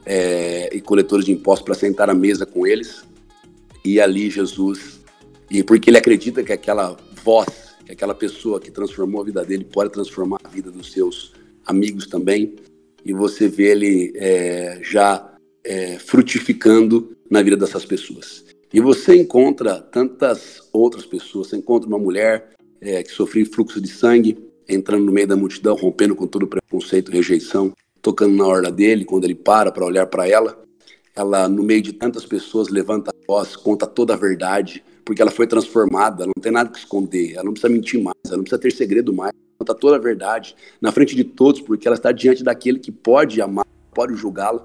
é, 0.06 0.74
e 0.74 0.80
coletores 0.80 1.26
de 1.26 1.32
impostos 1.32 1.64
para 1.64 1.74
sentar 1.74 2.08
à 2.08 2.14
mesa 2.14 2.46
com 2.46 2.66
eles. 2.66 3.04
E 3.84 4.00
ali 4.00 4.30
Jesus, 4.30 5.00
e 5.50 5.62
porque 5.62 5.90
ele 5.90 5.98
acredita 5.98 6.42
que 6.42 6.52
aquela 6.52 6.96
voz, 7.22 7.74
que 7.84 7.92
aquela 7.92 8.14
pessoa 8.14 8.60
que 8.60 8.70
transformou 8.70 9.20
a 9.20 9.24
vida 9.24 9.44
dele 9.44 9.64
pode 9.64 9.92
transformar 9.92 10.38
a 10.42 10.48
vida 10.48 10.70
dos 10.70 10.92
seus 10.92 11.32
amigos 11.66 12.06
também 12.06 12.54
e 13.04 13.12
você 13.12 13.46
vê 13.46 13.70
ele 13.70 14.12
é, 14.16 14.80
já 14.82 15.32
é, 15.64 15.96
frutificando 15.96 17.16
na 17.30 17.40
vida 17.40 17.56
dessas 17.56 17.84
pessoas. 17.84 18.44
E 18.72 18.80
você 18.80 19.16
encontra 19.16 19.80
tantas 19.80 20.60
outras 20.72 21.06
pessoas, 21.06 21.48
você 21.48 21.56
encontra 21.56 21.88
uma 21.88 21.98
mulher 21.98 22.50
é, 22.80 23.02
que 23.04 23.12
sofreu 23.12 23.46
fluxo 23.46 23.80
de 23.80 23.88
sangue, 23.88 24.36
entrando 24.68 25.04
no 25.04 25.12
meio 25.12 25.28
da 25.28 25.36
multidão, 25.36 25.76
rompendo 25.76 26.16
com 26.16 26.26
todo 26.26 26.48
preconceito 26.48 27.12
e 27.12 27.14
rejeição, 27.14 27.72
tocando 28.06 28.36
na 28.36 28.46
orla 28.46 28.70
dele, 28.70 29.04
quando 29.04 29.24
ele 29.24 29.34
para 29.34 29.72
para 29.72 29.84
olhar 29.84 30.06
para 30.06 30.28
ela, 30.28 30.62
ela, 31.12 31.48
no 31.48 31.64
meio 31.64 31.82
de 31.82 31.92
tantas 31.92 32.24
pessoas, 32.24 32.68
levanta 32.68 33.10
a 33.10 33.26
voz, 33.26 33.56
conta 33.56 33.84
toda 33.84 34.14
a 34.14 34.16
verdade, 34.16 34.84
porque 35.04 35.20
ela 35.20 35.30
foi 35.32 35.44
transformada, 35.44 36.22
ela 36.22 36.32
não 36.36 36.40
tem 36.40 36.52
nada 36.52 36.70
que 36.70 36.78
esconder, 36.78 37.32
ela 37.32 37.42
não 37.42 37.52
precisa 37.52 37.72
mentir 37.72 38.00
mais, 38.00 38.14
ela 38.26 38.36
não 38.36 38.44
precisa 38.44 38.62
ter 38.62 38.70
segredo 38.70 39.12
mais, 39.12 39.32
conta 39.58 39.74
toda 39.74 39.96
a 39.96 39.98
verdade 39.98 40.54
na 40.80 40.92
frente 40.92 41.16
de 41.16 41.24
todos, 41.24 41.60
porque 41.60 41.88
ela 41.88 41.96
está 41.96 42.12
diante 42.12 42.44
daquele 42.44 42.78
que 42.78 42.92
pode 42.92 43.42
amar, 43.42 43.66
pode 43.92 44.14
julgá-la, 44.14 44.64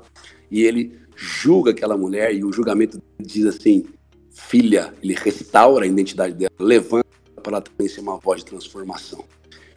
e 0.52 0.62
ele 0.62 1.00
julga 1.16 1.72
aquela 1.72 1.98
mulher, 1.98 2.36
e 2.36 2.44
o 2.44 2.54
julgamento 2.54 3.02
diz 3.20 3.48
assim: 3.48 3.86
filha, 4.30 4.94
ele 5.02 5.16
restaura 5.16 5.86
a 5.86 5.88
identidade 5.88 6.36
dela, 6.36 6.52
levanta 6.60 7.08
para 7.42 7.54
ela 7.54 7.62
também 7.62 7.88
ser 7.88 8.02
uma 8.02 8.20
voz 8.20 8.42
de 8.42 8.52
transformação. 8.52 9.26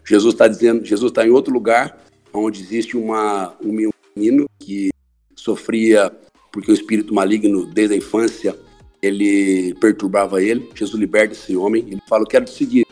Jesus 0.04 0.34
está 0.34 0.46
dizendo, 0.46 0.84
Jesus 0.84 1.10
está 1.10 1.26
em 1.26 1.30
outro 1.30 1.50
lugar, 1.50 2.04
onde 2.34 2.60
existe 2.60 2.96
uma, 2.96 3.54
um 3.62 3.90
menino 4.16 4.46
que 4.58 4.90
sofria 5.36 6.12
porque 6.52 6.70
o 6.70 6.74
espírito 6.74 7.14
maligno 7.14 7.66
desde 7.66 7.94
a 7.94 7.98
infância 7.98 8.58
ele 9.02 9.74
perturbava 9.74 10.42
ele. 10.42 10.70
Jesus 10.74 10.98
liberta 10.98 11.34
esse 11.34 11.56
homem. 11.56 11.84
Ele 11.86 12.00
fala: 12.08 12.22
Eu 12.22 12.28
quero 12.28 12.44
te 12.44 12.52
seguir. 12.52 12.86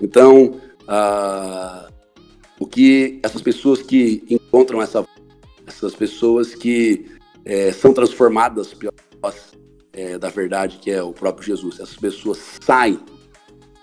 Então, 0.00 0.60
ah, 0.86 1.88
o 2.60 2.66
que 2.66 3.18
essas 3.22 3.42
pessoas 3.42 3.82
que 3.82 4.24
encontram 4.28 4.80
essa, 4.80 5.06
essas 5.66 5.94
pessoas 5.94 6.54
que 6.54 7.06
é, 7.44 7.72
são 7.72 7.92
transformadas 7.92 8.74
pela 8.74 8.92
voz 9.20 9.52
é, 9.92 10.18
da 10.18 10.28
verdade, 10.28 10.78
que 10.78 10.90
é 10.90 11.02
o 11.02 11.12
próprio 11.12 11.46
Jesus, 11.46 11.80
essas 11.80 11.96
pessoas 11.96 12.38
saem 12.60 13.00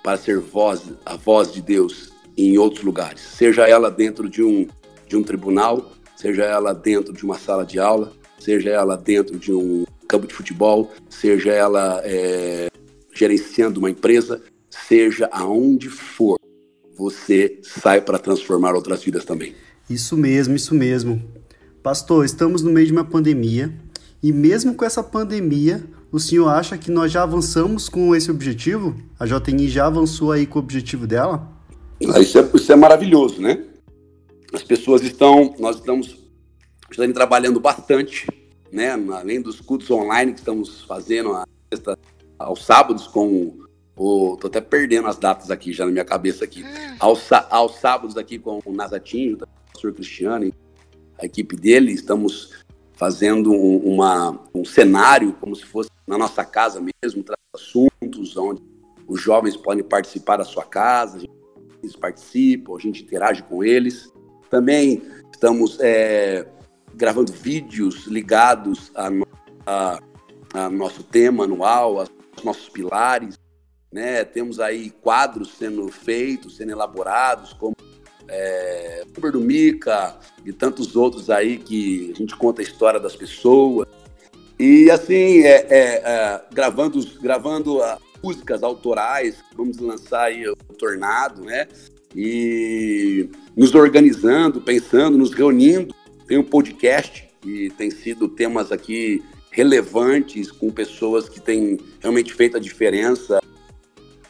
para 0.03 0.17
ser 0.17 0.39
voz, 0.39 0.83
a 1.05 1.15
voz 1.15 1.51
de 1.51 1.61
Deus 1.61 2.11
em 2.37 2.57
outros 2.57 2.83
lugares, 2.83 3.21
seja 3.21 3.67
ela 3.67 3.89
dentro 3.89 4.29
de 4.29 4.43
um, 4.43 4.67
de 5.07 5.15
um 5.15 5.23
tribunal, 5.23 5.91
seja 6.15 6.43
ela 6.43 6.73
dentro 6.73 7.13
de 7.13 7.23
uma 7.23 7.37
sala 7.37 7.65
de 7.65 7.79
aula, 7.79 8.11
seja 8.39 8.69
ela 8.69 8.95
dentro 8.95 9.37
de 9.37 9.51
um 9.51 9.85
campo 10.07 10.27
de 10.27 10.33
futebol, 10.33 10.91
seja 11.09 11.51
ela 11.51 12.01
é, 12.03 12.69
gerenciando 13.13 13.79
uma 13.79 13.89
empresa, 13.89 14.41
seja 14.69 15.29
aonde 15.31 15.89
for, 15.89 16.37
você 16.97 17.59
sai 17.63 18.01
para 18.01 18.19
transformar 18.19 18.73
outras 18.75 19.03
vidas 19.03 19.25
também. 19.25 19.55
Isso 19.89 20.17
mesmo, 20.17 20.55
isso 20.55 20.73
mesmo. 20.73 21.21
Pastor, 21.83 22.25
estamos 22.25 22.61
no 22.61 22.71
meio 22.71 22.87
de 22.87 22.93
uma 22.93 23.03
pandemia 23.03 23.73
e 24.23 24.31
mesmo 24.31 24.73
com 24.73 24.83
essa 24.83 25.03
pandemia, 25.03 25.83
o 26.11 26.19
senhor 26.19 26.47
acha 26.47 26.77
que 26.77 26.89
nós 26.89 27.11
já 27.11 27.23
avançamos 27.23 27.87
com 27.87 28.15
esse 28.15 28.31
objetivo? 28.31 28.95
A 29.19 29.25
JNI 29.25 29.67
já 29.67 29.85
avançou 29.85 30.31
aí 30.31 30.45
com 30.45 30.57
o 30.57 30.61
objetivo 30.61 31.05
dela? 31.05 31.47
Ah, 32.11 32.19
isso 32.19 32.39
é, 32.39 32.49
isso 32.53 32.71
é 32.71 32.75
maravilhoso, 32.75 33.41
né? 33.41 33.63
As 34.55 34.63
pessoas 34.63 35.01
estão, 35.01 35.53
nós 35.59 35.75
estamos, 35.75 36.17
estamos 36.89 37.13
trabalhando 37.13 37.59
bastante, 37.59 38.25
né? 38.71 38.91
Além 39.13 39.41
dos 39.41 39.59
cultos 39.59 39.91
online 39.91 40.31
que 40.31 40.39
estamos 40.39 40.81
fazendo 40.83 41.33
a, 41.33 41.45
aos 42.39 42.63
sábados 42.63 43.05
com 43.05 43.59
o, 43.97 44.37
tô 44.37 44.47
até 44.47 44.61
perdendo 44.61 45.09
as 45.09 45.17
datas 45.17 45.51
aqui 45.51 45.73
já 45.73 45.85
na 45.85 45.91
minha 45.91 46.05
cabeça 46.05 46.45
aqui. 46.45 46.63
Aos, 46.99 47.29
aos 47.49 47.75
sábados 47.75 48.15
aqui 48.15 48.39
com 48.39 48.61
o 48.65 48.71
Nazatinho, 48.71 49.35
o 49.35 49.71
pastor 49.73 49.93
Cristiano, 49.93 50.49
a 51.19 51.25
equipe 51.25 51.57
dele, 51.57 51.91
estamos 51.91 52.53
fazendo 52.93 53.51
um, 53.51 53.77
uma, 53.79 54.39
um 54.53 54.63
cenário 54.63 55.33
como 55.33 55.53
se 55.53 55.65
fosse 55.65 55.89
na 56.07 56.17
nossa 56.17 56.45
casa 56.45 56.79
mesmo, 56.79 57.25
assuntos 57.53 58.37
onde 58.37 58.63
os 59.05 59.21
jovens 59.21 59.57
podem 59.57 59.83
participar 59.83 60.37
da 60.37 60.45
sua 60.45 60.63
casa, 60.63 61.19
eles 61.83 61.95
participam, 61.95 62.73
a 62.73 62.79
gente 62.79 63.03
interage 63.03 63.43
com 63.43 63.61
eles. 63.61 64.14
Também 64.55 65.01
estamos 65.33 65.77
é, 65.81 66.47
gravando 66.93 67.33
vídeos 67.33 68.07
ligados 68.07 68.89
a, 68.95 69.09
a, 69.65 69.99
a, 70.53 70.69
nosso 70.69 71.03
tema 71.03 71.43
anual, 71.43 71.99
aos 71.99 72.09
nossos 72.41 72.69
pilares. 72.69 73.37
Né? 73.91 74.23
Temos 74.23 74.61
aí 74.61 74.91
quadros 74.91 75.57
sendo 75.57 75.89
feitos, 75.89 76.55
sendo 76.55 76.71
elaborados, 76.71 77.51
como 77.51 77.75
é, 78.29 79.03
Uber 79.17 79.33
do 79.33 79.41
Mica 79.41 80.15
e 80.45 80.53
tantos 80.53 80.95
outros 80.95 81.29
aí 81.29 81.57
que 81.57 82.13
a 82.15 82.17
gente 82.17 82.33
conta 82.37 82.61
a 82.61 82.63
história 82.63 82.97
das 82.97 83.13
pessoas. 83.13 83.89
E 84.57 84.89
assim, 84.89 85.41
é, 85.41 85.67
é, 85.69 86.01
é 86.01 86.41
gravando, 86.53 87.05
gravando 87.19 87.79
uh, 87.79 87.97
músicas 88.23 88.63
autorais, 88.63 89.35
vamos 89.53 89.79
lançar 89.79 90.27
aí 90.27 90.47
o 90.47 90.55
Tornado, 90.55 91.43
né? 91.43 91.67
E 92.15 93.29
nos 93.55 93.75
organizando, 93.75 94.61
pensando, 94.61 95.17
nos 95.17 95.33
reunindo. 95.33 95.93
Tem 96.27 96.37
um 96.37 96.43
podcast 96.43 97.27
que 97.41 97.69
tem 97.77 97.91
sido 97.91 98.27
temas 98.27 98.71
aqui 98.71 99.23
relevantes 99.51 100.51
com 100.51 100.69
pessoas 100.71 101.29
que 101.29 101.39
têm 101.39 101.77
realmente 101.99 102.33
feito 102.33 102.57
a 102.57 102.59
diferença, 102.59 103.39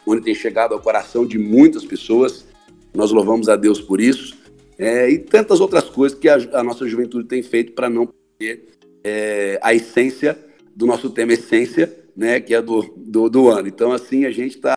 onde 0.06 0.22
tem 0.22 0.34
chegado 0.34 0.72
ao 0.72 0.80
coração 0.80 1.26
de 1.26 1.38
muitas 1.38 1.84
pessoas. 1.84 2.46
Nós 2.94 3.10
louvamos 3.10 3.48
a 3.48 3.56
Deus 3.56 3.80
por 3.80 4.00
isso. 4.00 4.36
É, 4.78 5.10
e 5.10 5.18
tantas 5.18 5.60
outras 5.60 5.84
coisas 5.84 6.18
que 6.18 6.28
a, 6.28 6.36
a 6.52 6.62
nossa 6.62 6.86
juventude 6.86 7.26
tem 7.26 7.42
feito 7.42 7.72
para 7.72 7.88
não 7.88 8.08
perder 8.38 8.68
é, 9.02 9.58
a 9.62 9.74
essência 9.74 10.38
do 10.74 10.86
nosso 10.86 11.08
tema 11.10 11.32
essência, 11.32 11.96
né, 12.14 12.38
que 12.38 12.54
é 12.54 12.60
do, 12.60 12.82
do, 12.96 13.30
do 13.30 13.48
ano. 13.48 13.66
Então, 13.66 13.92
assim, 13.92 14.26
a 14.26 14.30
gente 14.30 14.56
está 14.56 14.76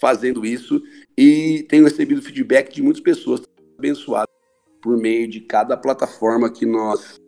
fazendo 0.00 0.44
isso 0.44 0.82
e 1.16 1.66
tenho 1.68 1.84
recebido 1.84 2.22
feedback 2.22 2.74
de 2.74 2.82
muitas 2.82 3.02
pessoas 3.02 3.42
abençoadas 3.78 4.34
por 4.80 4.96
meio 4.96 5.28
de 5.28 5.40
cada 5.40 5.76
plataforma 5.76 6.50
que 6.50 6.64
nós 6.64 7.20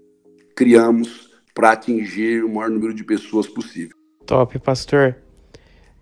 criamos 0.55 1.31
para 1.55 1.73
atingir 1.73 2.45
o 2.45 2.49
maior 2.49 2.71
número 2.71 2.95
de 2.95 3.05
pessoas 3.05 3.47
possível. 3.47 3.97
Top, 4.25 4.59
pastor. 4.61 5.17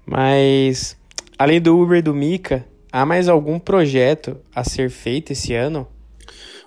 Mas 0.05 0.97
além 1.39 1.61
do 1.61 1.79
Uber 1.79 1.99
e 1.99 2.03
do 2.03 2.15
Mica, 2.15 2.67
há 2.93 3.07
mais 3.07 3.29
algum 3.29 3.59
projeto 3.59 4.37
a 4.55 4.65
ser 4.65 4.91
feito 4.91 5.33
esse 5.33 5.55
ano? 5.55 5.89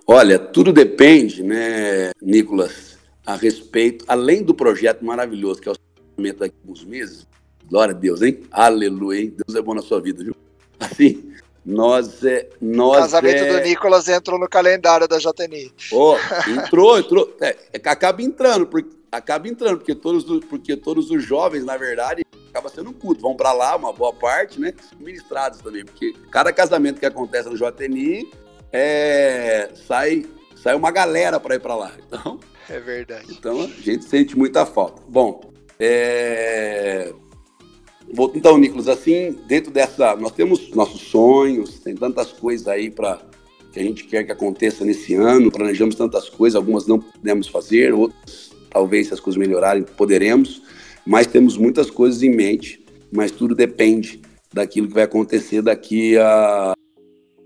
Olha, 0.07 0.39
tudo 0.39 0.73
depende, 0.73 1.43
né, 1.43 2.11
Nicolas, 2.21 2.97
a 3.25 3.35
respeito, 3.35 4.03
além 4.07 4.43
do 4.43 4.53
projeto 4.53 5.05
maravilhoso 5.05 5.61
que 5.61 5.69
é 5.69 5.71
o 5.71 5.75
daqui 6.33 6.55
a 6.55 6.61
alguns 6.61 6.83
meses, 6.83 7.27
glória 7.71 7.95
a 7.95 7.97
Deus, 7.97 8.21
hein? 8.21 8.43
Aleluia, 8.51 9.21
hein? 9.21 9.33
Deus 9.47 9.57
é 9.57 9.61
bom 9.61 9.73
na 9.73 9.81
sua 9.81 10.01
vida, 10.01 10.21
viu? 10.21 10.35
Assim, 10.77 11.31
nós 11.65 12.23
é. 12.25 12.49
Nós 12.59 12.97
o 12.97 13.01
casamento 13.01 13.43
é... 13.43 13.59
do 13.59 13.65
Nicolas 13.65 14.09
entrou 14.09 14.37
no 14.37 14.49
calendário 14.49 15.07
da 15.07 15.17
JNI. 15.17 15.71
Oh, 15.93 16.15
entrou, 16.49 16.99
entrou. 16.99 17.37
É, 17.39 17.55
é 17.71 17.89
acaba 17.89 18.21
entrando, 18.21 18.67
porque, 18.67 18.89
acaba 19.09 19.47
entrando, 19.47 19.77
porque 19.77 19.95
todos, 19.95 20.25
porque 20.45 20.75
todos 20.75 21.09
os 21.09 21.23
jovens, 21.23 21.63
na 21.63 21.77
verdade, 21.77 22.25
acaba 22.49 22.67
sendo 22.67 22.89
um 22.89 22.93
culto. 22.93 23.21
Vão 23.21 23.35
para 23.35 23.53
lá, 23.53 23.77
uma 23.77 23.93
boa 23.93 24.11
parte, 24.11 24.59
né? 24.59 24.73
Ministrados 24.99 25.61
também, 25.61 25.85
porque 25.85 26.13
cada 26.29 26.51
casamento 26.51 26.99
que 26.99 27.05
acontece 27.05 27.47
no 27.47 27.55
JNI 27.55 28.29
é, 28.73 29.69
sai, 29.87 30.25
sai 30.61 30.75
uma 30.75 30.91
galera 30.91 31.39
para 31.39 31.55
ir 31.55 31.59
para 31.59 31.75
lá. 31.75 31.93
Então, 32.05 32.37
é 32.69 32.79
verdade. 32.79 33.27
Então 33.29 33.61
a 33.61 33.67
gente 33.67 34.03
sente 34.03 34.37
muita 34.37 34.65
falta. 34.65 35.01
Bom, 35.07 35.53
é... 35.79 37.13
então, 38.35 38.57
Nicolas, 38.57 38.87
assim, 38.87 39.37
dentro 39.47 39.71
dessa. 39.71 40.15
Nós 40.15 40.31
temos 40.31 40.69
nossos 40.71 41.01
sonhos, 41.01 41.79
tem 41.79 41.95
tantas 41.95 42.31
coisas 42.31 42.67
aí 42.67 42.89
para 42.89 43.21
que 43.71 43.79
a 43.79 43.83
gente 43.83 44.03
quer 44.03 44.23
que 44.25 44.31
aconteça 44.31 44.83
nesse 44.83 45.13
ano, 45.13 45.51
planejamos 45.51 45.95
tantas 45.95 46.29
coisas, 46.29 46.55
algumas 46.55 46.85
não 46.85 46.99
podemos 46.99 47.47
fazer, 47.47 47.93
outras, 47.93 48.51
talvez, 48.69 49.07
se 49.07 49.13
as 49.13 49.19
coisas 49.19 49.39
melhorarem, 49.39 49.83
poderemos, 49.83 50.61
mas 51.05 51.25
temos 51.25 51.57
muitas 51.57 51.89
coisas 51.89 52.21
em 52.21 52.29
mente, 52.29 52.85
mas 53.11 53.31
tudo 53.31 53.55
depende 53.55 54.21
daquilo 54.53 54.87
que 54.87 54.93
vai 54.93 55.03
acontecer 55.03 55.61
daqui 55.61 56.17
a 56.17 56.73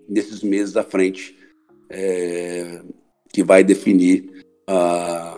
nesses 0.09 0.41
meses 0.41 0.75
à 0.75 0.83
frente, 0.83 1.37
é, 1.89 2.81
que 3.31 3.43
vai 3.43 3.63
definir 3.63 4.43
a, 4.67 5.34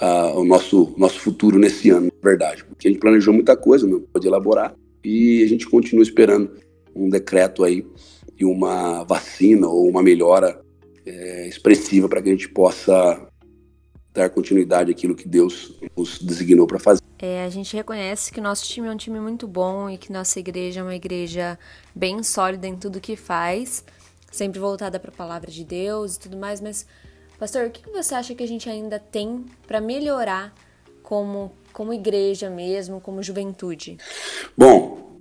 o 0.00 0.44
nosso, 0.44 0.94
nosso 0.96 1.20
futuro 1.20 1.58
nesse 1.58 1.90
ano, 1.90 2.06
na 2.06 2.30
verdade. 2.30 2.64
Porque 2.64 2.88
a 2.88 2.90
gente 2.90 3.00
planejou 3.00 3.34
muita 3.34 3.56
coisa, 3.56 3.86
não 3.86 4.00
pode 4.00 4.26
elaborar, 4.26 4.74
e 5.04 5.42
a 5.42 5.48
gente 5.48 5.68
continua 5.68 6.02
esperando 6.02 6.50
um 6.94 7.08
decreto 7.08 7.64
aí 7.64 7.86
e 8.38 8.44
uma 8.44 9.04
vacina 9.04 9.68
ou 9.68 9.88
uma 9.88 10.02
melhora 10.02 10.60
é, 11.04 11.48
expressiva 11.48 12.08
para 12.08 12.22
que 12.22 12.28
a 12.28 12.32
gente 12.32 12.48
possa 12.48 13.26
dar 14.12 14.28
continuidade 14.30 14.90
àquilo 14.90 15.14
que 15.14 15.28
Deus 15.28 15.78
nos 15.96 16.18
designou 16.18 16.66
para 16.66 16.78
fazer. 16.78 17.02
É, 17.18 17.44
a 17.44 17.50
gente 17.50 17.76
reconhece 17.76 18.32
que 18.32 18.40
nosso 18.40 18.64
time 18.64 18.88
é 18.88 18.90
um 18.90 18.96
time 18.96 19.20
muito 19.20 19.46
bom 19.46 19.90
e 19.90 19.98
que 19.98 20.12
nossa 20.12 20.38
igreja 20.40 20.80
é 20.80 20.82
uma 20.82 20.94
igreja 20.94 21.58
bem 21.94 22.22
sólida 22.22 22.66
em 22.66 22.76
tudo 22.76 23.00
que 23.00 23.14
faz, 23.14 23.84
sempre 24.32 24.58
voltada 24.58 24.98
para 24.98 25.10
a 25.10 25.14
palavra 25.14 25.50
de 25.50 25.64
Deus 25.64 26.16
e 26.16 26.20
tudo 26.20 26.36
mais, 26.36 26.60
mas 26.60 26.86
pastor, 27.40 27.68
o 27.68 27.70
que 27.70 27.88
você 27.90 28.14
acha 28.14 28.34
que 28.34 28.42
a 28.42 28.46
gente 28.46 28.68
ainda 28.68 28.98
tem 28.98 29.46
para 29.66 29.80
melhorar 29.80 30.54
como 31.02 31.50
como 31.72 31.94
igreja 31.94 32.50
mesmo, 32.50 33.00
como 33.00 33.22
juventude? 33.22 33.96
Bom, 34.56 35.18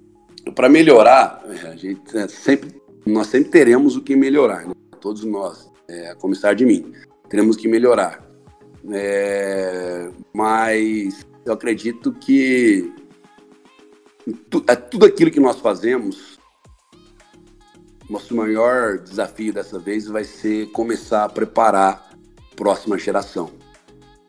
para 0.53 0.67
melhorar, 0.67 1.41
a 1.45 1.75
gente 1.75 2.17
é 2.17 2.27
sempre 2.27 2.81
nós 3.05 3.27
sempre 3.27 3.49
teremos 3.49 3.95
o 3.95 4.01
que 4.01 4.15
melhorar, 4.15 4.67
né? 4.67 4.73
todos 4.99 5.23
nós, 5.23 5.71
é, 5.87 6.09
a 6.09 6.15
começar 6.15 6.53
de 6.53 6.65
mim, 6.65 6.91
teremos 7.29 7.55
que 7.55 7.67
melhorar. 7.67 8.27
É, 8.91 10.11
mas 10.33 11.25
eu 11.45 11.53
acredito 11.53 12.11
que 12.11 12.93
é 14.67 14.75
tudo 14.75 15.05
aquilo 15.05 15.31
que 15.31 15.39
nós 15.39 15.59
fazemos, 15.59 16.37
nosso 18.09 18.35
maior 18.35 18.97
desafio 18.97 19.53
dessa 19.53 19.79
vez 19.79 20.07
vai 20.07 20.23
ser 20.23 20.69
começar 20.71 21.25
a 21.25 21.29
preparar 21.29 22.08
próxima 22.59 22.97
geração. 22.97 23.49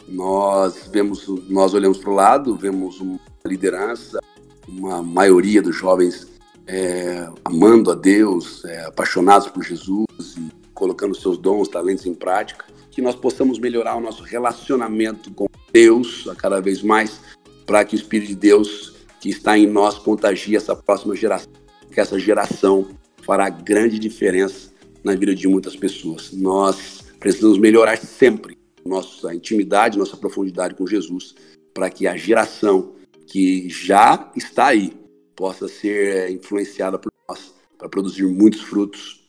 Nós 0.06 0.88
vemos, 0.92 1.26
nós 1.48 1.74
olhamos 1.74 1.98
para 1.98 2.10
o 2.10 2.14
lado, 2.14 2.54
vemos 2.54 3.00
uma 3.00 3.18
liderança, 3.44 4.20
uma 4.68 5.02
maioria 5.02 5.60
dos 5.60 5.74
jovens 5.74 6.28
é, 6.64 7.28
amando 7.44 7.90
a 7.90 7.94
Deus, 7.96 8.64
é, 8.64 8.84
apaixonados 8.84 9.48
por 9.48 9.64
Jesus 9.64 10.06
e 10.38 10.48
colocando 10.72 11.12
seus 11.12 11.36
dons, 11.36 11.66
talentos 11.66 12.06
em 12.06 12.14
prática 12.14 12.66
que 12.92 13.02
nós 13.02 13.16
possamos 13.16 13.58
melhorar 13.58 13.96
o 13.96 14.00
nosso 14.00 14.22
relacionamento 14.22 15.32
com 15.32 15.46
Deus 15.72 16.28
a 16.28 16.34
cada 16.34 16.60
vez 16.60 16.82
mais, 16.82 17.20
para 17.66 17.84
que 17.84 17.96
o 17.96 17.98
Espírito 17.98 18.28
de 18.28 18.36
Deus 18.36 18.94
que 19.20 19.28
está 19.28 19.58
em 19.58 19.66
nós 19.66 19.98
contagie 19.98 20.56
essa 20.56 20.76
próxima 20.76 21.16
geração, 21.16 21.52
que 21.92 22.00
essa 22.00 22.18
geração 22.18 22.88
fará 23.22 23.48
grande 23.48 23.98
diferença 23.98 24.70
na 25.02 25.14
vida 25.14 25.34
de 25.34 25.48
muitas 25.48 25.76
pessoas. 25.76 26.32
Nós 26.32 27.09
precisamos 27.20 27.58
melhorar 27.58 27.96
sempre 27.98 28.58
nossa 28.84 29.34
intimidade, 29.34 29.98
nossa 29.98 30.16
profundidade 30.16 30.74
com 30.74 30.86
Jesus, 30.86 31.34
para 31.72 31.90
que 31.90 32.06
a 32.06 32.16
geração 32.16 32.94
que 33.26 33.68
já 33.68 34.32
está 34.34 34.68
aí 34.68 34.92
possa 35.36 35.68
ser 35.68 36.30
influenciada 36.30 36.98
por 36.98 37.12
nós 37.28 37.54
para 37.78 37.88
produzir 37.88 38.26
muitos 38.26 38.62
frutos 38.62 39.20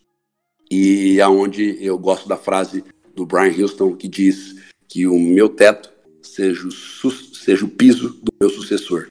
e 0.69 1.21
aonde 1.21 1.77
eu 1.85 1.97
gosto 1.99 2.27
da 2.27 2.37
frase 2.37 2.83
do 3.13 3.25
Brian 3.25 3.53
Houston 3.55 3.95
que 3.95 4.07
diz 4.07 4.55
que 4.87 5.05
o 5.05 5.19
meu 5.19 5.49
teto 5.49 5.91
seja 6.21 6.67
o, 6.67 6.71
seja 6.71 7.65
o 7.65 7.69
piso 7.69 8.09
do 8.21 8.33
meu 8.39 8.49
sucessor. 8.49 9.07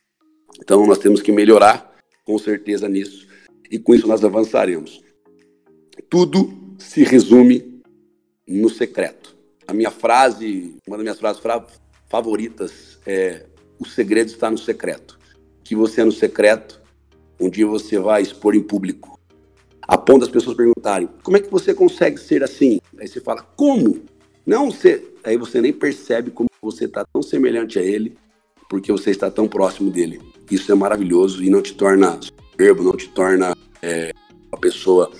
Então 0.61 0.87
nós 0.87 0.99
temos 0.99 1.23
que 1.23 1.31
melhorar 1.31 1.97
com 2.25 2.39
certeza 2.39 2.89
nisso 2.89 3.27
e 3.71 3.79
com 3.79 3.95
isso 3.95 4.07
nós 4.07 4.25
avançaremos. 4.25 5.03
Tudo 6.09 6.77
se 6.79 7.05
resume 7.05 7.70
no 8.47 8.69
secreto. 8.69 9.37
A 9.67 9.73
minha 9.73 9.91
frase, 9.91 10.77
uma 10.87 10.97
das 10.97 11.05
minhas 11.05 11.19
frases 11.19 11.43
favoritas 12.09 12.99
é: 13.07 13.47
o 13.79 13.87
segredo 13.87 14.29
está 14.29 14.51
no 14.51 14.59
secreto. 14.59 15.19
Que 15.63 15.77
você 15.77 16.01
é 16.01 16.05
no 16.05 16.13
secreto, 16.13 16.81
um 17.39 17.49
dia 17.49 17.67
você 17.67 17.99
vai 17.99 18.23
expor 18.23 18.55
em 18.55 18.63
público. 18.63 19.19
A 19.83 19.97
ponto 19.97 20.21
das 20.21 20.29
pessoas 20.29 20.57
perguntarem: 20.57 21.09
como 21.23 21.37
é 21.37 21.41
que 21.41 21.51
você 21.51 21.73
consegue 21.73 22.19
ser 22.19 22.43
assim? 22.43 22.81
Aí 22.99 23.09
você 23.09 23.21
fala: 23.21 23.43
como? 23.57 24.03
Não 24.45 24.71
ser. 24.71 25.15
Aí 25.23 25.37
você 25.37 25.61
nem 25.61 25.73
percebe 25.73 26.31
como 26.31 26.51
você 26.61 26.87
está 26.87 27.05
tão 27.05 27.23
semelhante 27.23 27.79
a 27.79 27.83
ele, 27.83 28.17
porque 28.69 28.91
você 28.91 29.11
está 29.11 29.31
tão 29.31 29.47
próximo 29.47 29.91
dele. 29.91 30.21
Isso 30.51 30.73
é 30.73 30.75
maravilhoso 30.75 31.43
e 31.43 31.51
não 31.51 31.63
te 31.63 31.75
torna 31.75 32.19
soberbo, 32.23 32.83
não 32.83 32.97
te 32.97 33.09
torna 33.09 33.57
é, 33.81 34.13
uma 34.51 34.61
pessoa 34.61 35.11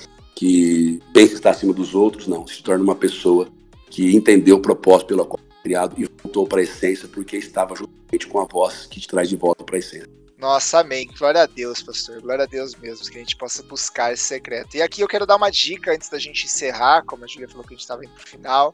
que 0.41 1.03
pensa 1.13 1.35
estar 1.35 1.51
acima 1.51 1.75
dos 1.75 1.95
outros, 1.95 2.27
não. 2.27 2.47
Se 2.47 2.63
torna 2.63 2.83
uma 2.83 2.95
pessoa 2.95 3.47
que 3.91 4.17
entendeu 4.17 4.57
o 4.57 4.63
propósito 4.63 5.09
pelo 5.09 5.27
qual 5.27 5.39
foi 5.39 5.63
criado 5.63 5.95
e 5.99 6.09
voltou 6.23 6.47
para 6.47 6.61
a 6.61 6.63
essência 6.63 7.07
porque 7.07 7.37
estava 7.37 7.77
juntamente 7.77 8.27
com 8.27 8.41
a 8.41 8.47
voz 8.47 8.87
que 8.87 8.99
te 8.99 9.07
traz 9.07 9.29
de 9.29 9.37
volta 9.37 9.63
para 9.63 9.77
a 9.77 9.79
essência. 9.79 10.09
Nossa, 10.39 10.81
amém. 10.81 11.11
Glória 11.19 11.43
a 11.43 11.47
Deus, 11.47 11.83
pastor. 11.83 12.23
Glória 12.23 12.45
a 12.45 12.47
Deus 12.47 12.75
mesmo, 12.77 13.05
que 13.11 13.19
a 13.19 13.21
gente 13.21 13.37
possa 13.37 13.63
buscar 13.65 14.15
esse 14.15 14.23
secreto. 14.23 14.79
E 14.79 14.81
aqui 14.81 15.03
eu 15.03 15.09
quero 15.09 15.27
dar 15.27 15.37
uma 15.37 15.51
dica 15.51 15.93
antes 15.93 16.09
da 16.09 16.19
gente 16.19 16.47
encerrar, 16.47 17.05
como 17.05 17.23
a 17.23 17.27
Julia 17.27 17.47
falou 17.47 17.63
que 17.63 17.75
a 17.75 17.77
gente 17.77 17.83
estava 17.83 18.03
indo 18.03 18.15
pro 18.15 18.27
final. 18.27 18.73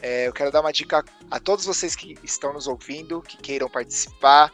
É, 0.00 0.28
eu 0.28 0.32
quero 0.32 0.52
dar 0.52 0.60
uma 0.60 0.72
dica 0.72 1.04
a 1.28 1.40
todos 1.40 1.64
vocês 1.64 1.96
que 1.96 2.16
estão 2.22 2.52
nos 2.52 2.68
ouvindo, 2.68 3.20
que 3.20 3.36
queiram 3.36 3.68
participar. 3.68 4.52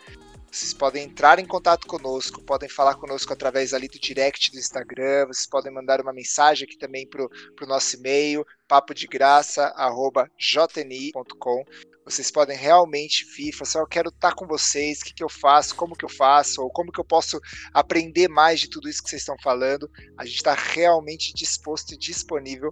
Vocês 0.56 0.72
podem 0.72 1.04
entrar 1.04 1.38
em 1.38 1.44
contato 1.44 1.86
conosco, 1.86 2.40
podem 2.40 2.66
falar 2.66 2.94
conosco 2.94 3.30
através 3.30 3.74
ali 3.74 3.88
do 3.88 3.98
direct 3.98 4.50
do 4.50 4.58
Instagram, 4.58 5.26
vocês 5.26 5.46
podem 5.46 5.70
mandar 5.70 6.00
uma 6.00 6.14
mensagem 6.14 6.64
aqui 6.64 6.78
também 6.78 7.06
para 7.06 7.22
o 7.22 7.30
nosso 7.66 7.96
e-mail, 7.96 8.42
papodegraça.jni.com. 8.66 11.64
Vocês 12.06 12.30
podem 12.30 12.56
realmente 12.56 13.26
vir, 13.36 13.52
falar 13.52 13.68
assim, 13.68 13.78
eu 13.80 13.86
quero 13.86 14.08
estar 14.08 14.34
com 14.34 14.46
vocês, 14.46 15.00
o 15.00 15.04
que, 15.04 15.12
que 15.12 15.22
eu 15.22 15.28
faço, 15.28 15.76
como 15.76 15.94
que 15.94 16.06
eu 16.06 16.08
faço, 16.08 16.62
ou 16.62 16.70
como 16.70 16.90
que 16.90 17.00
eu 17.00 17.04
posso 17.04 17.38
aprender 17.74 18.26
mais 18.26 18.58
de 18.58 18.70
tudo 18.70 18.88
isso 18.88 19.02
que 19.02 19.10
vocês 19.10 19.20
estão 19.20 19.36
falando. 19.42 19.90
A 20.16 20.24
gente 20.24 20.36
está 20.36 20.54
realmente 20.54 21.34
disposto 21.34 21.92
e 21.92 21.98
disponível 21.98 22.70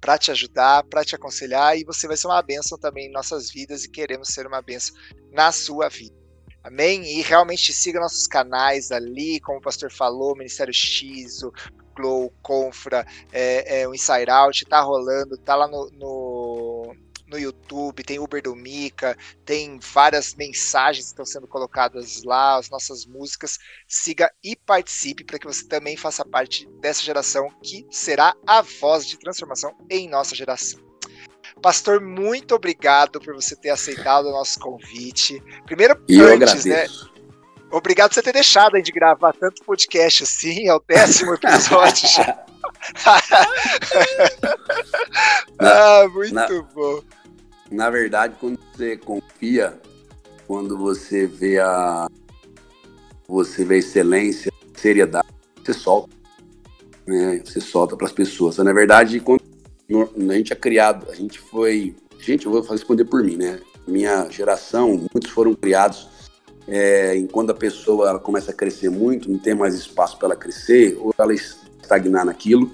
para 0.00 0.16
te 0.16 0.30
ajudar, 0.30 0.82
para 0.84 1.04
te 1.04 1.14
aconselhar, 1.14 1.76
e 1.76 1.84
você 1.84 2.08
vai 2.08 2.16
ser 2.16 2.28
uma 2.28 2.40
bênção 2.40 2.78
também 2.78 3.08
em 3.08 3.12
nossas 3.12 3.50
vidas 3.50 3.84
e 3.84 3.90
queremos 3.90 4.28
ser 4.28 4.46
uma 4.46 4.62
bênção 4.62 4.96
na 5.30 5.52
sua 5.52 5.90
vida. 5.90 6.24
Amém? 6.66 7.04
E 7.04 7.22
realmente 7.22 7.72
siga 7.72 8.00
nossos 8.00 8.26
canais 8.26 8.90
ali, 8.90 9.38
como 9.38 9.58
o 9.58 9.62
pastor 9.62 9.88
falou, 9.88 10.34
Ministério 10.34 10.74
X, 10.74 11.44
o 11.44 11.52
Glow, 11.94 12.34
Confra, 12.42 13.06
é, 13.32 13.82
é, 13.82 13.88
o 13.88 13.94
Inside 13.94 14.28
Out, 14.28 14.64
tá 14.64 14.80
rolando, 14.80 15.38
tá 15.38 15.54
lá 15.54 15.68
no, 15.68 15.88
no, 15.92 16.96
no 17.28 17.38
YouTube, 17.38 18.02
tem 18.02 18.18
Uber 18.18 18.42
do 18.42 18.56
Mica, 18.56 19.16
tem 19.44 19.78
várias 19.78 20.34
mensagens 20.34 21.04
que 21.04 21.12
estão 21.12 21.24
sendo 21.24 21.46
colocadas 21.46 22.24
lá, 22.24 22.56
as 22.56 22.68
nossas 22.68 23.06
músicas. 23.06 23.60
Siga 23.86 24.28
e 24.42 24.56
participe 24.56 25.22
para 25.22 25.38
que 25.38 25.46
você 25.46 25.64
também 25.68 25.96
faça 25.96 26.24
parte 26.24 26.68
dessa 26.80 27.00
geração 27.00 27.48
que 27.62 27.86
será 27.92 28.34
a 28.44 28.60
voz 28.60 29.06
de 29.06 29.16
transformação 29.20 29.72
em 29.88 30.08
nossa 30.08 30.34
geração. 30.34 30.85
Pastor, 31.60 32.00
muito 32.00 32.54
obrigado 32.54 33.20
por 33.20 33.34
você 33.34 33.56
ter 33.56 33.70
aceitado 33.70 34.26
o 34.26 34.32
nosso 34.32 34.60
convite. 34.60 35.42
Primeiro, 35.64 35.98
eu 36.08 36.34
antes, 36.34 36.64
né? 36.64 36.86
Obrigado 37.70 38.10
por 38.10 38.14
você 38.14 38.22
ter 38.22 38.32
deixado 38.32 38.80
de 38.80 38.92
gravar 38.92 39.32
tanto 39.32 39.64
podcast 39.64 40.22
assim, 40.22 40.68
é 40.68 40.74
o 40.74 40.82
décimo 40.86 41.34
episódio 41.34 42.08
já. 42.08 42.44
ah, 45.58 46.06
muito 46.12 46.34
na, 46.34 46.46
bom. 46.74 47.02
Na 47.70 47.90
verdade, 47.90 48.36
quando 48.38 48.60
você 48.72 48.96
confia, 48.96 49.80
quando 50.46 50.78
você 50.78 51.26
vê 51.26 51.58
a 51.58 52.08
você 53.26 53.64
vê 53.64 53.74
a 53.74 53.78
excelência, 53.78 54.52
a 54.52 54.78
seriedade, 54.78 55.26
você 55.64 55.72
solta. 55.72 56.14
Né? 57.06 57.42
Você 57.44 57.60
solta 57.60 57.96
para 57.96 58.06
as 58.06 58.12
pessoas. 58.12 58.58
Na 58.58 58.72
verdade, 58.72 59.18
quando 59.18 59.42
a 59.88 60.32
gente 60.34 60.52
é 60.52 60.56
criado, 60.56 61.10
a 61.10 61.14
gente 61.14 61.38
foi. 61.38 61.94
Gente, 62.18 62.46
eu 62.46 62.52
vou 62.52 62.62
responder 62.62 63.04
por 63.04 63.22
mim, 63.22 63.36
né? 63.36 63.60
Minha 63.86 64.28
geração, 64.30 65.06
muitos 65.12 65.30
foram 65.30 65.54
criados 65.54 66.08
é, 66.66 67.16
em 67.16 67.26
quando 67.26 67.50
a 67.50 67.54
pessoa 67.54 68.08
ela 68.08 68.18
começa 68.18 68.50
a 68.50 68.54
crescer 68.54 68.90
muito, 68.90 69.30
não 69.30 69.38
tem 69.38 69.54
mais 69.54 69.74
espaço 69.74 70.18
para 70.18 70.28
ela 70.28 70.36
crescer, 70.36 70.96
ou 71.00 71.14
ela 71.16 71.32
estagnar 71.32 72.24
naquilo, 72.24 72.70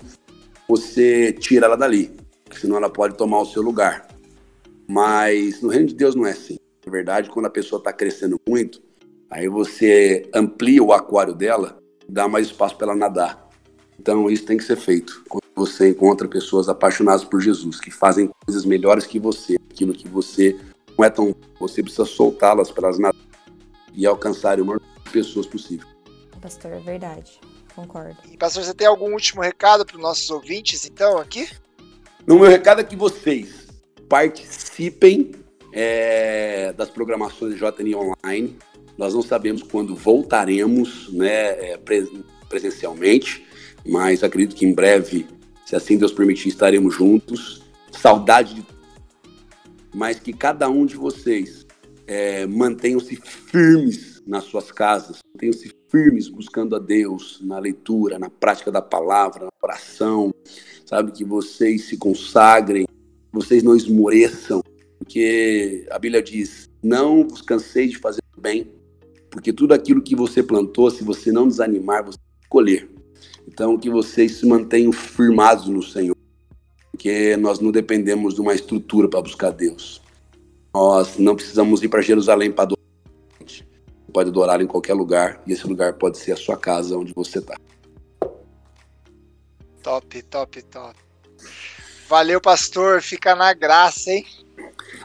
você 0.66 1.32
tira 1.32 1.66
ela 1.66 1.76
dali, 1.76 2.10
senão 2.52 2.76
ela 2.76 2.88
pode 2.88 3.16
tomar 3.16 3.40
o 3.40 3.46
seu 3.46 3.62
lugar. 3.62 4.08
Mas 4.88 5.60
no 5.60 5.68
reino 5.68 5.86
de 5.86 5.94
Deus 5.94 6.14
não 6.14 6.26
é 6.26 6.32
assim. 6.32 6.58
Na 6.84 6.90
verdade, 6.90 7.30
quando 7.30 7.46
a 7.46 7.50
pessoa 7.50 7.78
está 7.78 7.92
crescendo 7.92 8.40
muito, 8.48 8.82
aí 9.30 9.48
você 9.48 10.28
amplia 10.34 10.82
o 10.82 10.92
aquário 10.92 11.34
dela, 11.34 11.78
dá 12.08 12.26
mais 12.26 12.46
espaço 12.46 12.76
para 12.76 12.88
ela 12.88 12.96
nadar. 12.96 13.48
Então 13.98 14.30
isso 14.30 14.44
tem 14.44 14.56
que 14.56 14.64
ser 14.64 14.76
feito 14.76 15.22
você 15.54 15.90
encontra 15.90 16.26
pessoas 16.26 16.68
apaixonadas 16.68 17.24
por 17.24 17.40
Jesus, 17.40 17.80
que 17.80 17.90
fazem 17.90 18.30
coisas 18.44 18.64
melhores 18.64 19.06
que 19.06 19.18
você, 19.18 19.56
aquilo 19.70 19.92
que 19.92 20.08
você 20.08 20.58
não 20.96 21.04
é 21.04 21.10
tão. 21.10 21.34
Você 21.60 21.82
precisa 21.82 22.04
soltá-las 22.04 22.70
para 22.70 22.88
elas 22.88 22.98
nadar 22.98 23.20
e 23.94 24.06
alcançar 24.06 24.60
o 24.60 24.64
maior 24.64 24.80
número 24.80 25.04
de 25.04 25.10
pessoas 25.10 25.46
possível. 25.46 25.86
Pastor, 26.40 26.72
é 26.72 26.78
verdade. 26.78 27.40
Concordo. 27.74 28.16
E, 28.30 28.36
pastor, 28.36 28.64
você 28.64 28.74
tem 28.74 28.86
algum 28.86 29.12
último 29.12 29.42
recado 29.42 29.84
para 29.84 29.96
os 29.96 30.02
nossos 30.02 30.28
ouvintes, 30.30 30.84
então, 30.84 31.18
aqui? 31.18 31.48
No 32.26 32.38
meu 32.38 32.48
recado 32.48 32.80
é 32.80 32.84
que 32.84 32.96
vocês 32.96 33.66
participem 34.08 35.32
é, 35.72 36.72
das 36.72 36.90
programações 36.90 37.54
de 37.54 37.60
JNI 37.60 37.94
Online. 37.94 38.58
Nós 38.98 39.14
não 39.14 39.22
sabemos 39.22 39.62
quando 39.62 39.96
voltaremos 39.96 41.12
né, 41.12 41.72
é, 41.72 41.80
presencialmente, 42.48 43.46
mas 43.86 44.22
acredito 44.22 44.54
que 44.54 44.66
em 44.66 44.74
breve 44.74 45.26
se 45.72 45.76
assim 45.76 45.96
Deus 45.96 46.12
permitir, 46.12 46.50
estaremos 46.50 46.94
juntos. 46.94 47.62
Saudade 47.90 48.56
de. 48.56 48.66
Mas 49.94 50.20
que 50.20 50.30
cada 50.30 50.68
um 50.68 50.84
de 50.84 50.96
vocês 50.96 51.66
é, 52.06 52.46
mantenham-se 52.46 53.16
firmes 53.16 54.22
nas 54.26 54.44
suas 54.44 54.70
casas, 54.70 55.20
mantenham-se 55.32 55.72
firmes 55.88 56.28
buscando 56.28 56.76
a 56.76 56.78
Deus 56.78 57.40
na 57.42 57.58
leitura, 57.58 58.18
na 58.18 58.28
prática 58.28 58.70
da 58.70 58.82
palavra, 58.82 59.44
na 59.44 59.50
oração, 59.62 60.30
sabe? 60.84 61.10
Que 61.10 61.24
vocês 61.24 61.86
se 61.86 61.96
consagrem, 61.96 62.86
vocês 63.32 63.62
não 63.62 63.74
esmoreçam, 63.74 64.62
porque 64.98 65.86
a 65.90 65.98
Bíblia 65.98 66.22
diz: 66.22 66.68
não 66.82 67.26
vos 67.26 67.40
canseis 67.40 67.92
de 67.92 67.98
fazer 67.98 68.20
o 68.36 68.40
bem, 68.42 68.70
porque 69.30 69.54
tudo 69.54 69.72
aquilo 69.72 70.02
que 70.02 70.14
você 70.14 70.42
plantou, 70.42 70.90
se 70.90 71.02
você 71.02 71.32
não 71.32 71.48
desanimar, 71.48 72.04
você 72.04 72.18
vai 72.18 72.48
colher. 72.50 72.90
Então, 73.46 73.78
que 73.78 73.90
vocês 73.90 74.36
se 74.36 74.46
mantenham 74.46 74.92
firmados 74.92 75.68
no 75.68 75.82
Senhor, 75.82 76.16
porque 76.90 77.36
nós 77.36 77.60
não 77.60 77.70
dependemos 77.70 78.34
de 78.34 78.40
uma 78.40 78.54
estrutura 78.54 79.08
para 79.08 79.22
buscar 79.22 79.50
Deus. 79.50 80.00
Nós 80.74 81.18
não 81.18 81.36
precisamos 81.36 81.82
ir 81.82 81.88
para 81.88 82.00
Jerusalém 82.00 82.50
para 82.50 82.64
adorar. 82.64 82.82
Você 83.46 83.64
pode 84.12 84.30
adorar 84.30 84.60
em 84.60 84.66
qualquer 84.66 84.94
lugar, 84.94 85.42
e 85.46 85.52
esse 85.52 85.66
lugar 85.66 85.94
pode 85.94 86.18
ser 86.18 86.32
a 86.32 86.36
sua 86.36 86.56
casa, 86.56 86.96
onde 86.96 87.12
você 87.12 87.38
está. 87.40 87.56
Top, 89.82 90.22
top, 90.22 90.62
top. 90.62 90.94
Valeu, 92.08 92.40
pastor. 92.40 93.02
Fica 93.02 93.34
na 93.34 93.52
graça, 93.52 94.10
hein? 94.10 94.24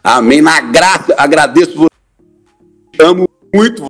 Amém. 0.04 0.42
Na 0.42 0.62
graça. 0.62 1.16
Agradeço 1.18 1.76
você. 1.76 1.88
Amo 3.02 3.28
muito. 3.54 3.88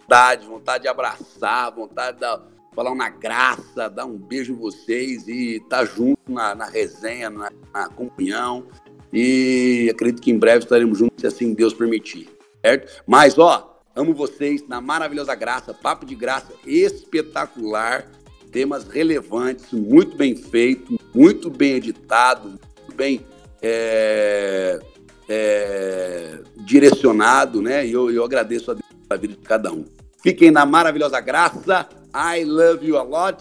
Vontade, 0.00 0.46
vontade 0.46 0.82
de 0.82 0.88
abraçar, 0.88 1.74
vontade 1.74 2.16
de 2.16 2.20
dar 2.20 2.51
falar 2.74 2.94
na 2.94 3.08
graça, 3.08 3.88
dar 3.88 4.06
um 4.06 4.16
beijo 4.16 4.52
em 4.52 4.56
vocês 4.56 5.28
e 5.28 5.56
estar 5.56 5.78
tá 5.78 5.84
junto 5.84 6.20
na, 6.28 6.54
na 6.54 6.66
resenha, 6.66 7.30
na, 7.30 7.50
na, 7.72 7.88
comunhão. 7.88 8.66
E 9.12 9.90
acredito 9.92 10.22
que 10.22 10.30
em 10.30 10.38
breve 10.38 10.64
estaremos 10.64 10.98
juntos, 10.98 11.20
se 11.20 11.26
assim 11.26 11.52
Deus 11.52 11.74
permitir, 11.74 12.28
certo? 12.64 13.02
Mas, 13.06 13.38
ó, 13.38 13.78
amo 13.94 14.14
vocês 14.14 14.66
na 14.66 14.80
maravilhosa 14.80 15.34
graça, 15.34 15.74
papo 15.74 16.06
de 16.06 16.14
graça 16.14 16.52
espetacular, 16.66 18.10
temas 18.50 18.88
relevantes, 18.88 19.70
muito 19.72 20.16
bem 20.16 20.34
feito, 20.34 20.98
muito 21.14 21.50
bem 21.50 21.74
editado, 21.74 22.48
muito 22.48 22.96
bem 22.96 23.20
é, 23.60 24.80
é, 25.28 26.38
direcionado, 26.56 27.60
né? 27.60 27.86
E 27.86 27.92
eu, 27.92 28.10
eu 28.10 28.24
agradeço 28.24 28.70
a 28.70 28.74
Deus 28.74 28.86
pela 29.06 29.20
vida 29.20 29.34
de 29.34 29.40
cada 29.40 29.70
um. 29.72 29.84
Fiquem 30.22 30.50
na 30.50 30.64
maravilhosa 30.64 31.20
graça. 31.20 31.88
I 32.14 32.44
love 32.44 32.82
you 32.82 32.98
a 32.98 33.02
lot. 33.04 33.40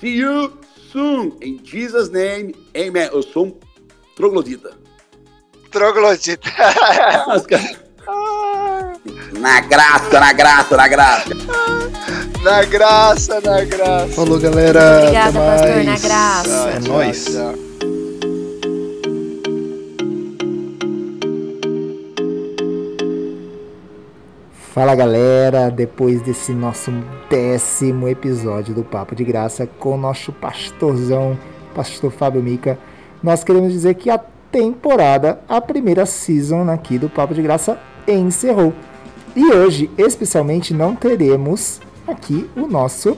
See 0.00 0.16
you 0.16 0.58
soon. 0.92 1.36
In 1.42 1.64
Jesus' 1.64 2.10
name, 2.10 2.54
amen. 2.76 3.08
Eu 3.12 3.22
sou 3.22 3.46
um 3.46 3.54
troglodita. 4.16 4.72
Troglodita. 5.70 6.50
Na 9.38 9.60
graça, 9.60 10.20
na 10.20 10.32
graça, 10.32 10.76
na 10.76 10.88
graça. 10.88 11.34
na 12.42 12.64
graça, 12.64 13.40
na 13.40 13.64
graça. 13.64 14.08
Falou, 14.14 14.38
galera. 14.38 15.00
Obrigada, 15.02 15.38
Até 15.38 15.50
pastor, 15.50 15.74
mais. 15.74 15.86
na 15.86 15.98
graça. 16.08 16.70
É 16.70 16.88
nóis. 16.88 17.24
Tchau. 17.24 17.54
Fala 24.72 24.94
galera, 24.96 25.70
depois 25.70 26.20
desse 26.22 26.52
nosso 26.52 26.90
décimo 27.28 28.08
episódio 28.08 28.74
do 28.74 28.84
Papo 28.84 29.14
de 29.14 29.24
Graça 29.24 29.68
com 29.78 29.96
nosso 29.96 30.32
pastorzão, 30.32 31.38
pastor 31.74 32.10
Fábio 32.10 32.42
Mica, 32.42 32.78
nós 33.22 33.42
queremos 33.42 33.72
dizer 33.72 33.94
que 33.94 34.10
a 34.10 34.18
temporada, 34.50 35.40
a 35.48 35.60
primeira 35.60 36.06
season 36.06 36.70
aqui 36.70 36.98
do 36.98 37.08
Papo 37.08 37.34
de 37.34 37.42
Graça 37.42 37.78
encerrou. 38.06 38.72
E 39.34 39.44
hoje, 39.52 39.90
especialmente, 39.98 40.72
não 40.72 40.94
teremos 40.94 41.80
aqui 42.06 42.48
o 42.56 42.66
nosso 42.66 43.16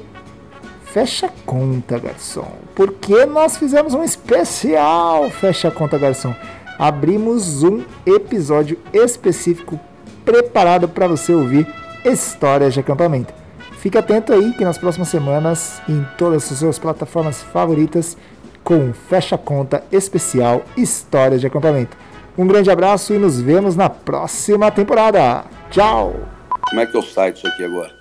Fecha 0.85 1.29
Conta 1.45 1.99
Garçom, 1.99 2.53
porque 2.75 3.27
nós 3.27 3.59
fizemos 3.59 3.93
um 3.93 4.03
especial 4.03 5.29
Fecha 5.31 5.71
Conta 5.71 5.99
Garçom. 5.99 6.35
Abrimos 6.79 7.63
um 7.63 7.83
episódio 8.07 8.79
específico 8.93 9.79
preparado 10.25 10.89
para 10.89 11.07
você 11.07 11.35
ouvir 11.35 11.67
histórias 12.05 12.73
de 12.73 12.81
acampamento. 12.81 13.46
Fique 13.87 13.99
atento 13.99 14.33
aí 14.33 14.53
que 14.53 14.65
nas 14.65 14.77
próximas 14.77 15.07
semanas, 15.07 15.81
em 15.89 16.05
todas 16.19 16.51
as 16.51 16.59
suas 16.59 16.77
plataformas 16.77 17.41
favoritas, 17.41 18.17
com 18.65 18.75
um 18.75 18.93
Fecha 18.93 19.39
Conta 19.39 19.85
especial 19.93 20.65
Histórias 20.77 21.41
de 21.41 21.47
Acampamento. 21.47 21.97
Um 22.37 22.49
grande 22.49 22.69
abraço 22.69 23.15
e 23.15 23.19
nos 23.19 23.41
vemos 23.41 23.77
na 23.77 23.89
próxima 23.89 24.73
temporada. 24.73 25.45
Tchau! 25.71 26.17
Como 26.69 26.81
é 26.81 26.87
que 26.87 26.97
eu 26.97 27.03
saio 27.03 27.33
disso 27.33 27.47
aqui 27.47 27.63
agora? 27.63 27.93